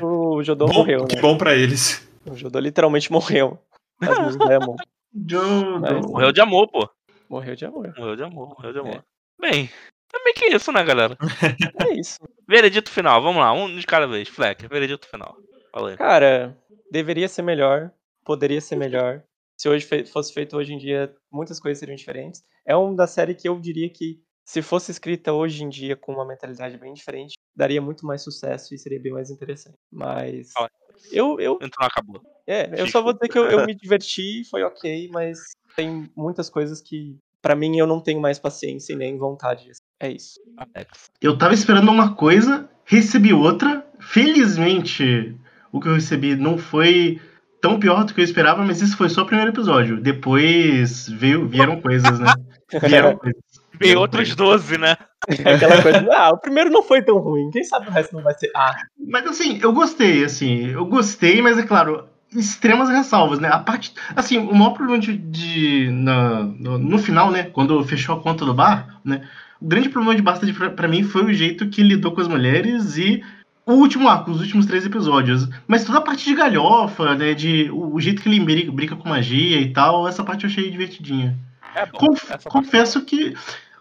o 0.00 0.42
Jodô 0.42 0.66
Bom, 0.66 0.74
morreu, 0.74 1.04
que 1.06 1.16
né? 1.16 1.22
bom 1.22 1.36
pra 1.36 1.54
eles. 1.54 2.08
O 2.26 2.36
Jodô 2.36 2.58
literalmente 2.58 3.10
morreu. 3.12 3.58
Diamond. 5.14 5.80
Mas- 5.80 6.06
Morreu 6.06 6.32
de 6.32 6.40
amor, 6.40 6.68
pô. 6.70 6.88
Morreu 7.28 7.54
de 7.54 7.64
amor. 7.64 7.92
Morreu 7.96 8.16
de 8.16 8.22
amor, 8.22 8.48
morreu 8.48 8.72
de 8.72 8.78
amor. 8.78 8.94
É. 8.94 9.02
Bem, 9.40 9.70
também 10.10 10.34
que 10.34 10.46
isso, 10.46 10.70
né, 10.72 10.82
galera? 10.84 11.16
É 11.90 11.94
isso. 11.98 12.18
Veredito 12.48 12.90
final, 12.90 13.22
vamos 13.22 13.40
lá, 13.40 13.52
um 13.52 13.74
de 13.74 13.86
cada 13.86 14.06
vez. 14.06 14.28
Fleck, 14.28 14.66
veredito 14.68 15.06
final. 15.08 15.36
Fala 15.72 15.90
aí. 15.90 15.96
Cara, 15.96 16.56
deveria 16.90 17.28
ser 17.28 17.42
melhor, 17.42 17.90
poderia 18.24 18.60
ser 18.60 18.76
melhor. 18.76 19.22
Se 19.56 19.68
hoje 19.68 19.86
fe- 19.86 20.04
fosse 20.06 20.32
feito 20.32 20.56
hoje 20.56 20.72
em 20.72 20.78
dia, 20.78 21.14
muitas 21.30 21.60
coisas 21.60 21.78
seriam 21.78 21.94
diferentes. 21.96 22.42
É 22.66 22.74
uma 22.74 22.94
da 22.96 23.06
série 23.06 23.34
que 23.34 23.48
eu 23.48 23.58
diria 23.60 23.88
que, 23.90 24.20
se 24.44 24.62
fosse 24.62 24.90
escrita 24.90 25.32
hoje 25.32 25.62
em 25.62 25.68
dia 25.68 25.94
com 25.96 26.12
uma 26.12 26.26
mentalidade 26.26 26.76
bem 26.78 26.92
diferente, 26.92 27.34
daria 27.54 27.80
muito 27.80 28.04
mais 28.06 28.22
sucesso 28.22 28.74
e 28.74 28.78
seria 28.78 29.00
bem 29.00 29.12
mais 29.12 29.30
interessante. 29.30 29.76
Mas. 29.92 30.50
Ah, 30.58 30.68
Eu, 31.12 31.38
eu, 31.38 31.58
Então 31.62 31.86
acabou. 31.86 32.20
é, 32.46 32.70
eu 32.80 32.86
só 32.88 33.00
vou 33.02 33.12
dizer 33.12 33.28
que 33.28 33.38
eu, 33.38 33.44
eu 33.50 33.64
me 33.66 33.74
diverti, 33.74 34.42
foi 34.50 34.62
ok, 34.64 35.08
mas 35.12 35.38
tem 35.76 36.10
muitas 36.16 36.50
coisas 36.50 36.80
que, 36.82 37.16
pra 37.40 37.54
mim, 37.54 37.78
eu 37.78 37.86
não 37.86 38.02
tenho 38.02 38.20
mais 38.20 38.38
paciência 38.38 38.92
e 38.92 38.96
nem 38.96 39.16
vontade. 39.18 39.70
É 40.00 40.10
isso. 40.10 40.40
Alex. 40.56 41.10
Eu 41.20 41.36
tava 41.36 41.54
esperando 41.54 41.90
uma 41.90 42.14
coisa, 42.14 42.68
recebi 42.84 43.32
outra. 43.32 43.84
Felizmente, 44.00 45.36
o 45.70 45.78
que 45.80 45.88
eu 45.88 45.94
recebi 45.94 46.34
não 46.34 46.56
foi 46.56 47.20
tão 47.60 47.78
pior 47.78 48.04
do 48.04 48.14
que 48.14 48.20
eu 48.20 48.24
esperava, 48.24 48.64
mas 48.64 48.80
isso 48.80 48.96
foi 48.96 49.08
só 49.10 49.22
o 49.22 49.26
primeiro 49.26 49.50
episódio. 49.50 50.00
Depois 50.00 51.08
veio, 51.08 51.46
vieram 51.46 51.80
coisas, 51.80 52.18
né? 52.18 52.32
Vieram 52.82 53.16
coisas. 53.16 53.42
Vieram 53.78 54.00
outros 54.00 54.34
coisas. 54.34 54.36
12, 54.36 54.78
né? 54.78 54.96
É 55.28 55.54
aquela 55.54 55.82
coisa, 55.82 56.08
ah, 56.12 56.30
o 56.30 56.38
primeiro 56.38 56.70
não 56.70 56.82
foi 56.82 57.02
tão 57.02 57.18
ruim, 57.18 57.50
quem 57.50 57.62
sabe 57.64 57.88
o 57.88 57.90
resto 57.90 58.14
não 58.14 58.22
vai 58.22 58.32
ser. 58.34 58.50
Ah, 58.56 58.74
Mas 58.98 59.26
assim, 59.26 59.58
eu 59.62 59.72
gostei, 59.72 60.24
assim, 60.24 60.68
eu 60.68 60.86
gostei, 60.86 61.42
mas 61.42 61.58
é 61.58 61.62
claro, 61.62 62.08
extremas 62.34 62.88
ressalvas, 62.88 63.38
né? 63.38 63.48
A 63.48 63.58
parte. 63.58 63.92
Assim, 64.16 64.38
o 64.38 64.54
maior 64.54 64.70
problema 64.70 64.98
de. 64.98 65.16
de- 65.16 65.90
na- 65.90 66.42
no, 66.44 66.78
no 66.78 66.98
final, 66.98 67.30
né? 67.30 67.44
Quando 67.44 67.82
fechou 67.84 68.16
a 68.16 68.22
conta 68.22 68.44
do 68.44 68.54
bar, 68.54 69.00
né? 69.04 69.28
O 69.60 69.66
grande 69.66 69.88
problema 69.88 70.14
de 70.16 70.22
Bastard 70.22 70.52
pra, 70.54 70.70
pra 70.70 70.88
mim 70.88 71.02
foi 71.04 71.24
o 71.24 71.32
jeito 71.34 71.68
que 71.68 71.82
lidou 71.82 72.12
com 72.12 72.20
as 72.20 72.28
mulheres 72.28 72.96
e 72.96 73.22
o 73.66 73.74
último 73.74 74.08
arco, 74.08 74.30
os 74.30 74.40
últimos 74.40 74.66
três 74.66 74.84
episódios. 74.86 75.48
Mas 75.68 75.84
toda 75.84 75.98
a 75.98 76.02
parte 76.02 76.24
de 76.24 76.34
galhofa, 76.34 77.14
né? 77.14 77.34
De, 77.34 77.70
o, 77.70 77.94
o 77.94 78.00
jeito 78.00 78.22
que 78.22 78.28
ele 78.28 78.40
brinca, 78.40 78.72
brinca 78.72 78.96
com 78.96 79.08
magia 79.08 79.60
e 79.60 79.72
tal, 79.72 80.08
essa 80.08 80.24
parte 80.24 80.44
eu 80.44 80.50
achei 80.50 80.70
divertidinha. 80.70 81.38
É 81.74 81.86
bom. 81.86 81.98
Conf- 81.98 82.26
parte- 82.26 82.48
confesso 82.48 83.02
que, 83.04 83.34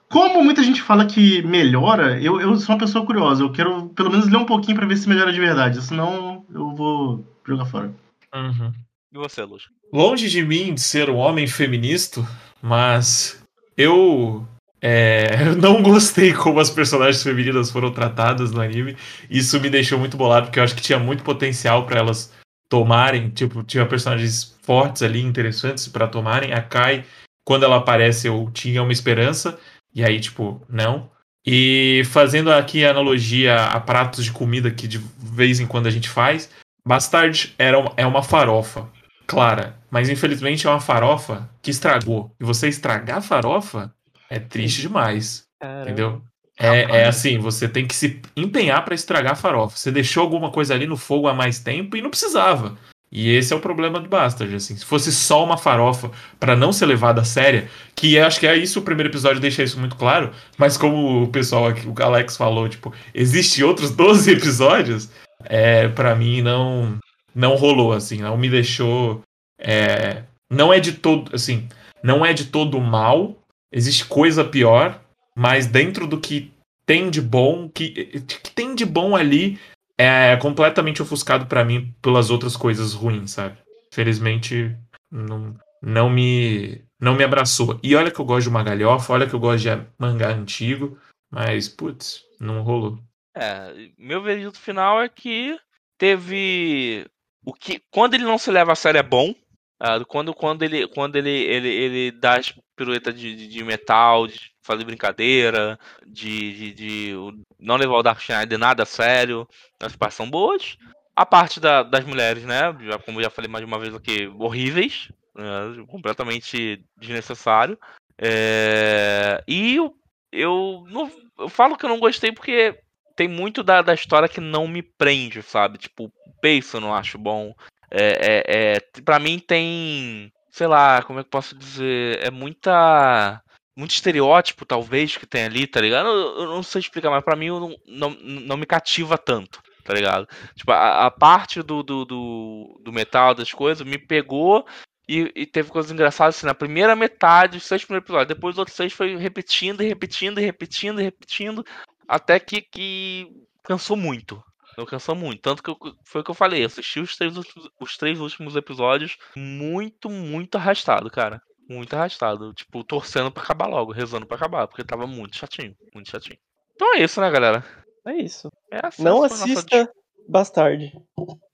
como 0.10 0.44
muita 0.44 0.62
gente 0.62 0.82
fala 0.82 1.06
que 1.06 1.42
melhora, 1.44 2.22
eu, 2.22 2.40
eu 2.40 2.56
sou 2.58 2.76
uma 2.76 2.80
pessoa 2.80 3.06
curiosa. 3.06 3.42
Eu 3.42 3.52
quero 3.52 3.88
pelo 3.90 4.12
menos 4.12 4.28
ler 4.28 4.38
um 4.38 4.46
pouquinho 4.46 4.78
pra 4.78 4.86
ver 4.86 4.98
se 4.98 5.08
melhora 5.10 5.32
de 5.32 5.40
verdade. 5.40 5.82
Senão 5.82 6.46
eu 6.54 6.76
vou 6.76 7.26
jogar 7.48 7.66
fora. 7.66 7.92
Uhum. 8.36 8.72
E 9.12 9.18
você, 9.18 9.44
Luz? 9.44 9.64
Longe 9.92 10.30
de 10.30 10.44
mim 10.44 10.76
de 10.76 10.82
ser 10.82 11.10
um 11.10 11.16
homem 11.16 11.48
feminista, 11.48 12.22
mas 12.62 13.42
eu 13.76 14.46
é, 14.82 15.48
eu 15.48 15.56
não 15.56 15.82
gostei 15.82 16.34
como 16.34 16.60
as 16.60 16.70
personagens 16.70 17.22
femininas 17.22 17.72
foram 17.72 17.92
tratadas 17.92 18.52
no 18.52 18.62
anime. 18.62 18.96
Isso 19.30 19.60
me 19.60 19.70
deixou 19.70 20.00
muito 20.00 20.18
bolado, 20.18 20.48
porque 20.48 20.60
eu 20.60 20.64
acho 20.64 20.76
que 20.76 20.82
tinha 20.82 21.00
muito 21.00 21.24
potencial 21.24 21.86
pra 21.86 22.00
elas 22.00 22.34
tomarem. 22.70 23.30
Tipo, 23.30 23.64
tinha 23.64 23.86
personagens 23.86 24.58
fortes 24.62 25.02
ali, 25.02 25.22
interessantes 25.22 25.88
pra 25.88 26.08
tomarem. 26.08 26.54
A 26.54 26.62
Kai, 26.62 27.06
quando 27.44 27.64
ela 27.64 27.78
aparece, 27.78 28.28
eu 28.28 28.50
tinha 28.54 28.82
uma 28.82 28.94
esperança. 28.94 29.60
E 29.94 30.04
aí, 30.04 30.20
tipo, 30.20 30.62
não. 30.70 31.10
E 31.46 32.04
fazendo 32.06 32.52
aqui 32.52 32.86
a 32.86 32.92
analogia 32.92 33.66
a 33.66 33.80
pratos 33.80 34.24
de 34.24 34.32
comida 34.32 34.70
que 34.70 34.88
de 34.88 35.00
vez 35.18 35.60
em 35.60 35.66
quando 35.66 35.88
a 35.88 35.92
gente 35.92 36.10
faz, 36.10 36.50
Bastard 36.86 37.54
era 37.58 37.78
é 37.98 38.06
uma 38.06 38.22
farofa 38.22 38.88
clara, 39.26 39.78
mas 39.92 40.10
infelizmente 40.10 40.66
é 40.66 40.70
uma 40.70 40.80
farofa 40.80 41.50
que 41.62 41.72
estragou. 41.72 42.36
E 42.40 42.44
você 42.44 42.68
estragar 42.68 43.18
a 43.18 43.22
farofa 43.22 43.94
é 44.30 44.40
triste 44.40 44.82
demais, 44.82 45.44
caramba. 45.60 45.82
entendeu? 45.84 46.22
É, 46.60 46.82
é 46.82 47.08
assim, 47.08 47.38
você 47.38 47.70
tem 47.70 47.88
que 47.88 47.96
se 47.96 48.22
empenhar 48.36 48.84
pra 48.84 48.94
estragar 48.94 49.32
a 49.32 49.36
farofa. 49.36 49.78
Você 49.78 49.92
deixou 49.92 50.22
alguma 50.22 50.52
coisa 50.52 50.74
ali 50.74 50.86
no 50.86 50.98
fogo 50.98 51.30
há 51.30 51.34
mais 51.34 51.60
tempo 51.60 51.96
e 51.96 52.02
não 52.02 52.10
precisava. 52.10 52.78
E 53.12 53.34
esse 53.34 53.54
é 53.54 53.56
o 53.56 53.62
problema 53.62 54.00
de 54.00 54.08
Bastard, 54.08 54.54
assim. 54.54 54.76
Se 54.76 54.86
fosse 54.86 55.12
só 55.12 55.44
uma 55.44 55.58
farofa 55.58 56.12
pra 56.40 56.56
não 56.56 56.72
ser 56.72 56.86
levada 56.86 57.22
a 57.22 57.26
séria, 57.26 57.68
que 57.96 58.16
eu 58.16 58.26
acho 58.26 58.40
que 58.40 58.46
é 58.46 58.56
isso, 58.56 58.80
o 58.80 58.84
primeiro 58.84 59.10
episódio 59.10 59.42
deixa 59.42 59.64
isso 59.64 59.80
muito 59.80 59.96
claro, 59.96 60.32
mas 60.58 60.78
como 60.78 61.24
o 61.24 61.28
pessoal 61.28 61.68
aqui, 61.68 61.88
o 61.88 62.04
Alex 62.04 62.38
falou, 62.38 62.70
tipo, 62.70 62.94
existe 63.14 63.64
outros 63.64 63.90
12 63.92 64.30
episódios, 64.32 65.10
é, 65.46 65.88
para 65.88 66.16
mim 66.16 66.42
não 66.42 66.98
não 67.34 67.56
rolou 67.56 67.94
assim, 67.94 68.18
não 68.18 68.38
me 68.38 68.50
deixou 68.50 69.22
é, 69.60 70.24
não 70.52 70.74
é 70.74 70.80
de 70.80 70.94
todo, 70.94 71.34
assim, 71.34 71.68
não 72.04 72.26
é 72.26 72.34
de 72.34 72.46
todo 72.46 72.80
mal, 72.80 73.39
existe 73.72 74.06
coisa 74.06 74.44
pior, 74.44 75.00
mas 75.36 75.68
dentro 75.68 76.08
do 76.08 76.20
que 76.20 76.52
tem 76.86 77.10
de 77.10 77.22
bom, 77.22 77.70
que, 77.70 77.90
que 78.22 78.52
tem 78.52 78.74
de 78.74 78.86
bom 78.86 79.16
ali 79.16 79.60
é 79.98 80.38
completamente 80.38 81.02
ofuscado 81.02 81.46
pra 81.46 81.66
mim 81.66 81.94
pelas 82.02 82.30
outras 82.30 82.56
coisas 82.56 82.94
ruins, 82.94 83.32
sabe? 83.32 83.58
Felizmente 83.92 84.76
não, 85.12 85.56
não 85.82 86.10
me 86.10 86.82
não 87.00 87.16
me 87.16 87.24
abraçou. 87.24 87.80
E 87.82 87.96
olha 87.96 88.12
que 88.12 88.20
eu 88.20 88.26
gosto 88.26 88.44
de 88.44 88.50
uma 88.50 88.64
galhofa, 88.64 89.14
olha 89.14 89.28
que 89.28 89.34
eu 89.34 89.40
gosto 89.40 89.64
de 89.64 89.70
mangá 89.98 90.30
antigo, 90.30 90.98
mas, 91.32 91.70
putz, 91.70 92.26
não 92.40 92.62
rolou. 92.62 93.00
É, 93.36 93.90
meu 93.98 94.22
veredito 94.22 94.60
final 94.60 95.02
é 95.02 95.08
que 95.08 95.58
teve. 95.98 97.06
O 97.46 97.54
que, 97.54 97.82
quando 97.92 98.16
ele 98.16 98.26
não 98.26 98.38
se 98.38 98.52
leva 98.52 98.74
a 98.74 98.76
sério 98.76 99.00
é 99.00 99.04
bom. 99.04 99.34
Ah, 99.80 100.04
quando, 100.06 100.34
quando 100.34 100.64
ele, 100.64 100.88
quando 100.88 101.16
ele, 101.16 101.30
ele, 101.30 101.70
ele 101.70 102.12
dá 102.12 102.38
as 102.38 102.54
piruetas 102.76 103.18
de, 103.18 103.36
de, 103.36 103.48
de 103.48 103.64
metal, 103.64 104.28
de 104.28 104.52
fazer 104.62 104.84
brincadeira, 104.84 105.80
de, 106.06 106.54
de, 106.54 106.74
de 106.74 107.14
não 107.60 107.76
levar 107.78 107.96
o 107.96 108.04
Dark 108.04 108.20
Schneider 108.20 108.60
nada 108.60 108.84
a 108.84 108.86
sério, 108.86 109.48
as 109.82 109.96
partes 109.96 110.18
são 110.18 110.30
boas. 110.30 110.78
A 111.16 111.26
parte 111.26 111.60
da- 111.60 111.84
das 111.84 112.06
mulheres, 112.06 112.44
né? 112.44 112.76
Já, 112.82 113.00
como 113.00 113.20
eu 113.20 113.24
já 113.24 113.30
falei 113.30 113.50
mais 113.50 113.64
uma 113.66 113.80
vez 113.80 113.94
aqui, 113.96 114.28
horríveis, 114.38 115.10
né, 115.36 115.84
completamente 115.88 116.84
desnecessário. 116.98 117.78
É, 118.18 119.42
e 119.48 119.76
eu, 119.78 119.96
eu, 120.32 120.86
não- 120.90 121.12
eu 121.40 121.50
falo 121.50 121.78
que 121.78 121.86
eu 121.86 121.90
não 121.90 122.00
gostei 122.00 122.32
porque 122.32 122.78
tem 123.16 123.28
muito 123.28 123.64
da, 123.64 123.82
da 123.82 123.94
história 123.94 124.30
que 124.30 124.40
não 124.42 124.68
me 124.68 124.82
prende, 124.82 125.42
sabe? 125.42 125.78
Tipo, 125.78 126.06
o 126.06 126.12
pace 126.42 126.74
eu 126.76 126.82
não 126.82 126.94
acho 126.94 127.18
bom. 127.18 127.54
É, 127.92 128.08
é, 128.22 128.76
é, 128.76 129.02
pra 129.02 129.20
mim 129.20 129.40
tem. 129.40 130.32
Sei 130.52 130.68
lá, 130.68 131.02
como 131.04 131.20
é 131.20 131.24
que 131.24 131.28
eu 131.28 131.32
posso 131.32 131.56
dizer? 131.58 132.20
É 132.24 132.32
muita. 132.32 133.42
Muito 133.78 133.92
estereótipo, 133.92 134.66
talvez, 134.66 135.16
que 135.16 135.26
tem 135.26 135.46
ali, 135.46 135.66
tá 135.66 135.80
ligado? 135.80 136.10
Eu, 136.10 136.42
eu 136.42 136.48
não 136.48 136.62
sei 136.62 136.82
explicar, 136.82 137.10
mas 137.10 137.24
pra 137.24 137.36
mim 137.36 137.48
não, 137.48 137.76
não, 137.88 138.10
não 138.10 138.58
me 138.58 138.66
cativa 138.66 139.18
tanto, 139.18 139.62
tá 139.86 139.94
ligado? 139.94 140.28
Tipo, 140.54 140.74
a, 140.74 141.06
a 141.06 141.12
parte 141.12 141.64
do, 141.64 141.82
do, 141.82 142.04
do, 142.04 142.82
do 142.84 142.92
metal, 142.92 143.34
das 143.34 143.54
coisas, 143.54 143.88
me 143.88 143.98
pegou 143.98 144.66
e, 145.08 145.32
e 145.34 145.46
teve 145.48 145.72
coisas 145.72 145.92
engraçadas 145.92 146.36
assim, 146.36 146.46
na 146.46 146.54
primeira 146.54 146.96
metade, 146.96 147.58
os 147.58 147.64
seis 147.64 147.84
primeiros 147.84 148.06
episódios. 148.06 148.28
Depois 148.28 148.56
os 148.56 148.60
outros 148.60 148.76
seis 148.76 148.92
foi 148.92 149.16
repetindo 149.16 149.82
e 149.82 149.88
repetindo 149.88 150.40
e 150.40 150.46
repetindo 150.46 151.00
e 151.00 151.04
repetindo. 151.04 151.66
Até 152.08 152.40
que, 152.40 152.62
que 152.62 153.28
cansou 153.64 153.96
muito. 153.98 154.44
Não 154.80 154.86
cansou 154.86 155.14
muito. 155.14 155.42
Tanto 155.42 155.62
que 155.62 155.70
eu- 155.70 155.78
foi 156.06 156.22
o 156.22 156.24
que 156.24 156.32
eu 156.32 156.36
falei. 156.36 156.62
Eu 156.62 156.68
assisti 156.68 157.02
os 157.02 157.18
três, 157.18 157.36
últimos- 157.36 157.70
os 157.82 157.98
três 157.98 158.18
últimos 158.22 158.56
episódios 158.56 159.18
muito, 159.36 160.10
muito 160.10 160.56
arrastado, 160.58 161.10
cara. 161.12 161.42
Muito 161.70 161.94
arrastado. 161.94 162.54
Tipo, 162.54 162.82
torcendo 162.86 163.30
pra 163.30 163.44
acabar 163.44 163.68
logo, 163.68 163.92
rezando 163.92 164.26
pra 164.26 164.38
acabar, 164.38 164.68
porque 164.68 164.84
tava 164.86 165.06
muito 165.06 165.36
chatinho. 165.36 165.76
Muito 165.94 166.10
chatinho. 166.10 166.38
Então 166.76 166.96
é 166.96 167.04
isso, 167.04 167.20
né, 167.20 167.30
galera? 167.30 167.62
É 168.08 168.14
isso. 168.14 168.48
Essa 168.72 169.04
Não 169.04 169.18
foi 169.18 169.26
a 169.28 169.30
nossa 169.32 169.44
assista 169.44 169.92
Bastard. 170.30 170.94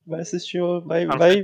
Vai 0.05 0.19
assistir, 0.21 0.61
o- 0.61 0.81
vai, 0.81 1.03
Ah, 1.03 1.07
não 1.07 1.17
vai, 1.17 1.43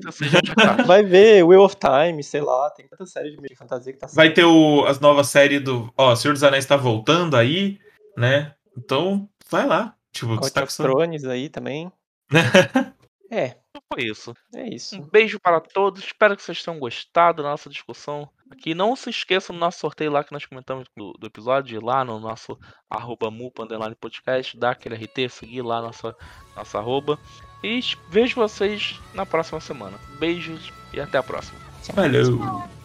vai 0.85 1.03
ver 1.03 1.43
Wheel 1.43 1.63
of 1.63 1.75
Time, 1.77 2.23
sei 2.23 2.41
lá, 2.41 2.69
tem 2.69 2.87
tanta 2.87 3.07
série 3.07 3.35
de 3.35 3.55
fantasia 3.55 3.91
que 3.91 3.97
tá 3.97 4.05
Vai 4.13 4.31
ter 4.31 4.43
o, 4.45 4.85
as 4.85 4.99
novas 4.99 5.29
séries 5.29 5.63
do. 5.63 5.91
Ó, 5.97 6.15
Senhor 6.15 6.33
dos 6.33 6.43
Anéis 6.43 6.67
tá 6.67 6.77
voltando 6.77 7.35
aí, 7.35 7.79
né? 8.15 8.53
Então, 8.77 9.27
vai 9.49 9.65
lá. 9.65 9.95
Tipo, 10.11 10.27
Court 10.29 10.41
destaque 10.41 10.67
of 10.67 10.73
só. 10.73 10.83
Thrones 10.83 11.23
aí 11.25 11.49
também. 11.49 11.91
É, 13.33 13.55
Foi 13.93 14.03
isso. 14.03 14.33
é 14.53 14.67
isso. 14.67 14.97
Um 14.97 15.09
beijo 15.09 15.39
para 15.39 15.61
todos. 15.61 16.03
Espero 16.03 16.35
que 16.35 16.43
vocês 16.43 16.61
tenham 16.61 16.77
gostado 16.77 17.41
da 17.41 17.49
nossa 17.49 17.69
discussão 17.69 18.29
aqui. 18.49 18.75
Não 18.75 18.93
se 18.93 19.09
esqueçam 19.09 19.55
do 19.55 19.59
nosso 19.59 19.79
sorteio 19.79 20.11
lá 20.11 20.21
que 20.21 20.33
nós 20.33 20.45
comentamos 20.45 20.85
do, 20.97 21.13
do 21.13 21.27
episódio, 21.27 21.81
lá 21.81 22.03
no 22.03 22.19
nosso 22.19 22.59
arroba 22.89 23.31
mupa, 23.31 23.65
podcast, 23.97 24.57
dar 24.57 24.71
aquele 24.71 24.95
RT, 24.95 25.29
seguir 25.29 25.61
lá 25.61 25.81
nossa, 25.81 26.13
nossa 26.53 26.77
arroba. 26.77 27.17
E 27.63 27.79
vejo 28.09 28.35
vocês 28.35 28.99
na 29.13 29.25
próxima 29.25 29.61
semana. 29.61 29.97
Beijos 30.19 30.73
e 30.93 30.99
até 30.99 31.17
a 31.17 31.23
próxima. 31.23 31.57
Valeu. 31.93 32.80